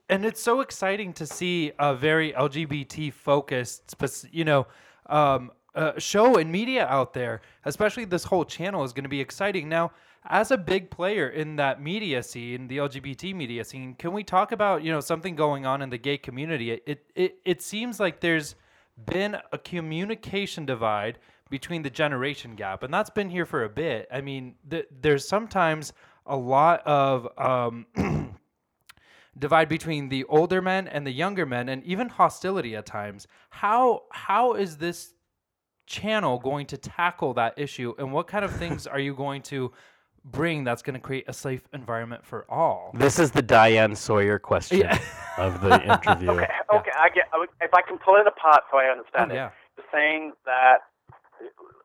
and 0.09 0.25
it's 0.25 0.41
so 0.41 0.61
exciting 0.61 1.13
to 1.15 1.27
see 1.27 1.73
a 1.81 1.93
very 1.95 2.33
LGBT 2.33 3.13
focused, 3.13 3.91
spec- 3.91 4.31
you 4.33 4.45
know, 4.45 4.69
um, 5.07 5.51
uh, 5.75 5.99
show 5.99 6.37
and 6.37 6.53
media 6.53 6.87
out 6.87 7.13
there. 7.13 7.41
Especially 7.65 8.05
this 8.05 8.23
whole 8.23 8.45
channel 8.45 8.85
is 8.85 8.93
going 8.93 9.03
to 9.03 9.09
be 9.09 9.21
exciting. 9.21 9.69
Now, 9.69 9.91
as 10.29 10.51
a 10.51 10.59
big 10.59 10.91
player 10.91 11.29
in 11.29 11.57
that 11.57 11.81
media 11.81 12.23
scene, 12.23 12.69
the 12.69 12.79
LGBT 12.79 13.35
media 13.35 13.65
scene, 13.65 13.95
can 13.95 14.13
we 14.13 14.25
talk 14.25 14.53
about 14.53 14.83
you 14.83 14.93
know 14.93 15.01
something 15.01 15.37
going 15.37 15.67
on 15.67 15.83
in 15.83 15.91
the 15.91 15.99
gay 15.99 16.19
community? 16.19 16.71
It 16.73 17.07
it 17.15 17.39
it, 17.45 17.63
seems 17.63 18.01
like 18.01 18.21
there's 18.21 18.55
been 19.05 19.37
a 19.53 19.59
communication 19.59 20.67
divide 20.67 21.19
between 21.51 21.83
the 21.83 21.91
generation 21.91 22.57
gap, 22.57 22.83
and 22.83 22.93
that's 22.93 23.11
been 23.11 23.31
here 23.31 23.47
for 23.47 23.65
a 23.65 23.69
bit. 23.69 24.09
I 24.13 24.21
mean, 24.21 24.57
th- 24.69 24.89
there's 25.01 25.27
sometimes 25.27 25.93
a 26.27 26.37
lot 26.37 26.85
of 26.87 27.29
um, 27.39 27.87
divide 29.39 29.69
between 29.69 30.09
the 30.09 30.25
older 30.25 30.61
men 30.61 30.89
and 30.89 31.07
the 31.07 31.13
younger 31.13 31.47
men, 31.47 31.69
and 31.69 31.85
even 31.85 32.09
hostility 32.09 32.75
at 32.75 32.87
times. 32.87 33.27
How 33.51 34.03
how 34.11 34.55
is 34.55 34.79
this 34.79 35.13
channel 35.87 36.41
going 36.41 36.67
to 36.67 36.77
tackle 36.77 37.35
that 37.35 37.55
issue, 37.57 37.95
and 37.99 38.13
what 38.13 38.27
kind 38.27 38.45
of 38.45 38.55
things 38.57 38.87
are 38.87 39.01
you 39.01 39.15
going 39.15 39.43
to 39.43 39.73
bring 40.31 40.65
that's 40.65 40.83
going 40.83 40.95
to 40.95 41.01
create 41.01 41.25
a 41.29 41.33
safe 41.33 41.63
environment 41.73 42.25
for 42.27 42.45
all? 42.51 42.91
this 42.95 43.19
is 43.19 43.31
the 43.31 43.43
Diane 43.43 43.95
Sawyer 43.95 44.39
question 44.39 44.81
Yeah. 44.81 44.99
of 45.39 45.61
the 45.61 45.83
interview. 45.83 46.31
Okay, 46.37 46.49
okay, 46.75 46.91
I 46.99 47.09
get. 47.11 47.27
If 47.61 47.73
I 47.75 47.83
can 47.83 47.99
pull 47.99 48.17
it 48.17 48.27
apart 48.27 48.63
so 48.71 48.79
I 48.79 48.85
understand 48.91 49.31
Oh, 49.31 49.35
it, 49.35 49.37
yeah. 49.39 49.51
you're 49.77 49.87
saying 49.93 50.33
that 50.45 50.79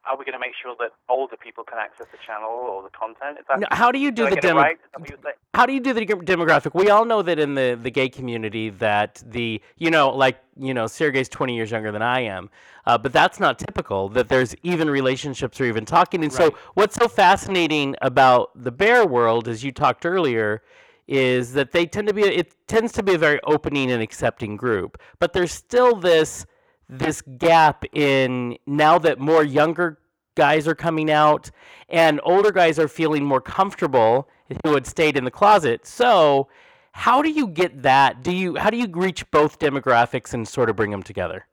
are 0.05 0.17
we 0.17 0.25
going 0.25 0.33
to 0.33 0.39
make 0.39 0.53
sure 0.61 0.75
that 0.79 0.91
older 1.09 1.37
people 1.37 1.63
can 1.63 1.77
access 1.77 2.07
the 2.11 2.17
channel 2.25 2.49
or 2.49 2.81
the 2.83 2.89
content? 2.89 3.37
Is 3.39 3.45
that, 3.47 3.59
Now, 3.59 3.67
how 3.71 3.91
do 3.91 3.99
you 3.99 4.11
do 4.11 4.23
the 4.23 4.29
get 4.31 4.37
it 4.39 4.41
demo? 4.47 4.61
right? 4.61 4.73
Is 4.75 4.79
that 4.93 4.99
what 4.99 5.09
you're 5.09 5.19
saying? 5.23 5.35
How 5.53 5.65
do 5.65 5.73
you 5.73 5.79
do 5.79 5.93
the 5.93 6.05
demographic? 6.05 6.73
We 6.73 6.89
all 6.89 7.05
know 7.05 7.21
that 7.21 7.37
in 7.37 7.53
the, 7.53 7.77
the 7.81 7.91
gay 7.91 8.09
community 8.09 8.69
that 8.71 9.21
the 9.25 9.61
you 9.77 9.91
know 9.91 10.09
like 10.09 10.39
you 10.57 10.73
know 10.73 10.85
Sergey's 10.85 11.29
twenty 11.29 11.55
years 11.55 11.69
younger 11.71 11.91
than 11.91 12.01
I 12.01 12.21
am, 12.21 12.49
uh, 12.85 12.97
but 12.97 13.13
that's 13.13 13.39
not 13.39 13.59
typical. 13.59 14.09
That 14.09 14.27
there's 14.27 14.55
even 14.63 14.89
relationships 14.89 15.61
or 15.61 15.65
even 15.65 15.85
talking. 15.85 16.23
And 16.23 16.33
so 16.33 16.55
what's 16.73 16.95
so 16.95 17.07
fascinating 17.07 17.95
about 18.01 18.51
the 18.55 18.71
bear 18.71 19.05
world, 19.05 19.47
as 19.47 19.63
you 19.63 19.71
talked 19.71 20.05
earlier, 20.05 20.63
is 21.07 21.53
that 21.53 21.71
they 21.71 21.85
tend 21.85 22.07
to 22.07 22.13
be 22.13 22.23
it 22.23 22.55
tends 22.67 22.91
to 22.93 23.03
be 23.03 23.13
a 23.13 23.17
very 23.17 23.39
opening 23.43 23.91
and 23.91 24.01
accepting 24.01 24.55
group, 24.55 24.99
but 25.19 25.33
there's 25.33 25.51
still 25.51 25.95
this 25.95 26.45
this 26.91 27.21
gap 27.37 27.85
in 27.93 28.57
now 28.67 28.99
that 28.99 29.17
more 29.19 29.43
younger 29.43 29.97
guys 30.35 30.67
are 30.67 30.75
coming 30.75 31.09
out 31.09 31.49
and 31.89 32.19
older 32.23 32.51
guys 32.51 32.77
are 32.77 32.87
feeling 32.87 33.23
more 33.25 33.41
comfortable 33.41 34.27
who 34.65 34.73
had 34.73 34.85
stayed 34.85 35.15
in 35.17 35.23
the 35.23 35.31
closet. 35.31 35.85
So, 35.85 36.49
how 36.91 37.21
do 37.21 37.29
you 37.29 37.47
get 37.47 37.83
that? 37.83 38.21
Do 38.21 38.31
you 38.33 38.57
how 38.57 38.69
do 38.69 38.77
you 38.77 38.87
reach 38.91 39.29
both 39.31 39.57
demographics 39.59 40.33
and 40.33 40.45
sort 40.47 40.69
of 40.69 40.75
bring 40.75 40.91
them 40.91 41.01
together? 41.03 41.47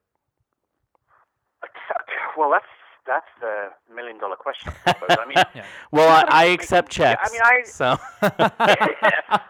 Well, 2.37 2.51
that's 2.51 2.65
that's 3.07 3.27
the 3.41 3.69
million 3.95 4.19
dollar 4.19 4.37
question. 4.37 4.73
I 4.87 4.93
suppose. 4.93 5.17
I 5.21 5.27
mean, 5.27 5.37
Yeah. 5.55 5.65
Well, 5.93 6.09
I, 6.09 6.25
I 6.29 6.45
accept 6.47 6.97
yeah, 6.99 7.17
I 7.21 7.29
checks. 7.29 7.33
mean, 7.33 7.41
I- 7.45 7.63
so 7.65 7.87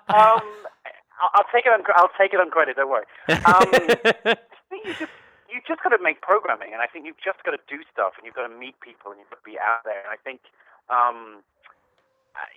um, 0.08 0.42
I'll, 1.20 1.30
I'll 1.34 1.44
take 1.52 1.66
it 1.66 1.72
on. 1.72 1.80
I'll 1.94 2.10
take 2.18 2.32
it 2.34 2.40
on 2.40 2.50
credit. 2.50 2.76
Don't 2.76 2.88
worry. 2.88 3.04
Um, 3.28 3.36
I 3.46 4.36
think 4.70 5.08
you 5.48 5.60
just 5.66 5.82
got 5.82 5.90
to 5.96 6.00
make 6.00 6.20
programming, 6.22 6.72
and 6.76 6.80
I 6.84 6.86
think 6.88 7.04
you've 7.08 7.20
just 7.20 7.42
got 7.44 7.52
to 7.56 7.62
do 7.68 7.80
stuff, 7.90 8.14
and 8.16 8.24
you've 8.28 8.36
got 8.36 8.46
to 8.48 8.54
meet 8.54 8.78
people, 8.80 9.10
and 9.12 9.18
you've 9.20 9.30
got 9.32 9.40
to 9.42 9.48
be 9.48 9.58
out 9.58 9.82
there. 9.84 10.04
And 10.04 10.12
I 10.12 10.20
think 10.20 10.44
um, 10.92 11.42
I, 12.36 12.48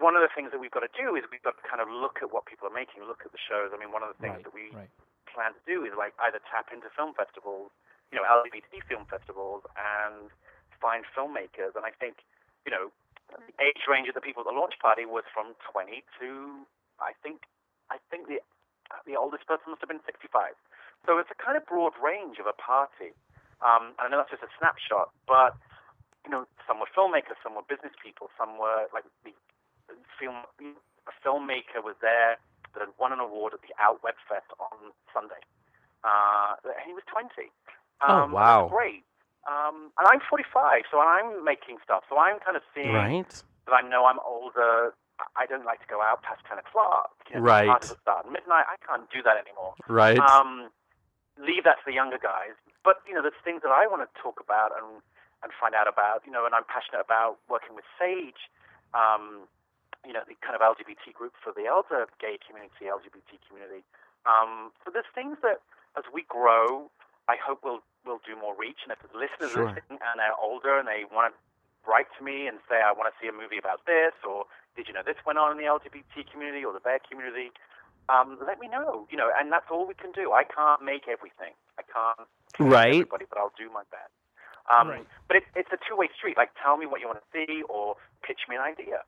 one 0.00 0.16
of 0.16 0.22
the 0.24 0.32
things 0.32 0.52
that 0.52 0.60
we've 0.60 0.72
got 0.74 0.84
to 0.86 0.92
do 0.96 1.16
is 1.16 1.24
we've 1.32 1.44
got 1.44 1.56
to 1.60 1.64
kind 1.66 1.80
of 1.80 1.88
look 1.88 2.20
at 2.24 2.32
what 2.32 2.46
people 2.46 2.68
are 2.68 2.74
making, 2.74 3.04
look 3.04 3.24
at 3.24 3.32
the 3.32 3.40
shows. 3.42 3.72
I 3.74 3.78
mean, 3.80 3.92
one 3.92 4.04
of 4.04 4.10
the 4.12 4.20
things 4.20 4.40
Right, 4.40 4.46
that 4.46 4.54
we 4.54 4.76
right. 4.76 4.90
plan 5.28 5.52
to 5.56 5.62
do 5.68 5.84
is 5.84 5.92
like 5.96 6.14
either 6.20 6.40
tap 6.48 6.70
into 6.72 6.88
film 6.92 7.12
festivals, 7.16 7.72
you 8.12 8.16
know, 8.20 8.24
LGBT 8.26 8.84
film 8.88 9.04
festivals, 9.08 9.64
and 9.76 10.30
find 10.80 11.04
filmmakers. 11.16 11.74
And 11.76 11.84
I 11.84 11.92
think, 11.96 12.22
you 12.64 12.72
know, 12.72 12.92
the 13.34 13.54
age 13.60 13.84
range 13.88 14.08
of 14.08 14.14
the 14.14 14.22
people 14.24 14.44
at 14.44 14.48
the 14.48 14.56
launch 14.56 14.76
party 14.80 15.04
was 15.08 15.24
from 15.32 15.56
20 15.72 16.04
to 16.20 16.64
I 17.00 17.12
think 17.24 17.48
I 17.90 17.98
think 18.10 18.28
the 18.28 18.40
the 19.06 19.16
oldest 19.16 19.46
person 19.46 19.72
must 19.72 19.80
have 19.82 19.88
been 19.90 20.04
65. 20.06 20.54
So 21.06 21.18
it's 21.18 21.30
a 21.30 21.38
kind 21.38 21.56
of 21.56 21.66
broad 21.66 21.92
range 22.02 22.38
of 22.40 22.46
a 22.46 22.56
party. 22.56 23.12
Um, 23.64 23.92
and 24.00 24.04
I 24.04 24.08
know 24.08 24.18
that's 24.18 24.30
just 24.32 24.42
a 24.42 24.52
snapshot, 24.58 25.10
but 25.28 25.56
you 26.24 26.30
know, 26.32 26.48
some 26.66 26.80
were 26.80 26.88
filmmakers, 26.96 27.36
some 27.44 27.54
were 27.54 27.64
business 27.68 27.92
people, 28.02 28.30
some 28.40 28.56
were 28.58 28.88
like 28.92 29.04
the 29.24 29.32
film. 30.18 30.44
A 31.04 31.12
filmmaker 31.20 31.84
was 31.84 31.96
there 32.00 32.40
that 32.72 32.80
had 32.80 32.88
won 32.98 33.12
an 33.12 33.20
award 33.20 33.52
at 33.52 33.60
the 33.60 33.76
Out 33.76 34.00
Web 34.02 34.14
Fest 34.28 34.48
on 34.58 34.92
Sunday. 35.12 35.40
Uh, 36.02 36.56
and 36.64 36.80
he 36.86 36.92
was 36.96 37.04
20. 37.12 37.28
Oh, 38.00 38.24
Um, 38.24 38.32
wow. 38.32 38.68
Great. 38.68 39.04
Um, 39.44 39.92
and 40.00 40.08
I'm 40.08 40.20
45, 40.28 40.88
so 40.90 40.98
I'm 41.00 41.44
making 41.44 41.76
stuff. 41.84 42.04
So 42.08 42.16
I'm 42.16 42.40
kind 42.40 42.56
of 42.56 42.62
seeing 42.74 42.92
right. 42.96 43.28
that 43.68 43.72
I 43.76 43.82
know 43.86 44.06
I'm 44.06 44.18
older. 44.24 44.94
I- 45.36 45.44
don't 45.46 45.64
like 45.66 45.80
to 45.80 45.86
go 45.86 46.00
out 46.00 46.22
past 46.22 46.40
10 46.48 46.56
o'clock. 46.58 47.12
You 47.28 47.36
know, 47.36 47.42
Right. 47.42 47.84
Start 47.84 48.24
at 48.26 48.32
midnight. 48.32 48.64
I 48.66 48.76
can't 48.86 49.08
do 49.10 49.22
that 49.22 49.36
anymore. 49.36 49.74
Right. 49.86 50.18
Um, 50.18 50.70
leave 51.38 51.64
that 51.64 51.82
to 51.82 51.84
the 51.86 51.92
younger 51.96 52.18
guys. 52.18 52.54
But, 52.84 53.00
you 53.08 53.14
know, 53.14 53.22
there's 53.22 53.38
things 53.42 53.62
that 53.64 53.72
I 53.72 53.86
want 53.88 54.04
to 54.04 54.10
talk 54.20 54.38
about 54.40 54.76
and, 54.76 55.00
and 55.42 55.50
find 55.56 55.74
out 55.74 55.88
about, 55.88 56.22
you 56.26 56.32
know, 56.32 56.44
and 56.44 56.54
I'm 56.54 56.68
passionate 56.68 57.00
about 57.00 57.40
working 57.48 57.74
with 57.74 57.84
SAGE, 57.98 58.48
um, 58.92 59.48
you 60.04 60.12
know, 60.12 60.20
the 60.28 60.36
kind 60.44 60.52
of 60.52 60.60
LGBT 60.60 61.16
group 61.16 61.32
for 61.40 61.52
the 61.56 61.64
elder 61.64 62.04
gay 62.20 62.36
community, 62.44 62.92
LGBT 62.92 63.40
community. 63.48 63.82
Um, 64.28 64.72
so 64.84 64.92
there's 64.92 65.08
things 65.16 65.40
that, 65.40 65.64
as 65.96 66.04
we 66.12 66.28
grow, 66.28 66.92
I 67.28 67.40
hope 67.40 67.64
we'll, 67.64 67.80
we'll 68.04 68.20
do 68.24 68.36
more 68.36 68.52
reach. 68.52 68.84
And 68.84 68.92
if 68.92 69.00
listeners 69.16 69.56
Sure. 69.56 69.72
listening 69.72 70.00
and 70.04 70.20
they're 70.20 70.36
older 70.36 70.76
and 70.76 70.84
they 70.84 71.08
want 71.08 71.32
to 71.32 71.34
write 71.88 72.08
to 72.18 72.24
me 72.24 72.46
and 72.48 72.60
say, 72.68 72.80
I 72.84 72.92
want 72.92 73.08
to 73.12 73.16
see 73.16 73.28
a 73.28 73.32
movie 73.32 73.56
about 73.56 73.84
this, 73.88 74.12
or 74.24 74.44
did 74.76 74.88
you 74.88 74.94
know 74.94 75.04
this 75.04 75.16
went 75.24 75.38
on 75.38 75.52
in 75.52 75.58
the 75.60 75.68
LGBT 75.68 76.28
community 76.28 76.64
or 76.64 76.72
the 76.72 76.80
bear 76.84 77.00
community? 77.00 77.52
Um, 78.08 78.38
let 78.44 78.60
me 78.60 78.68
know. 78.68 79.06
You 79.10 79.16
know, 79.16 79.30
and 79.38 79.50
that's 79.50 79.66
all 79.70 79.86
we 79.86 79.94
can 79.94 80.12
do. 80.12 80.32
I 80.32 80.44
can't 80.44 80.82
make 80.82 81.08
everything. 81.08 81.54
I 81.78 81.82
can't 81.82 82.28
Right. 82.58 82.94
everybody, 83.02 83.24
but 83.28 83.38
I'll 83.38 83.52
do 83.56 83.70
my 83.70 83.82
best. 83.90 84.12
Um, 84.70 84.88
Right. 84.88 85.06
But 85.28 85.36
it, 85.38 85.44
it's 85.54 85.72
a 85.72 85.78
two-way 85.88 86.08
street. 86.16 86.36
Like, 86.36 86.50
tell 86.62 86.76
me 86.76 86.86
what 86.86 87.00
you 87.00 87.06
want 87.08 87.20
to 87.20 87.28
see, 87.32 87.62
or 87.68 87.96
pitch 88.22 88.46
me 88.48 88.56
an 88.56 88.62
idea. 88.62 89.02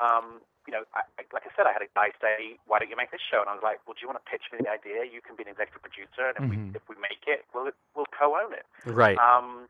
Um, 0.00 0.40
you 0.66 0.72
know, 0.74 0.82
I, 0.94 1.02
I, 1.18 1.22
like 1.32 1.46
I 1.46 1.50
said, 1.54 1.66
I 1.66 1.72
had 1.72 1.82
a 1.82 1.86
guy 1.94 2.10
say, 2.20 2.58
"Why 2.66 2.78
don't 2.80 2.90
you 2.90 2.96
make 2.96 3.10
this 3.12 3.22
show?" 3.22 3.40
And 3.40 3.48
I 3.48 3.54
was 3.54 3.62
like, 3.62 3.78
"Well, 3.86 3.94
do 3.94 4.02
you 4.02 4.08
want 4.10 4.18
to 4.18 4.26
pitch 4.30 4.50
me 4.52 4.58
the 4.58 4.68
idea? 4.70 5.04
You 5.06 5.22
can 5.22 5.36
be 5.36 5.44
an 5.46 5.50
executive 5.50 5.80
producer, 5.82 6.26
and 6.26 6.36
if 6.36 6.42
Mhm. 6.42 6.50
we 6.50 6.56
if 6.74 6.82
we 6.90 6.96
make 6.98 7.22
it, 7.26 7.46
we'll 7.54 7.70
we'll 7.94 8.10
co-own 8.10 8.52
it." 8.52 8.66
right. 8.84 9.16
Um, 9.18 9.68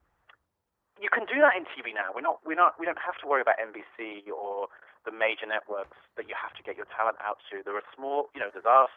you 0.99 1.11
can 1.11 1.27
do 1.27 1.39
that 1.41 1.55
in 1.55 1.67
TV 1.77 1.93
now. 1.93 2.09
We're 2.15 2.23
not, 2.25 2.41
we're 2.47 2.57
not, 2.57 2.81
we 2.81 2.87
don't 2.87 2.97
have 2.99 3.19
to 3.21 3.27
worry 3.27 3.43
about 3.43 3.59
NBC 3.61 4.31
or 4.33 4.69
the 5.07 5.15
major 5.15 5.47
networks 5.47 5.97
that 6.19 6.29
you 6.29 6.35
have 6.35 6.53
to 6.59 6.63
get 6.67 6.77
your 6.77 6.91
talent 6.93 7.17
out 7.23 7.39
to. 7.51 7.63
There 7.65 7.79
are 7.79 7.87
small, 7.95 8.29
you 8.35 8.41
know, 8.43 8.51
there's 8.53 8.67
us. 8.69 8.91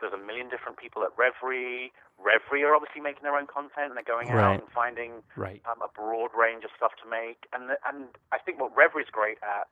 There's 0.00 0.16
a 0.16 0.18
million 0.18 0.48
different 0.48 0.80
people 0.80 1.04
at 1.04 1.12
Revry. 1.20 1.92
Revry 2.16 2.64
are 2.64 2.72
obviously 2.74 3.04
making 3.04 3.22
their 3.22 3.36
own 3.36 3.46
content, 3.46 3.92
and 3.92 3.96
they're 4.00 4.08
going 4.08 4.32
Right. 4.32 4.56
out 4.56 4.60
and 4.64 4.68
finding 4.72 5.22
Right. 5.36 5.60
um, 5.68 5.84
a 5.84 5.88
broad 5.92 6.32
range 6.32 6.64
of 6.64 6.72
stuff 6.72 6.96
to 7.04 7.06
make. 7.08 7.44
And 7.52 7.68
the, 7.68 7.76
and 7.86 8.08
I 8.32 8.38
think 8.40 8.58
what 8.58 8.72
Revry's 8.74 9.10
great 9.12 9.38
at 9.44 9.68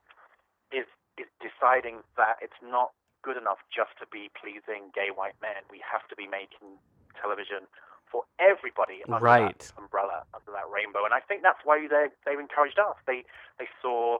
is 0.71 0.85
is 1.17 1.27
deciding 1.43 1.99
that 2.15 2.37
it's 2.39 2.61
not 2.61 2.93
good 3.23 3.35
enough 3.35 3.59
just 3.73 3.91
to 3.99 4.07
be 4.07 4.29
pleasing 4.39 4.87
gay 4.95 5.09
white 5.11 5.35
men. 5.41 5.65
We 5.69 5.81
have 5.83 6.07
to 6.07 6.15
be 6.15 6.27
making 6.27 6.79
television 7.19 7.67
for 8.07 8.23
everybody 8.39 9.03
under 9.03 9.19
Right. 9.19 9.59
that 9.59 9.73
umbrella, 9.77 10.23
under 10.33 10.51
that 10.53 10.69
rainbow. 10.69 11.03
And 11.05 11.13
I 11.13 11.19
think 11.19 11.41
that's 11.43 11.59
why 11.65 11.85
they 11.87 12.07
they've 12.25 12.39
encouraged 12.39 12.79
us. 12.79 12.95
They 13.05 13.25
they 13.57 13.67
saw 13.81 14.19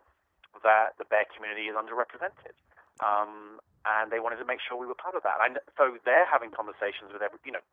that 0.63 0.97
the 0.97 1.05
bear 1.05 1.25
community 1.29 1.69
is 1.69 1.75
underrepresented. 1.75 2.55
Um, 2.99 3.63
and 3.87 4.11
they 4.11 4.19
wanted 4.19 4.37
to 4.43 4.47
make 4.47 4.59
sure 4.59 4.75
we 4.75 4.85
were 4.85 4.97
part 4.97 5.15
of 5.15 5.23
that. 5.23 5.39
And 5.39 5.57
so 5.79 5.95
they're 6.03 6.27
having 6.27 6.51
conversations 6.51 7.15
with 7.15 7.23
every, 7.23 7.39
you 7.47 7.55
know, 7.55 7.63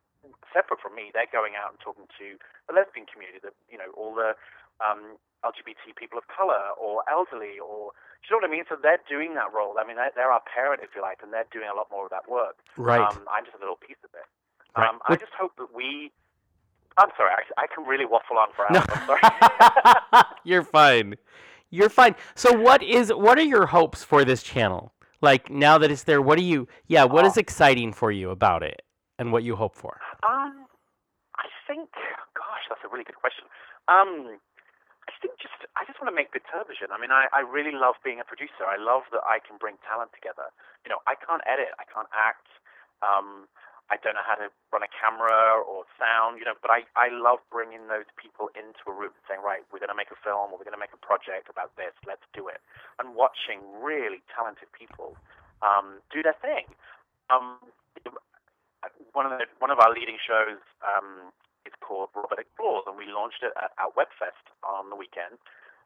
separate 0.55 0.79
from 0.79 0.95
me. 0.95 1.11
They're 1.11 1.31
going 1.31 1.59
out 1.59 1.75
and 1.75 1.79
talking 1.83 2.07
to 2.19 2.39
the 2.71 2.73
lesbian 2.73 3.11
community, 3.11 3.43
the, 3.43 3.51
you 3.67 3.75
know, 3.77 3.91
all 3.99 4.15
the 4.15 4.39
um, 4.79 5.19
LGBT 5.43 5.99
people 5.99 6.15
of 6.17 6.31
color 6.31 6.73
or 6.79 7.03
elderly 7.11 7.59
or, 7.59 7.91
do 8.23 8.31
you 8.31 8.31
know 8.39 8.47
what 8.47 8.49
I 8.49 8.55
mean? 8.55 8.65
So 8.71 8.79
they're 8.79 9.03
doing 9.11 9.35
that 9.35 9.51
role. 9.51 9.75
I 9.79 9.87
mean, 9.87 9.99
they're, 9.99 10.15
they're 10.15 10.31
our 10.31 10.43
parent, 10.47 10.83
if 10.83 10.95
you 10.95 11.03
like, 11.03 11.21
and 11.23 11.35
they're 11.35 11.51
doing 11.51 11.69
a 11.69 11.75
lot 11.75 11.91
more 11.91 12.07
of 12.07 12.11
that 12.15 12.31
work. 12.31 12.59
right. 12.79 13.03
Um, 13.03 13.27
I'm 13.31 13.45
just 13.45 13.59
a 13.59 13.61
little 13.61 13.77
piece 13.79 13.99
of 14.07 14.11
it. 14.15 14.27
Right. 14.79 14.89
Um, 14.89 15.01
I 15.09 15.17
just 15.17 15.33
hope 15.39 15.53
that 15.59 15.75
we. 15.75 16.13
I'm 16.99 17.09
sorry, 17.17 17.31
I, 17.31 17.65
I 17.65 17.67
can 17.67 17.85
really 17.87 18.05
waffle 18.07 18.39
on 18.39 18.49
for 18.57 18.67
No. 18.71 18.81
I'm 18.89 19.07
sorry. 19.07 20.25
You're 20.45 20.65
fine. 20.65 21.17
You're 21.77 21.91
fine. 21.91 22.15
So 22.35 22.53
what 22.67 22.83
is 22.83 23.13
what 23.13 23.39
are 23.39 23.49
your 23.55 23.67
hopes 23.67 24.03
for 24.03 24.25
this 24.25 24.43
channel? 24.43 24.93
Like 25.21 25.51
now 25.51 25.77
that 25.79 25.91
it's 25.91 26.05
there, 26.05 26.23
what 26.23 26.39
do 26.39 26.45
you 26.45 26.67
yeah, 26.87 27.05
what 27.05 27.25
is 27.27 27.37
Oh. 27.37 27.41
exciting 27.45 27.93
for 27.93 28.11
you 28.11 28.31
about 28.31 28.63
it 28.63 28.83
and 29.19 29.33
what 29.33 29.43
you 29.45 29.57
hope 29.57 29.75
for? 29.75 30.01
Um, 30.23 30.67
I 31.37 31.47
think, 31.67 31.91
gosh, 32.35 32.65
that's 32.69 32.81
a 32.85 32.89
really 32.89 33.05
good 33.05 33.21
question. 33.21 33.45
Um, 33.89 34.39
I 35.09 35.13
think 35.23 35.39
just, 35.39 35.55
I 35.77 35.85
just 35.87 36.01
want 36.01 36.11
to 36.11 36.17
make 36.17 36.33
good 36.33 36.43
television. 36.51 36.89
I 36.91 36.99
mean, 36.99 37.13
I, 37.13 37.29
I 37.33 37.41
really 37.41 37.73
love 37.73 37.95
being 38.03 38.19
a 38.21 38.27
producer. 38.27 38.65
I 38.67 38.77
love 38.81 39.03
that 39.13 39.23
I 39.29 39.39
can 39.39 39.57
bring 39.61 39.77
talent 39.87 40.11
together. 40.17 40.51
You 40.85 40.91
know, 40.91 41.01
I 41.07 41.15
can't 41.15 41.43
edit, 41.47 41.71
I 41.79 41.85
can't 41.87 42.09
act. 42.11 42.49
Um, 43.05 43.47
I 43.87 43.97
don't 44.03 44.19
know 44.19 44.27
how 44.27 44.35
to 44.35 44.51
run 44.75 44.83
a 44.83 44.91
camera 44.91 45.63
or 45.63 45.87
sound, 45.95 46.43
you 46.43 46.47
know, 46.47 46.59
but 46.59 46.75
I, 46.75 46.83
I 46.99 47.07
love 47.13 47.39
bringing 47.55 47.87
those 47.87 48.09
people 48.19 48.51
into 48.59 48.83
a 48.91 48.95
room 48.95 49.15
and 49.15 49.25
saying, 49.31 49.43
right, 49.47 49.63
we're 49.71 49.79
going 49.79 49.95
to 49.95 49.99
make 49.99 50.11
a 50.11 50.19
film 50.19 50.51
or 50.51 50.59
we're 50.59 50.67
going 50.67 50.75
to 50.75 50.83
make 50.83 50.91
a 50.95 50.99
project 50.99 51.47
about 51.47 51.71
this, 51.79 51.95
let's 52.03 52.27
do 52.35 52.51
it. 52.51 52.59
And 52.99 53.15
watching 53.15 53.63
really 53.79 54.27
talented 54.35 54.67
people 54.75 55.15
um, 55.63 56.03
do 56.11 56.19
their 56.23 56.35
thing. 56.43 56.67
Um, 57.31 57.63
one 59.15 59.27
of 59.27 59.39
the 59.39 59.47
one 59.59 59.71
of 59.71 59.79
our 59.81 59.91
leading 59.91 60.19
shows 60.21 60.61
um, 60.85 61.33
is 61.65 61.73
called 61.83 62.11
Robert 62.15 62.39
Explores, 62.39 62.85
and 62.87 62.95
we 62.99 63.07
launched 63.11 63.43
it 63.43 63.51
at, 63.59 63.73
at 63.79 63.91
Webfest 63.99 64.47
on 64.63 64.91
the 64.91 64.99
weekend. 64.99 65.39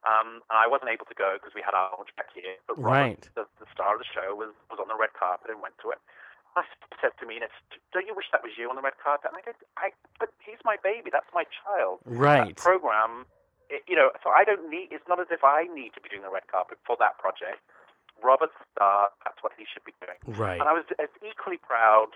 Um, 0.04 0.40
and 0.48 0.56
I 0.56 0.64
wasn't 0.64 0.88
able 0.88 1.04
to 1.12 1.16
go 1.16 1.36
because 1.36 1.52
we 1.52 1.60
had 1.60 1.76
our 1.76 1.92
launch 1.92 2.08
back 2.16 2.32
here. 2.32 2.56
But 2.64 2.80
Robert, 2.80 3.20
Right. 3.20 3.22
the, 3.36 3.44
the 3.60 3.68
star 3.72 3.94
of 3.96 4.00
the 4.00 4.08
show, 4.08 4.32
was 4.32 4.52
was 4.72 4.80
on 4.80 4.88
the 4.88 4.96
red 4.96 5.12
carpet 5.12 5.52
and 5.52 5.60
went 5.60 5.76
to 5.84 5.92
it. 5.92 6.00
I 6.56 6.64
said 7.00 7.12
to 7.20 7.26
me, 7.26 7.38
"Don't 7.92 8.06
you 8.06 8.14
wish 8.14 8.26
that 8.32 8.42
was 8.42 8.52
you 8.58 8.68
on 8.68 8.76
the 8.76 8.82
red 8.82 8.98
carpet?" 9.02 9.30
And 9.32 9.38
I 9.38 9.42
go, 9.46 9.52
"I, 9.78 9.90
but 10.18 10.30
he's 10.44 10.58
my 10.64 10.76
baby. 10.82 11.10
That's 11.10 11.30
my 11.34 11.44
child. 11.48 12.00
Right. 12.04 12.56
That 12.56 12.62
program, 12.62 13.26
it, 13.68 13.82
you 13.86 13.94
know. 13.96 14.10
So 14.22 14.30
I 14.30 14.44
don't 14.44 14.68
need. 14.68 14.90
It's 14.90 15.06
not 15.08 15.20
as 15.20 15.30
if 15.30 15.44
I 15.44 15.64
need 15.72 15.94
to 15.94 16.00
be 16.00 16.08
doing 16.10 16.22
the 16.22 16.30
red 16.32 16.46
carpet 16.50 16.78
for 16.86 16.96
that 16.98 17.18
project. 17.18 17.62
Robert's 18.22 18.52
the 18.58 18.66
star. 18.76 19.08
That's 19.24 19.40
what 19.42 19.52
he 19.56 19.64
should 19.64 19.84
be 19.84 19.94
doing. 20.04 20.18
Right. 20.36 20.60
And 20.60 20.68
I 20.68 20.74
was 20.76 20.84
as 20.98 21.08
equally 21.24 21.56
proud 21.56 22.12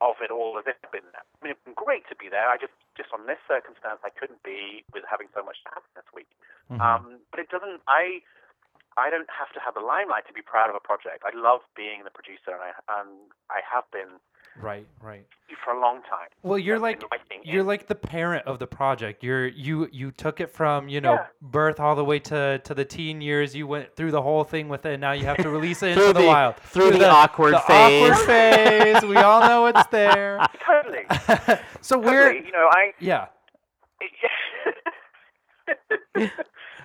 of 0.00 0.16
it 0.24 0.30
all 0.32 0.56
as 0.58 0.64
if 0.66 0.76
I'd 0.84 0.92
been 0.92 1.08
there. 1.12 1.24
I 1.24 1.38
mean, 1.44 1.52
it's 1.52 1.64
been 1.64 1.76
great 1.76 2.08
to 2.08 2.16
be 2.16 2.28
there. 2.32 2.48
I 2.48 2.56
just, 2.56 2.72
just 2.96 3.12
on 3.12 3.28
this 3.28 3.36
circumstance, 3.44 4.00
I 4.00 4.08
couldn't 4.08 4.40
be 4.42 4.84
with 4.96 5.04
having 5.04 5.28
so 5.36 5.44
much 5.44 5.60
to 5.64 5.68
happen 5.76 5.92
this 5.92 6.08
week. 6.16 6.28
Mhm. 6.72 6.80
Um, 6.80 7.20
but 7.30 7.40
it 7.40 7.48
doesn't. 7.52 7.80
I, 7.86 8.24
I 8.98 9.08
don't 9.10 9.28
have 9.38 9.52
to 9.54 9.60
have 9.60 9.74
the 9.74 9.80
limelight 9.80 10.26
to 10.26 10.32
be 10.32 10.42
proud 10.42 10.68
of 10.68 10.76
a 10.76 10.80
project. 10.80 11.22
I 11.24 11.36
love 11.36 11.60
being 11.76 12.02
the 12.04 12.10
producer, 12.10 12.50
and 12.52 12.60
I, 12.60 13.00
and 13.00 13.08
I 13.50 13.60
have 13.72 13.84
been 13.92 14.18
Right. 14.60 14.84
Right. 15.00 15.24
for 15.64 15.72
a 15.72 15.80
long 15.80 16.02
time. 16.02 16.28
Well, 16.42 16.58
you're 16.58 16.74
I've 16.76 16.82
like 16.82 17.02
you're 17.44 17.62
like 17.62 17.86
the 17.86 17.94
parent 17.94 18.46
of 18.46 18.58
the 18.58 18.66
project. 18.66 19.22
You're 19.22 19.46
you 19.46 19.88
you 19.92 20.10
took 20.10 20.40
it 20.40 20.50
from 20.50 20.88
you 20.88 21.00
know 21.00 21.12
Yeah. 21.14 21.26
birth 21.40 21.78
all 21.78 21.94
the 21.94 22.04
way 22.04 22.18
to 22.18 22.58
to 22.64 22.74
the 22.74 22.84
teen 22.84 23.20
years. 23.20 23.54
You 23.54 23.68
went 23.68 23.94
through 23.94 24.10
the 24.10 24.20
whole 24.22 24.42
thing 24.42 24.68
with 24.68 24.84
it. 24.86 24.94
and 24.94 25.00
Now 25.00 25.12
you 25.12 25.24
have 25.24 25.36
to 25.38 25.48
release 25.50 25.82
it 25.84 25.90
into 25.96 26.12
the, 26.12 26.20
the- 26.20 26.26
wild. 26.26 26.56
through 26.56 26.90
the 26.98 27.08
awkward 27.08 27.54
the 27.54 27.60
phase. 27.60 28.10
awkward 28.10 28.26
phase. 28.26 29.02
We 29.04 29.16
all 29.18 29.40
know 29.40 29.66
it's 29.66 29.86
there. 29.86 30.40
totally. 30.66 31.06
so 31.80 31.96
we're. 31.98 32.32
You 32.32 32.50
know, 32.52 32.68
I 32.72 32.92
yeah. 32.98 33.26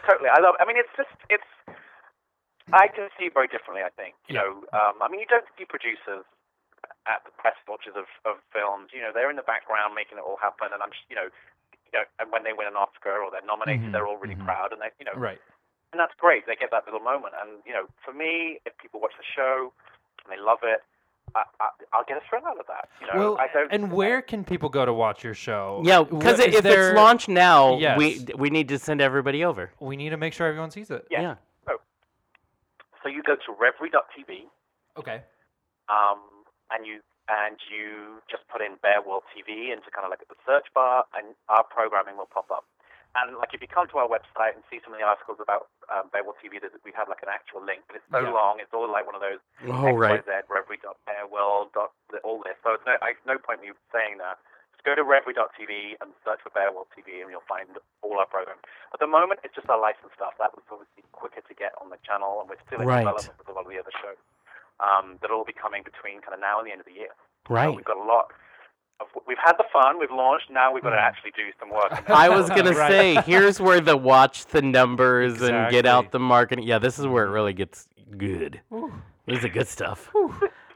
totally. 0.08 0.30
I 0.32 0.40
love. 0.40 0.56
I 0.60 0.66
mean, 0.68 0.78
it's 0.78 0.90
just 0.96 1.10
it's. 1.30 1.44
I 2.74 2.88
can 2.88 3.10
see 3.20 3.26
it 3.30 3.34
very 3.34 3.48
differently. 3.48 3.84
I 3.86 3.90
think. 3.94 4.16
You 4.28 4.36
Yeah. 4.36 4.42
know, 4.42 4.52
um, 4.74 4.96
I 5.02 5.08
mean, 5.10 5.20
you 5.20 5.30
don't 5.30 5.46
see 5.58 5.66
producers 5.66 6.26
at 7.06 7.22
the 7.26 7.32
press 7.38 7.56
launches 7.70 7.94
of, 7.96 8.06
of 8.26 8.42
films. 8.54 8.90
You 8.94 9.02
know, 9.02 9.12
they're 9.14 9.30
in 9.30 9.36
the 9.38 9.46
background 9.46 9.94
making 9.94 10.18
it 10.18 10.26
all 10.26 10.38
happen, 10.42 10.70
and 10.74 10.82
I'm, 10.82 10.90
just, 10.90 11.06
you 11.10 11.16
know, 11.16 11.30
you 11.86 11.94
know, 11.94 12.06
and 12.20 12.32
when 12.32 12.44
they 12.44 12.54
win 12.54 12.68
an 12.68 12.76
Oscar 12.76 13.22
or 13.22 13.30
they're 13.30 13.46
nominated, 13.46 13.90
Mhm, 13.90 13.92
they're 13.94 14.08
all 14.08 14.18
really 14.18 14.36
mhm. 14.36 14.46
proud, 14.46 14.74
and 14.74 14.82
they, 14.82 14.90
you 15.00 15.06
know, 15.06 15.14
Right. 15.14 15.40
and 15.94 16.00
that's 16.00 16.14
great. 16.16 16.46
They 16.46 16.56
get 16.56 16.72
that 16.72 16.86
little 16.86 17.00
moment, 17.00 17.34
and 17.42 17.62
you 17.66 17.74
know, 17.74 17.86
for 18.04 18.14
me, 18.14 18.60
if 18.66 18.78
people 18.78 19.00
watch 19.00 19.14
the 19.18 19.24
show 19.24 19.72
and 20.26 20.34
they 20.34 20.42
love 20.42 20.60
it, 20.64 20.82
I, 21.36 21.44
I, 21.60 21.70
I'll 21.94 22.04
get 22.06 22.18
a 22.18 22.22
thrill 22.30 22.46
out 22.46 22.60
of 22.60 22.68
that. 22.68 22.90
You 23.02 23.08
know, 23.08 23.14
Well, 23.20 23.38
I 23.40 23.48
don't. 23.54 23.72
and 23.72 23.92
where 23.92 24.22
can 24.22 24.44
people 24.44 24.70
go 24.70 24.86
to 24.86 24.94
watch 24.94 25.24
your 25.24 25.34
show? 25.34 25.82
Yeah, 25.84 26.04
because 26.04 26.40
if 26.40 26.62
there- 26.64 26.90
it's 26.90 26.96
launched 26.98 27.30
now, 27.30 27.78
Yes. 27.78 27.98
we 27.98 28.26
we 28.36 28.50
need 28.50 28.68
to 28.70 28.78
send 28.80 29.02
everybody 29.02 29.44
over. 29.44 29.72
we 29.80 29.96
need 29.96 30.10
to 30.10 30.18
make 30.18 30.34
sure 30.34 30.48
everyone 30.48 30.72
sees 30.72 30.90
it. 30.92 31.06
Yeah. 31.10 31.36
So 33.06 33.14
you 33.14 33.22
go 33.22 33.38
to 33.38 33.50
Revry.tv, 33.54 34.50
Okay. 34.98 35.22
um, 35.94 36.26
and 36.74 36.90
you 36.90 37.06
and 37.30 37.58
you 37.70 38.18
just 38.30 38.42
put 38.50 38.62
in 38.66 38.82
Bear 38.82 39.02
World 39.02 39.26
TV 39.30 39.70
into 39.74 39.90
kind 39.94 40.06
of 40.06 40.10
like 40.10 40.26
the 40.26 40.34
search 40.42 40.66
bar, 40.74 41.06
and 41.14 41.38
our 41.50 41.62
programming 41.70 42.18
will 42.18 42.30
pop 42.34 42.50
up. 42.50 42.66
And 43.14 43.38
like 43.38 43.54
if 43.54 43.62
you 43.62 43.70
come 43.70 43.86
to 43.94 44.02
our 44.02 44.10
website 44.10 44.58
and 44.58 44.66
see 44.74 44.82
some 44.82 44.90
of 44.94 44.98
the 44.98 45.06
articles 45.06 45.38
about 45.38 45.70
um, 45.94 46.10
Bear 46.10 46.26
World 46.26 46.42
TV, 46.42 46.58
there's- 46.58 46.74
we 46.82 46.92
have 46.98 47.06
like 47.08 47.22
an 47.22 47.30
actual 47.30 47.62
link, 47.62 47.86
but 47.86 47.96
it's 48.02 48.10
so 48.10 48.26
Yeah. 48.26 48.34
long. 48.34 48.58
It's 48.60 48.74
all 48.74 48.90
like 48.90 49.06
one 49.06 49.14
of 49.14 49.22
those 49.22 49.40
Oh 49.70 49.94
right. 49.94 50.26
XYZ, 50.26 50.50
Revry.bearworld, 50.50 51.74
dot, 51.78 51.94
all 52.26 52.42
this. 52.42 52.58
So 52.66 52.74
it's 52.74 52.86
no, 52.90 52.98
I, 53.06 53.14
no 53.30 53.38
point 53.38 53.62
me 53.62 53.70
saying 53.94 54.18
that. 54.18 54.42
Just 54.86 54.94
go 54.94 55.02
to 55.02 55.08
Revry.tv 55.10 55.98
and 56.00 56.14
search 56.22 56.46
for 56.46 56.54
Bear 56.54 56.70
World 56.72 56.86
TV, 56.94 57.18
and 57.26 57.34
you'll 57.34 57.42
find 57.50 57.66
all 58.06 58.20
our 58.22 58.30
programs. 58.30 58.62
At 58.94 59.00
the 59.02 59.08
moment, 59.10 59.40
it's 59.44 59.56
just 59.58 59.66
our 59.68 59.82
licensed 59.82 60.14
stuff. 60.14 60.38
That 60.38 60.54
was 60.54 60.62
obviously 60.70 61.02
quicker 61.12 61.42
to 61.42 61.54
get 61.58 61.74
on 61.82 61.90
the 61.90 61.98
channel, 62.06 62.38
and 62.38 62.46
we're 62.46 62.62
still 62.70 62.82
in 62.82 62.88
Right. 62.88 63.02
development 63.02 63.34
with 63.42 63.50
a 63.50 63.54
lot 63.58 63.66
of 63.66 63.72
the 63.74 63.80
other 63.82 63.90
shows. 63.98 64.22
Um, 64.80 65.18
that'll 65.22 65.42
all 65.42 65.44
be 65.50 65.58
coming 65.58 65.82
between 65.82 66.22
kind 66.22 66.38
of 66.38 66.40
now 66.40 66.62
and 66.62 66.68
the 66.70 66.72
end 66.72 66.82
of 66.82 66.86
the 66.86 66.94
year. 66.94 67.10
So 67.50 67.54
Right. 67.58 67.74
we've 67.74 67.82
got 67.86 67.98
a 67.98 68.04
lot. 68.06 68.30
Of, 69.02 69.08
we've 69.26 69.42
had 69.42 69.58
the 69.58 69.66
fun. 69.74 69.98
We've 69.98 70.14
launched. 70.14 70.50
Now 70.54 70.70
we've 70.72 70.84
got 70.86 70.92
to 70.94 71.02
Mm. 71.02 71.10
actually 71.10 71.32
do 71.34 71.50
some 71.60 71.70
work. 71.74 71.90
I 72.14 72.30
was 72.30 72.46
gonna 72.54 72.76
say, 72.76 73.16
here's 73.26 73.60
where 73.60 73.82
the 73.82 73.98
watch 73.98 74.46
the 74.54 74.62
numbers 74.62 75.42
and 75.42 75.72
get 75.72 75.86
out 75.90 76.12
the 76.12 76.20
marketing. 76.22 76.64
Yeah, 76.66 76.78
this 76.78 77.00
is 77.00 77.08
where 77.10 77.26
it 77.26 77.32
really 77.34 77.54
gets 77.54 77.90
good. 78.18 78.62
This 79.26 79.38
is 79.38 79.42
the 79.42 79.50
good 79.50 79.68
stuff. 79.68 80.14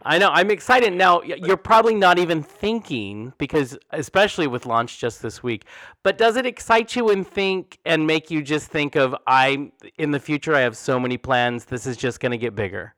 I 0.04 0.18
know. 0.18 0.30
I'm 0.30 0.50
excited 0.50 0.94
now. 0.94 1.22
You're 1.22 1.58
probably 1.58 1.96
not 1.96 2.20
even 2.20 2.42
thinking 2.42 3.34
because, 3.38 3.78
especially 3.92 4.48
with 4.48 4.66
launch 4.66 5.00
just 5.00 5.22
this 5.22 5.44
week. 5.44 5.66
But 6.04 6.18
does 6.18 6.38
it 6.38 6.46
excite 6.46 6.96
you 6.96 7.10
and 7.10 7.28
think 7.28 7.80
and 7.86 8.08
make 8.08 8.32
you 8.32 8.42
just 8.42 8.68
think 8.68 8.96
of 8.96 9.14
I 9.28 9.72
in 9.98 10.12
the 10.12 10.20
future? 10.20 10.56
I 10.56 10.62
have 10.62 10.78
so 10.78 11.00
many 11.00 11.18
plans. 11.18 11.66
This 11.66 11.86
is 11.86 11.98
just 11.98 12.20
gonna 12.22 12.38
get 12.38 12.56
bigger. 12.56 12.96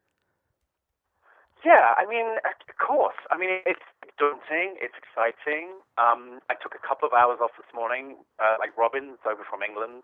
Yeah, 1.66 1.94
I 1.98 2.06
mean, 2.06 2.26
of 2.46 2.78
course. 2.78 3.18
I 3.30 3.38
mean, 3.38 3.50
it's 3.66 3.86
daunting. 4.18 4.78
It's 4.82 4.94
exciting. 4.98 5.74
Um, 5.98 6.40
I 6.50 6.56
took 6.62 6.74
a 6.76 6.88
couple 6.88 7.08
of 7.08 7.14
hours 7.14 7.40
off 7.42 7.52
this 7.58 7.70
morning, 7.74 8.18
uh, 8.38 8.58
like 8.60 8.78
Robin's 8.78 9.18
over 9.26 9.42
from 9.50 9.62
England, 9.62 10.02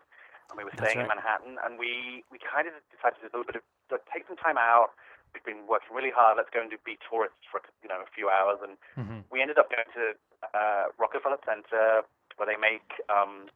and 0.50 0.54
we 0.58 0.62
were 0.62 0.70
That's 0.74 0.90
staying 0.90 1.06
in. 1.06 1.08
Manhattan, 1.08 1.58
and 1.62 1.78
we, 1.78 2.22
we 2.30 2.38
kind 2.38 2.66
of 2.66 2.74
decided 2.90 3.22
to 3.22 3.26
do 3.26 3.26
a 3.26 3.42
little 3.42 3.46
bit 3.46 3.56
of 3.58 3.64
like, 3.90 4.06
take 4.10 4.26
some 4.26 4.38
time 4.38 4.58
out. 4.58 4.94
We've 5.34 5.44
been 5.44 5.66
working 5.68 5.94
really 5.94 6.10
hard. 6.14 6.36
Let's 6.36 6.50
go 6.50 6.60
and 6.60 6.70
do 6.70 6.76
be 6.84 6.98
tourists 7.08 7.44
for 7.50 7.60
you 7.82 7.88
know 7.88 8.00
a 8.00 8.10
few 8.14 8.28
hours, 8.28 8.58
and 8.62 8.76
Mhm. 8.96 9.24
we 9.30 9.42
ended 9.42 9.58
up 9.58 9.70
going 9.70 9.88
to 9.94 10.16
uh, 10.54 10.88
Rockefeller 10.98 11.38
Center 11.44 12.02
where 12.36 12.46
they 12.46 12.56
make 12.56 12.86
um, 13.08 13.50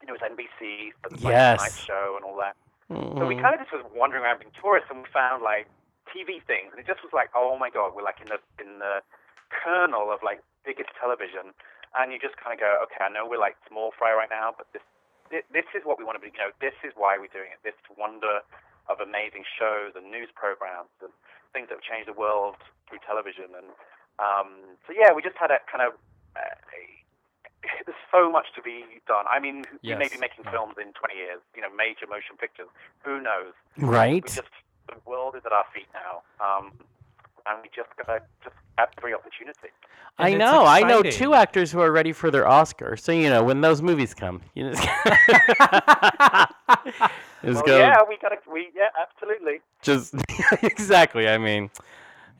you 0.00 0.06
know 0.06 0.14
it's 0.14 0.22
NBC, 0.22 0.92
the 1.02 1.16
Yes. 1.20 1.56
Tonight 1.56 1.76
Show 1.86 2.16
and 2.16 2.24
all 2.24 2.36
that. 2.36 2.56
So 3.18 3.26
we 3.26 3.34
Mhm. 3.34 3.42
kind 3.42 3.54
of 3.54 3.60
just 3.60 3.72
was 3.72 3.84
wandering 3.92 4.22
around 4.22 4.38
being 4.40 4.52
tourists, 4.52 4.90
and 4.90 5.02
we 5.02 5.08
found 5.10 5.42
like 5.42 5.66
TV 6.12 6.40
things, 6.40 6.70
and 6.70 6.78
it 6.80 6.86
just 6.86 7.02
was 7.02 7.12
like, 7.12 7.30
oh 7.34 7.56
my 7.58 7.70
god, 7.70 7.94
we're 7.94 8.02
like 8.02 8.20
in 8.20 8.28
the 8.28 8.40
in 8.58 8.78
the 8.78 9.02
kernel 9.50 10.10
of 10.12 10.22
like 10.22 10.42
biggest 10.64 10.90
television, 11.00 11.54
and 11.94 12.12
you 12.12 12.18
just 12.18 12.36
kind 12.36 12.52
of 12.54 12.60
go, 12.60 12.78
okay, 12.84 13.04
I 13.04 13.08
know 13.08 13.26
we're 13.26 13.38
like 13.38 13.56
small 13.66 13.90
fry 13.92 14.12
right 14.12 14.30
now, 14.30 14.52
but 14.56 14.66
this 14.72 14.82
this 15.50 15.66
is 15.74 15.84
what 15.84 15.98
we 15.98 16.04
want 16.04 16.14
to 16.16 16.20
be. 16.22 16.30
You 16.30 16.38
know, 16.38 16.52
this 16.60 16.74
is 16.84 16.92
why 16.94 17.18
we're 17.18 17.32
doing 17.32 17.50
it. 17.50 17.58
This 17.64 17.74
to 17.88 17.92
wonder 17.98 18.42
of 18.88 19.00
amazing 19.00 19.44
shows 19.58 19.94
and 19.94 20.10
news 20.10 20.28
programs 20.34 20.92
and 21.02 21.10
things 21.52 21.68
that 21.68 21.82
have 21.82 21.86
changed 21.86 22.08
the 22.08 22.16
world 22.16 22.56
through 22.88 23.02
television, 23.06 23.50
and 23.56 23.68
um, 24.18 24.78
so 24.86 24.94
yeah, 24.94 25.12
we 25.12 25.22
just 25.22 25.36
had 25.36 25.50
a 25.50 25.58
kind 25.70 25.84
of. 25.86 25.94
Uh, 26.34 26.54
there's 27.86 27.98
so 28.12 28.30
much 28.30 28.46
to 28.54 28.62
be 28.62 28.84
done. 29.08 29.24
I 29.30 29.40
mean, 29.40 29.64
we 29.82 29.94
may 29.96 30.06
be 30.06 30.18
making 30.18 30.44
films 30.44 30.76
in 30.78 30.92
20 30.94 31.16
years, 31.16 31.40
you 31.56 31.62
know, 31.62 31.72
major 31.74 32.06
motion 32.06 32.36
pictures. 32.38 32.68
Who 33.02 33.20
knows? 33.20 33.54
right. 33.78 34.22
We 34.22 34.28
just 34.28 34.54
the 34.88 34.94
world 35.04 35.34
is 35.34 35.42
at 35.44 35.52
our 35.52 35.66
feet 35.74 35.88
now, 35.92 36.22
um, 36.38 36.72
and 37.48 37.58
we 37.62 37.68
just 37.74 37.88
gotta 37.96 38.20
just 38.42 38.54
have 38.78 38.88
every 38.98 39.14
opportunity. 39.14 39.68
I 40.18 40.30
And 40.30 40.34
it's 40.36 40.38
know. 40.50 40.64
I 40.64 40.80
know 40.82 41.02
two 41.02 41.34
actors 41.34 41.70
who 41.70 41.80
are 41.80 41.92
ready 41.92 42.12
for 42.12 42.30
their 42.30 42.48
Oscar. 42.48 42.96
So 42.96 43.12
you 43.12 43.28
know 43.28 43.44
when 43.44 43.60
those 43.60 43.82
movies 43.82 44.14
come, 44.14 44.40
you 44.54 44.70
know. 44.70 44.72
Just 47.44 47.54
Well, 47.56 47.62
go. 47.64 47.78
yeah, 47.78 47.96
we 48.08 48.16
gotta, 48.20 48.36
we 48.52 48.70
yeah, 48.74 48.88
absolutely. 49.00 49.60
Just 49.82 50.14
exactly. 50.62 51.28
I 51.28 51.38
mean, 51.38 51.70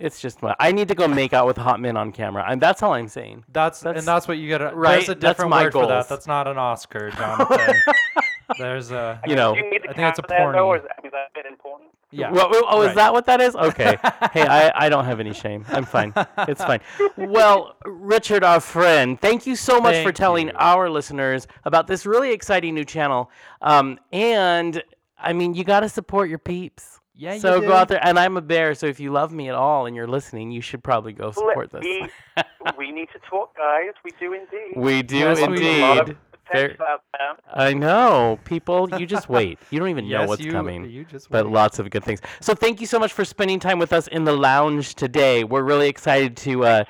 it's 0.01 0.21
just. 0.21 0.39
I 0.59 0.73
need 0.73 0.89
to 0.89 0.95
go 0.95 1.07
make 1.07 1.33
out 1.33 1.47
with 1.47 1.57
hot 1.57 1.81
men 1.81 1.97
on 1.97 2.13
camera, 2.13 2.45
and 2.49 2.61
that's 2.61 2.83
all 2.83 2.95
I'm 2.95 3.09
saying. 3.09 3.45
That's, 3.53 3.81
That's- 3.81 4.01
and 4.03 4.09
that's 4.09 4.27
what 4.27 4.39
you 4.39 4.49
gotta. 4.49 4.75
right, 4.75 4.97
There's 4.97 5.11
a 5.11 5.15
that's 5.15 5.21
different 5.21 5.51
my 5.51 5.65
word 5.65 5.73
for 5.75 5.87
that. 5.87 6.09
That's 6.09 6.27
not 6.27 6.49
an 6.49 6.59
Oscar, 6.59 7.11
Jonathan. 7.11 7.75
There's 8.59 8.91
a. 8.91 9.21
You 9.27 9.37
know. 9.37 9.55
You 9.55 9.65
I 9.89 9.93
think 9.93 10.09
it's 10.09 10.19
a 10.19 10.23
camera 10.23 10.53
there, 10.53 10.53
though, 10.53 10.69
or 10.69 10.77
is, 10.77 10.83
is 11.05 11.13
that 11.13 11.47
important? 11.47 11.91
Yeah. 12.13 12.31
Well, 12.31 12.49
oh, 12.51 12.65
oh, 12.69 12.83
is 12.83 12.95
that 12.95 13.13
what 13.13 13.27
that 13.27 13.41
is? 13.41 13.55
Okay. 13.57 13.99
hey, 14.33 14.47
I, 14.47 14.87
I 14.87 14.89
don't 14.89 15.05
have 15.05 15.21
any 15.21 15.35
shame. 15.35 15.65
I'm 15.69 15.85
fine. 15.85 16.13
It's 16.39 16.63
fine. 16.63 16.81
Well, 17.17 17.77
Richard, 17.85 18.45
our 18.45 18.61
friend, 18.61 19.21
thank 19.21 19.47
you 19.47 19.57
so 19.57 19.81
much 19.81 20.03
for 20.05 20.13
telling 20.13 20.49
you. 20.49 20.53
our 20.57 20.89
listeners 20.89 21.47
about 21.65 21.87
this 21.87 22.07
really 22.07 22.33
exciting 22.33 22.75
new 22.75 22.85
channel. 22.85 23.31
Um, 23.61 23.99
and 24.13 24.83
I 25.19 25.33
mean, 25.33 25.55
you 25.55 25.65
got 25.65 25.81
to 25.81 25.89
support 25.89 26.29
your 26.29 26.39
peeps. 26.39 27.01
Yeah, 27.19 27.35
you 27.35 27.41
So 27.41 27.61
do. 27.61 27.67
go 27.67 27.73
out 27.73 27.89
there, 27.89 28.05
and 28.07 28.19
I'm 28.19 28.37
a 28.37 28.43
bear. 28.43 28.75
So 28.75 28.87
if 28.87 29.01
you 29.01 29.11
love 29.11 29.33
me 29.33 29.49
at 29.49 29.55
all 29.55 29.87
and 29.87 29.97
you're 29.97 30.07
listening, 30.07 30.51
you 30.51 30.61
should 30.61 30.85
probably 30.85 31.15
go 31.15 31.25
Well, 31.25 31.33
support 31.33 31.73
this. 31.73 31.83
We, 31.83 32.09
we 32.79 32.93
need 32.93 33.09
to 33.15 33.19
talk, 33.29 33.57
guys. 33.57 33.93
We 34.05 34.11
do 34.21 34.35
indeed. 34.35 34.77
We 34.77 35.03
do 35.03 35.17
Yes, 35.17 35.41
we 35.41 35.57
do. 35.57 35.65
There's 35.65 35.79
a 35.79 35.81
lot 35.81 35.99
of 35.99 36.09
indeed. 36.09 36.19
Potential 36.47 36.87
out 36.89 37.03
there. 37.19 37.37
I 37.53 37.73
know, 37.73 38.39
people. 38.45 38.89
You 38.99 39.07
just 39.07 39.29
wait. 39.29 39.59
You 39.71 39.79
don't 39.79 39.89
even 39.89 40.09
know 40.11 40.27
what's 40.27 40.43
you, 40.43 40.53
coming. 40.53 40.89
You 40.89 41.05
just 41.05 41.31
but 41.31 41.47
wait. 41.47 41.55
lots 41.55 41.79
of 41.79 41.89
good 41.91 42.05
things. 42.05 42.21
So 42.41 42.55
thank 42.55 42.81
you 42.81 42.87
so 42.87 42.99
much 42.99 43.13
for 43.13 43.25
spending 43.25 43.59
time 43.61 43.79
with 43.79 43.93
us 43.93 44.07
in 44.09 44.25
the 44.25 44.33
lounge 44.33 44.95
today. 44.95 45.45
We're 45.45 45.63
really 45.63 45.89
excited 45.89 46.37
to 46.39 46.65
uh, 46.65 46.85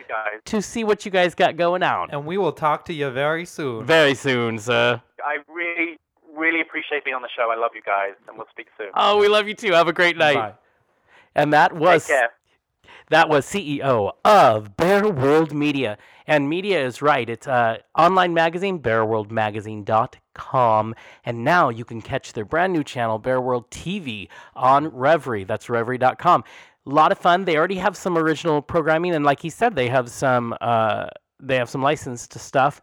to 0.46 0.62
see 0.62 0.84
what 0.84 1.04
you 1.04 1.10
guys 1.10 1.34
got 1.34 1.56
going 1.56 1.82
on 1.82 2.10
and 2.10 2.26
we 2.26 2.38
will 2.38 2.52
talk 2.52 2.84
to 2.86 2.94
you 2.94 3.10
very 3.10 3.44
soon. 3.44 3.84
very 3.84 4.14
soon, 4.14 4.58
sir. 4.58 5.00
I 5.24 5.38
really, 5.52 5.98
really 6.36 6.60
appreciate 6.60 7.04
being 7.04 7.14
on 7.14 7.22
the 7.22 7.28
show. 7.36 7.50
I 7.50 7.56
love 7.56 7.72
you 7.74 7.82
guys, 7.82 8.12
and 8.28 8.36
we'll 8.36 8.46
speak 8.50 8.68
soon. 8.78 8.90
Oh, 8.94 9.18
we 9.18 9.28
love 9.28 9.48
you 9.48 9.54
too. 9.54 9.72
Have 9.72 9.88
a 9.88 9.92
great 9.92 10.16
night. 10.16 10.34
Bye. 10.34 10.54
And 11.34 11.52
that 11.52 11.72
Take 11.72 11.80
was 11.80 12.06
care. 12.06 12.30
That 13.08 13.28
was 13.28 13.46
CEO 13.46 14.14
of 14.24 14.76
Bear 14.76 15.08
World 15.08 15.54
Media. 15.54 15.96
And 16.26 16.48
media 16.48 16.84
is 16.84 17.00
right. 17.00 17.30
It's 17.30 17.46
uh, 17.46 17.78
online 17.96 18.34
magazine, 18.34 18.80
bearworldmagazine.com. 18.80 20.94
And 21.24 21.44
now 21.44 21.68
you 21.68 21.84
can 21.84 22.02
catch 22.02 22.32
their 22.32 22.44
brand 22.44 22.72
new 22.72 22.82
channel, 22.82 23.20
Bear 23.20 23.40
World 23.40 23.70
TV, 23.70 24.26
on 24.56 24.90
Revry. 24.90 25.46
That's 25.46 25.66
revry.com. 25.66 26.42
A 26.84 26.90
lot 26.90 27.12
of 27.12 27.18
fun. 27.18 27.44
They 27.44 27.56
already 27.56 27.76
have 27.76 27.96
some 27.96 28.18
original 28.18 28.60
programming, 28.60 29.14
and 29.14 29.24
like 29.24 29.38
he 29.40 29.50
said, 29.50 29.76
they 29.76 29.88
have 29.88 30.08
some 30.08 30.56
uh, 30.60 31.06
they 31.40 31.56
have 31.56 31.70
some 31.70 31.82
licensed 31.82 32.38
stuff. 32.38 32.80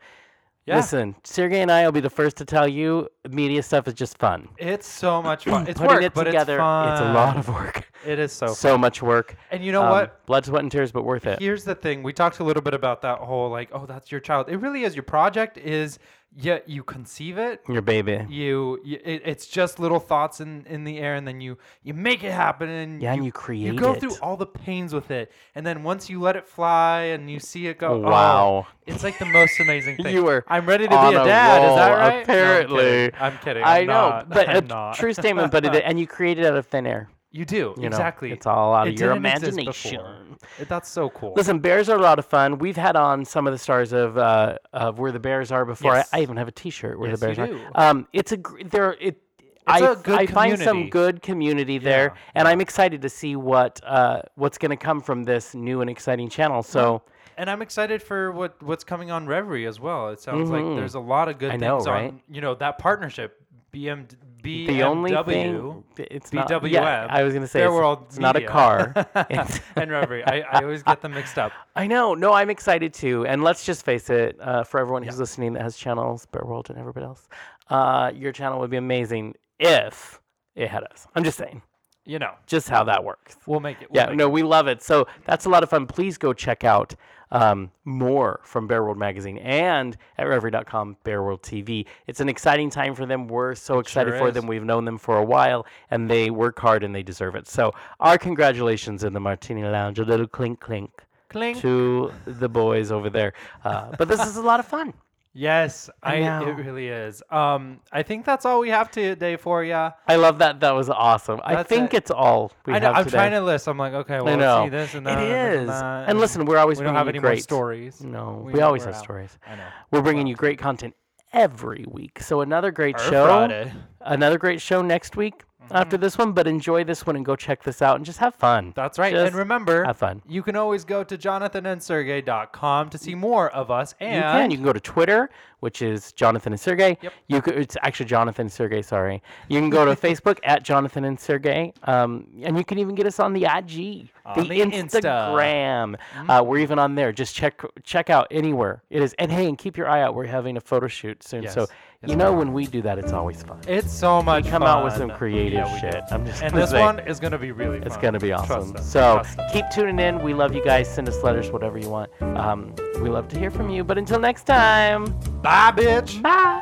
Yeah. 0.65 0.77
Listen, 0.77 1.13
Sergey 1.25 1.59
and 1.61 1.69
I 1.69 1.83
will 1.83 1.91
be 1.91 1.99
the 1.99 2.09
first 2.09 2.37
to 2.37 2.45
tell 2.45 2.67
you, 2.67 3.09
media 3.29 3.61
stuff 3.61 3.85
is 3.87 3.95
just 3.95 4.17
fun. 4.17 4.47
It's 4.57 4.87
so 4.87 5.21
much 5.21 5.43
fun. 5.43 5.67
It's 5.67 5.77
Putting 5.77 5.95
work, 5.95 6.03
it 6.03 6.13
but 6.13 6.23
together, 6.23 6.53
it's 6.55 6.59
fun. 6.61 6.91
it's 6.93 7.01
a 7.01 7.13
lot 7.13 7.35
of 7.35 7.49
work. 7.49 7.91
It 8.05 8.17
is 8.17 8.31
so. 8.31 8.47
So, 8.47 8.71
fun. 8.71 8.79
much 8.81 9.01
work. 9.01 9.35
And 9.51 9.63
you 9.63 9.73
know 9.73 9.83
Um, 9.83 9.89
what? 9.89 10.25
Blood, 10.25 10.45
sweat, 10.45 10.61
and 10.63 10.71
tears, 10.71 10.91
but 10.93 11.03
worth 11.03 11.25
it. 11.25 11.39
Here's 11.39 11.65
the 11.65 11.75
thing. 11.75 12.01
We 12.01 12.13
talked 12.13 12.39
a 12.39 12.43
little 12.45 12.61
bit 12.63 12.73
about 12.73 13.01
that 13.01 13.19
whole 13.19 13.49
like, 13.49 13.69
oh, 13.73 13.85
that's 13.85 14.09
your 14.09 14.21
child. 14.21 14.47
It 14.49 14.57
really 14.57 14.83
is. 14.83 14.95
Your 14.95 15.03
project 15.03 15.57
is, 15.57 15.99
yeah, 16.35 16.59
you 16.65 16.83
conceive 16.83 17.37
it. 17.37 17.61
Your 17.67 17.81
baby. 17.81 18.25
You, 18.29 18.79
you 18.83 18.99
it, 19.03 19.21
it's 19.25 19.45
just 19.47 19.79
little 19.79 19.99
thoughts 19.99 20.41
in, 20.41 20.65
in 20.67 20.83
the 20.83 20.97
air, 20.99 21.15
and 21.15 21.27
then 21.27 21.41
you 21.41 21.57
you 21.83 21.93
make 21.93 22.23
it 22.23 22.31
happen, 22.31 22.69
and 22.69 23.01
Yeah, 23.01 23.11
you, 23.11 23.17
and 23.17 23.25
you 23.25 23.31
create 23.31 23.73
you 23.73 23.79
go 23.79 23.93
it. 23.93 23.99
through 23.99 24.15
all 24.21 24.35
the 24.37 24.45
pains 24.47 24.93
with 24.93 25.11
it, 25.11 25.31
and 25.55 25.65
then 25.65 25.83
once 25.83 26.09
you 26.09 26.19
let 26.19 26.35
it 26.35 26.47
fly 26.47 27.01
and 27.01 27.29
you 27.29 27.39
see 27.39 27.67
it 27.67 27.77
go, 27.77 27.93
oh, 28.03 28.09
Wow. 28.09 28.67
it's 28.87 29.03
like 29.03 29.19
the 29.19 29.25
most 29.25 29.59
amazing 29.59 29.97
thing. 30.03 30.13
You 30.13 30.23
were 30.23 30.43
I'm 30.47 30.65
ready 30.65 30.85
to 30.85 30.89
be 30.89 30.95
a 30.95 31.21
a 31.21 31.25
dad. 31.25 31.63
is 31.69 31.75
that 31.75 31.89
roll, 31.89 31.97
right? 31.97 32.13
No, 32.13 32.17
I'm 32.17 32.23
apparently. 32.23 32.77
kidding. 32.83 33.11
I'm 33.19 33.37
kidding. 33.39 33.63
I 33.63 33.79
I'm 33.81 33.87
know, 33.87 33.93
not. 34.09 34.29
but 34.29 34.49
I'm 34.55 34.57
a 34.57 34.61
not. 34.61 34.95
true 34.95 35.13
statement. 35.13 35.51
But 35.51 35.65
it, 35.65 35.83
and 35.85 35.99
you 35.99 36.07
created 36.07 36.45
out 36.45 36.55
of 36.55 36.65
thin 36.67 36.87
air. 36.87 37.09
You 37.35 37.45
do 37.45 37.73
You 37.77 37.81
know, 37.83 37.87
exactly. 37.87 38.31
it's 38.31 38.45
all 38.45 38.75
out 38.75 38.87
It 38.87 38.93
of 38.93 38.99
your 38.99 39.13
didn't 39.15 39.25
exist 39.25 39.53
imagination. 39.57 40.37
It- 40.59 40.69
That's 40.69 40.87
so 40.87 41.09
cool. 41.09 41.33
Listen, 41.35 41.57
bears 41.59 41.89
are 41.89 41.97
a 41.97 42.01
lot 42.01 42.19
of 42.19 42.25
fun. 42.27 42.59
We've 42.59 42.77
had 42.77 42.95
on 42.95 43.25
some 43.25 43.47
of 43.47 43.53
the 43.53 43.57
stars 43.57 43.91
of 43.91 44.17
uh, 44.19 44.59
of 44.71 44.99
where 44.99 45.11
the 45.11 45.19
bears 45.19 45.51
are 45.51 45.65
before. 45.65 45.95
Yes. 45.95 46.09
I, 46.13 46.19
I 46.19 46.21
even 46.21 46.37
have 46.37 46.47
a 46.47 46.51
T-shirt 46.51 46.99
where 46.99 47.09
Yes, 47.09 47.19
the 47.19 47.29
you 47.31 47.35
bears 47.35 47.49
do. 47.49 47.59
are. 47.73 47.89
Um, 47.89 48.07
it's 48.13 48.31
a 48.31 48.37
gr- 48.37 48.61
there. 48.63 48.93
It. 49.01 49.19
I, 49.65 49.79
a 49.79 49.95
good 49.95 50.19
I 50.19 50.25
find 50.25 50.57
some 50.59 50.65
community. 50.67 50.89
good 50.89 51.21
community 51.21 51.77
there, 51.77 52.11
Yeah, 52.13 52.21
and 52.35 52.47
I'm 52.49 52.59
excited 52.59 53.01
to 53.01 53.09
see 53.09 53.35
what 53.37 53.79
uh, 53.85 54.21
what's 54.35 54.57
going 54.57 54.71
to 54.71 54.75
come 54.77 54.99
from 55.01 55.23
this 55.23 55.55
new 55.55 55.79
and 55.81 55.89
exciting 55.89 56.27
channel. 56.29 56.61
So 56.63 57.01
And 57.37 57.49
I'm 57.49 57.61
excited 57.61 58.03
for 58.03 58.33
what 58.33 58.61
what's 58.61 58.83
coming 58.83 59.09
on 59.09 59.25
Revry 59.25 59.65
as 59.67 59.79
well. 59.79 60.09
It 60.09 60.19
sounds 60.19 60.49
like 60.49 60.63
there's 60.75 60.95
a 60.95 60.99
lot 60.99 61.29
of 61.29 61.37
good 61.39 61.49
I 61.51 61.57
things 61.57 61.85
know, 61.85 61.91
on 61.91 62.21
you 62.29 62.41
know 62.41 62.55
that 62.55 62.77
partnership 62.77 63.39
BM 63.73 64.07
BMW 64.43 64.67
the 64.67 64.83
only 64.83 65.15
thing 65.23 65.83
it's 65.97 66.33
not 66.33 66.49
yeah, 66.69 67.07
I 67.09 67.23
was 67.23 67.33
going 67.33 67.41
to 67.43 67.47
say 67.47 67.63
it's, 67.63 67.71
World 67.71 68.03
it's 68.07 68.19
not 68.19 68.35
a 68.35 68.45
car. 68.45 68.93
And 69.15 69.89
Revry. 69.89 70.21
I, 70.27 70.41
I 70.41 70.61
always 70.61 70.83
get 70.83 71.01
them 71.01 71.13
mixed 71.13 71.39
up. 71.39 71.51
I 71.75 71.87
know. 71.87 72.13
No, 72.13 72.33
I'm 72.33 72.49
excited 72.49 72.93
too. 72.93 73.25
And 73.25 73.43
let's 73.43 73.65
just 73.65 73.83
face 73.85 74.09
it, 74.09 74.37
uh, 74.39 74.63
for 74.63 74.79
everyone 74.79 75.03
who's 75.03 75.17
listening 75.17 75.53
that 75.53 75.63
has 75.63 75.77
channels, 75.77 76.25
Bear 76.27 76.43
World 76.45 76.69
and 76.69 76.77
everybody 76.77 77.05
else, 77.05 77.27
uh, 77.69 78.11
your 78.13 78.31
channel 78.31 78.59
would 78.59 78.69
be 78.69 78.77
amazing 78.77 79.35
if 79.59 80.21
it 80.55 80.69
had 80.69 80.83
us. 80.83 81.07
I'm 81.15 81.23
just 81.23 81.37
saying, 81.37 81.61
You 82.05 82.19
know, 82.19 82.33
just 82.47 82.67
how 82.67 82.83
that 82.85 83.03
works. 83.03 83.37
we'll 83.45 83.59
make 83.61 83.81
it. 83.81 83.89
We'll 83.89 84.03
Yeah, 84.03 84.09
make 84.09 84.17
no, 84.17 84.27
we 84.27 84.43
love 84.43 84.67
it. 84.67 84.81
So 84.81 85.07
that's 85.25 85.45
a 85.45 85.49
lot 85.49 85.63
of 85.63 85.69
fun. 85.69 85.87
Please 85.87 86.17
go 86.17 86.33
check 86.33 86.63
out 86.65 86.95
um, 87.31 87.71
more 87.85 88.41
from 88.43 88.67
Bear 88.67 88.83
World 88.83 88.97
Magazine 88.97 89.37
and 89.39 89.95
at 90.17 90.27
Revry.com, 90.27 90.97
Bear 91.03 91.23
World 91.23 91.41
TV. 91.41 91.85
It's 92.05 92.19
an 92.19 92.27
exciting 92.29 92.69
time 92.69 92.93
for 92.93 93.05
them. 93.05 93.27
We're 93.27 93.55
so 93.55 93.79
excited 93.79 94.11
sure 94.11 94.19
for 94.19 94.27
is. 94.27 94.33
them. 94.33 94.47
We've 94.47 94.65
known 94.65 94.83
them 94.85 94.97
for 94.97 95.17
a 95.17 95.23
while, 95.23 95.65
and 95.89 96.09
they 96.11 96.29
work 96.29 96.59
hard 96.59 96.83
and 96.83 96.93
they 96.93 97.03
deserve 97.03 97.35
it. 97.35 97.47
So 97.47 97.73
our 98.01 98.17
congratulations 98.17 99.03
in 99.03 99.13
the 99.13 99.19
Martini 99.21 99.63
Lounge. 99.63 99.97
A 99.99 100.03
little 100.03 100.27
clink 100.27 100.59
clink 100.59 101.05
Clink. 101.29 101.57
to 101.61 102.11
the 102.25 102.49
boys 102.49 102.91
over 102.91 103.09
there. 103.09 103.33
Uh, 103.63 103.91
but 103.97 104.07
this 104.09 104.25
is 104.27 104.35
a 104.37 104.41
lot 104.41 104.59
of 104.59 104.67
fun. 104.67 104.93
Yes, 105.35 105.89
I 106.03 106.21
I, 106.21 106.47
it 106.47 106.53
really 106.57 106.89
is. 106.89 107.23
Um, 107.31 107.79
I 107.91 108.03
think 108.03 108.23
that's 108.23 108.45
all 108.45 108.59
we 108.59 108.69
have 108.69 108.91
today 108.91 109.35
for 109.35 109.63
you. 109.63 109.73
I 109.73 110.15
love 110.15 110.37
that. 110.39 110.59
That 110.59 110.71
was 110.75 110.89
awesome. 110.91 111.41
I 111.43 111.63
think 111.63 111.93
it. 111.93 111.97
it's 111.97 112.11
all 112.11 112.51
we 112.67 112.73
I 112.73 112.79
know, 112.79 112.87
have 112.87 112.95
I'm 112.97 113.05
today. 113.05 113.17
trying 113.17 113.31
to 113.31 113.41
list. 113.41 113.67
I'm 113.67 113.77
like, 113.77 113.93
okay, 113.93 114.21
well, 114.21 114.39
I 114.39 114.61
let's 114.61 114.65
see 114.65 114.69
this 114.69 114.93
and 114.93 115.07
it 115.07 115.09
that. 115.15 115.23
is. 115.53 115.59
And, 115.61 115.69
that, 115.69 116.09
And 116.09 116.19
listen, 116.19 116.45
we're 116.45 116.59
always 116.59 116.77
we 116.77 116.83
don't 116.83 116.93
bringing 116.93 116.97
have 116.99 117.07
you 117.07 117.09
any 117.09 117.19
more 117.19 117.31
great 117.31 117.43
stories. 117.43 118.03
No, 118.03 118.43
we, 118.45 118.53
We- 118.53 118.61
always 118.61 118.83
have 118.85 118.93
out. 118.93 119.03
stories. 119.03 119.37
I 119.47 119.55
know. 119.55 119.65
We're 119.89 120.03
bringing 120.03 120.27
you 120.27 120.35
great 120.35 120.59
content 120.59 120.93
every 121.33 121.85
week. 121.89 122.19
So 122.21 122.41
another 122.41 122.69
great 122.69 122.95
Or 122.97 122.99
show. 122.99 123.25
Friday. 123.25 123.73
Another 124.01 124.37
great 124.37 124.61
show 124.61 124.83
next 124.83 125.15
week 125.17 125.43
after 125.71 125.97
this 125.97 126.17
one. 126.17 126.31
But 126.33 126.47
enjoy 126.47 126.83
this 126.83 127.05
one 127.05 127.15
and 127.15 127.25
go 127.25 127.35
check 127.35 127.63
this 127.63 127.81
out 127.81 127.95
and 127.97 128.05
just 128.05 128.19
have 128.19 128.35
fun. 128.35 128.65
Mm-hmm. 128.65 128.71
That's 128.75 128.99
right. 128.99 129.13
Just 129.13 129.27
and 129.27 129.35
remember, 129.35 129.83
have 129.85 129.97
fun. 129.97 130.21
you 130.27 130.43
can 130.43 130.55
always 130.55 130.83
go 130.85 131.03
to 131.03 131.17
jonathanandsergey.com 131.17 132.89
to 132.89 132.97
see 132.97 133.15
more 133.15 133.49
of 133.51 133.71
us. 133.71 133.95
And 133.99 134.15
You 134.15 134.21
can. 134.21 134.51
You 134.51 134.57
can 134.57 134.65
go 134.65 134.73
to 134.73 134.79
Twitter, 134.79 135.29
which 135.59 135.81
is 135.81 136.11
Jonathan 136.13 136.53
and 136.53 136.59
Sergey. 136.59 136.97
Yep. 137.01 137.13
You 137.27 137.41
could, 137.41 137.55
it's 137.57 137.77
actually 137.81 138.07
Jonathan 138.07 138.43
and 138.43 138.51
Sergey. 138.51 138.81
Sorry. 138.81 139.21
You 139.49 139.59
can 139.59 139.69
go 139.69 139.85
to 139.85 139.91
Facebook 139.95 140.39
at 140.43 140.63
Jonathan 140.63 141.05
and 141.05 141.19
Sergey, 141.19 141.73
um, 141.83 142.27
and 142.41 142.57
you 142.57 142.63
can 142.63 142.77
even 142.79 142.95
get 142.95 143.05
us 143.05 143.19
on 143.19 143.33
the 143.33 143.43
IG, 143.45 144.09
On 144.25 144.43
the, 144.43 144.49
the 144.49 144.59
Insta. 144.61 145.01
Instagram. 145.01 145.95
Uh, 146.29 146.43
we're 146.43 146.59
even 146.59 146.79
on 146.79 146.95
there. 146.95 147.11
Just 147.11 147.35
check 147.35 147.61
check 147.83 148.09
out 148.09 148.27
anywhere 148.31 148.83
it 148.89 149.01
is. 149.01 149.13
And 149.19 149.31
hey, 149.31 149.47
and 149.47 149.57
keep 149.57 149.77
your 149.77 149.87
eye 149.87 150.01
out. 150.01 150.15
We're 150.15 150.25
having 150.25 150.57
a 150.57 150.61
photo 150.61 150.87
shoot 150.87 151.23
soon, 151.23 151.47
so 151.49 151.61
Yes. 151.61 151.69
Yes, 151.69 151.69
you 152.05 152.15
know 152.15 152.33
when 152.33 152.51
we 152.53 152.65
do 152.67 152.81
that, 152.81 152.97
it's 152.99 153.13
always 153.13 153.41
fun. 153.43 153.59
it's 153.67 153.91
so 153.91 154.21
much 154.21 154.43
we 154.45 154.49
come 154.49 154.61
fun. 154.61 154.69
out 154.69 154.83
with 154.83 154.93
some 154.95 155.09
creative 155.11 155.53
Yeah, 155.65 155.73
do. 155.73 155.79
shit. 155.79 156.03
I'm 156.11 156.25
just 156.25 156.41
And 156.43 156.53
this 156.55 156.71
say. 156.71 156.79
one 156.81 156.99
is 156.99 157.19
going 157.19 157.31
to 157.31 157.37
be 157.37 157.51
really 157.51 157.79
fun. 157.79 157.87
It's 157.87 157.97
gonna 157.97 158.19
be 158.19 158.31
awesome. 158.33 158.75
So 158.77 159.21
keep 159.51 159.65
tuning 159.73 159.99
in. 159.99 160.21
We 160.21 160.33
love 160.33 160.53
you 160.53 160.63
guys. 160.63 160.93
Send 160.93 161.07
us 161.07 161.23
letters, 161.23 161.49
whatever 161.51 161.77
you 161.77 161.89
want. 161.89 162.11
Um, 162.21 162.75
we 163.01 163.09
love 163.09 163.27
to 163.29 163.39
hear 163.39 163.49
from 163.51 163.69
you. 163.69 163.83
But 163.83 163.97
until 163.97 164.19
next 164.19 164.43
time, 164.43 165.05
Bye, 165.41 165.71
bitch. 165.75 166.21
bye. 166.21 166.61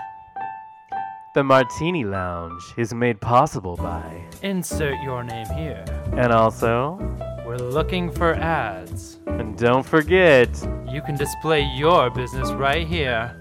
The 1.34 1.44
Martini 1.44 2.04
Lounge 2.04 2.62
is 2.78 2.94
made 2.94 3.22
possible 3.22 3.78
by, 3.78 4.22
Insert 4.44 5.00
your 5.02 5.24
name 5.24 5.48
here. 5.56 5.86
and 6.12 6.34
also, 6.34 6.98
We're 7.46 7.56
looking 7.58 8.12
for 8.12 8.34
ads. 8.36 9.18
and 9.28 9.58
don't 9.58 9.86
forget, 9.86 10.50
You 10.90 11.02
can 11.02 11.16
display 11.16 11.62
your 11.62 12.10
business 12.10 12.52
right 12.52 12.86
here. 12.86 13.34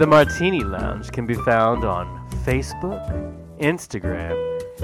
The 0.00 0.06
Martini 0.06 0.60
Lounge 0.60 1.12
can 1.12 1.26
be 1.26 1.34
found 1.34 1.84
on 1.84 2.26
Facebook, 2.46 3.04
Instagram, 3.58 4.34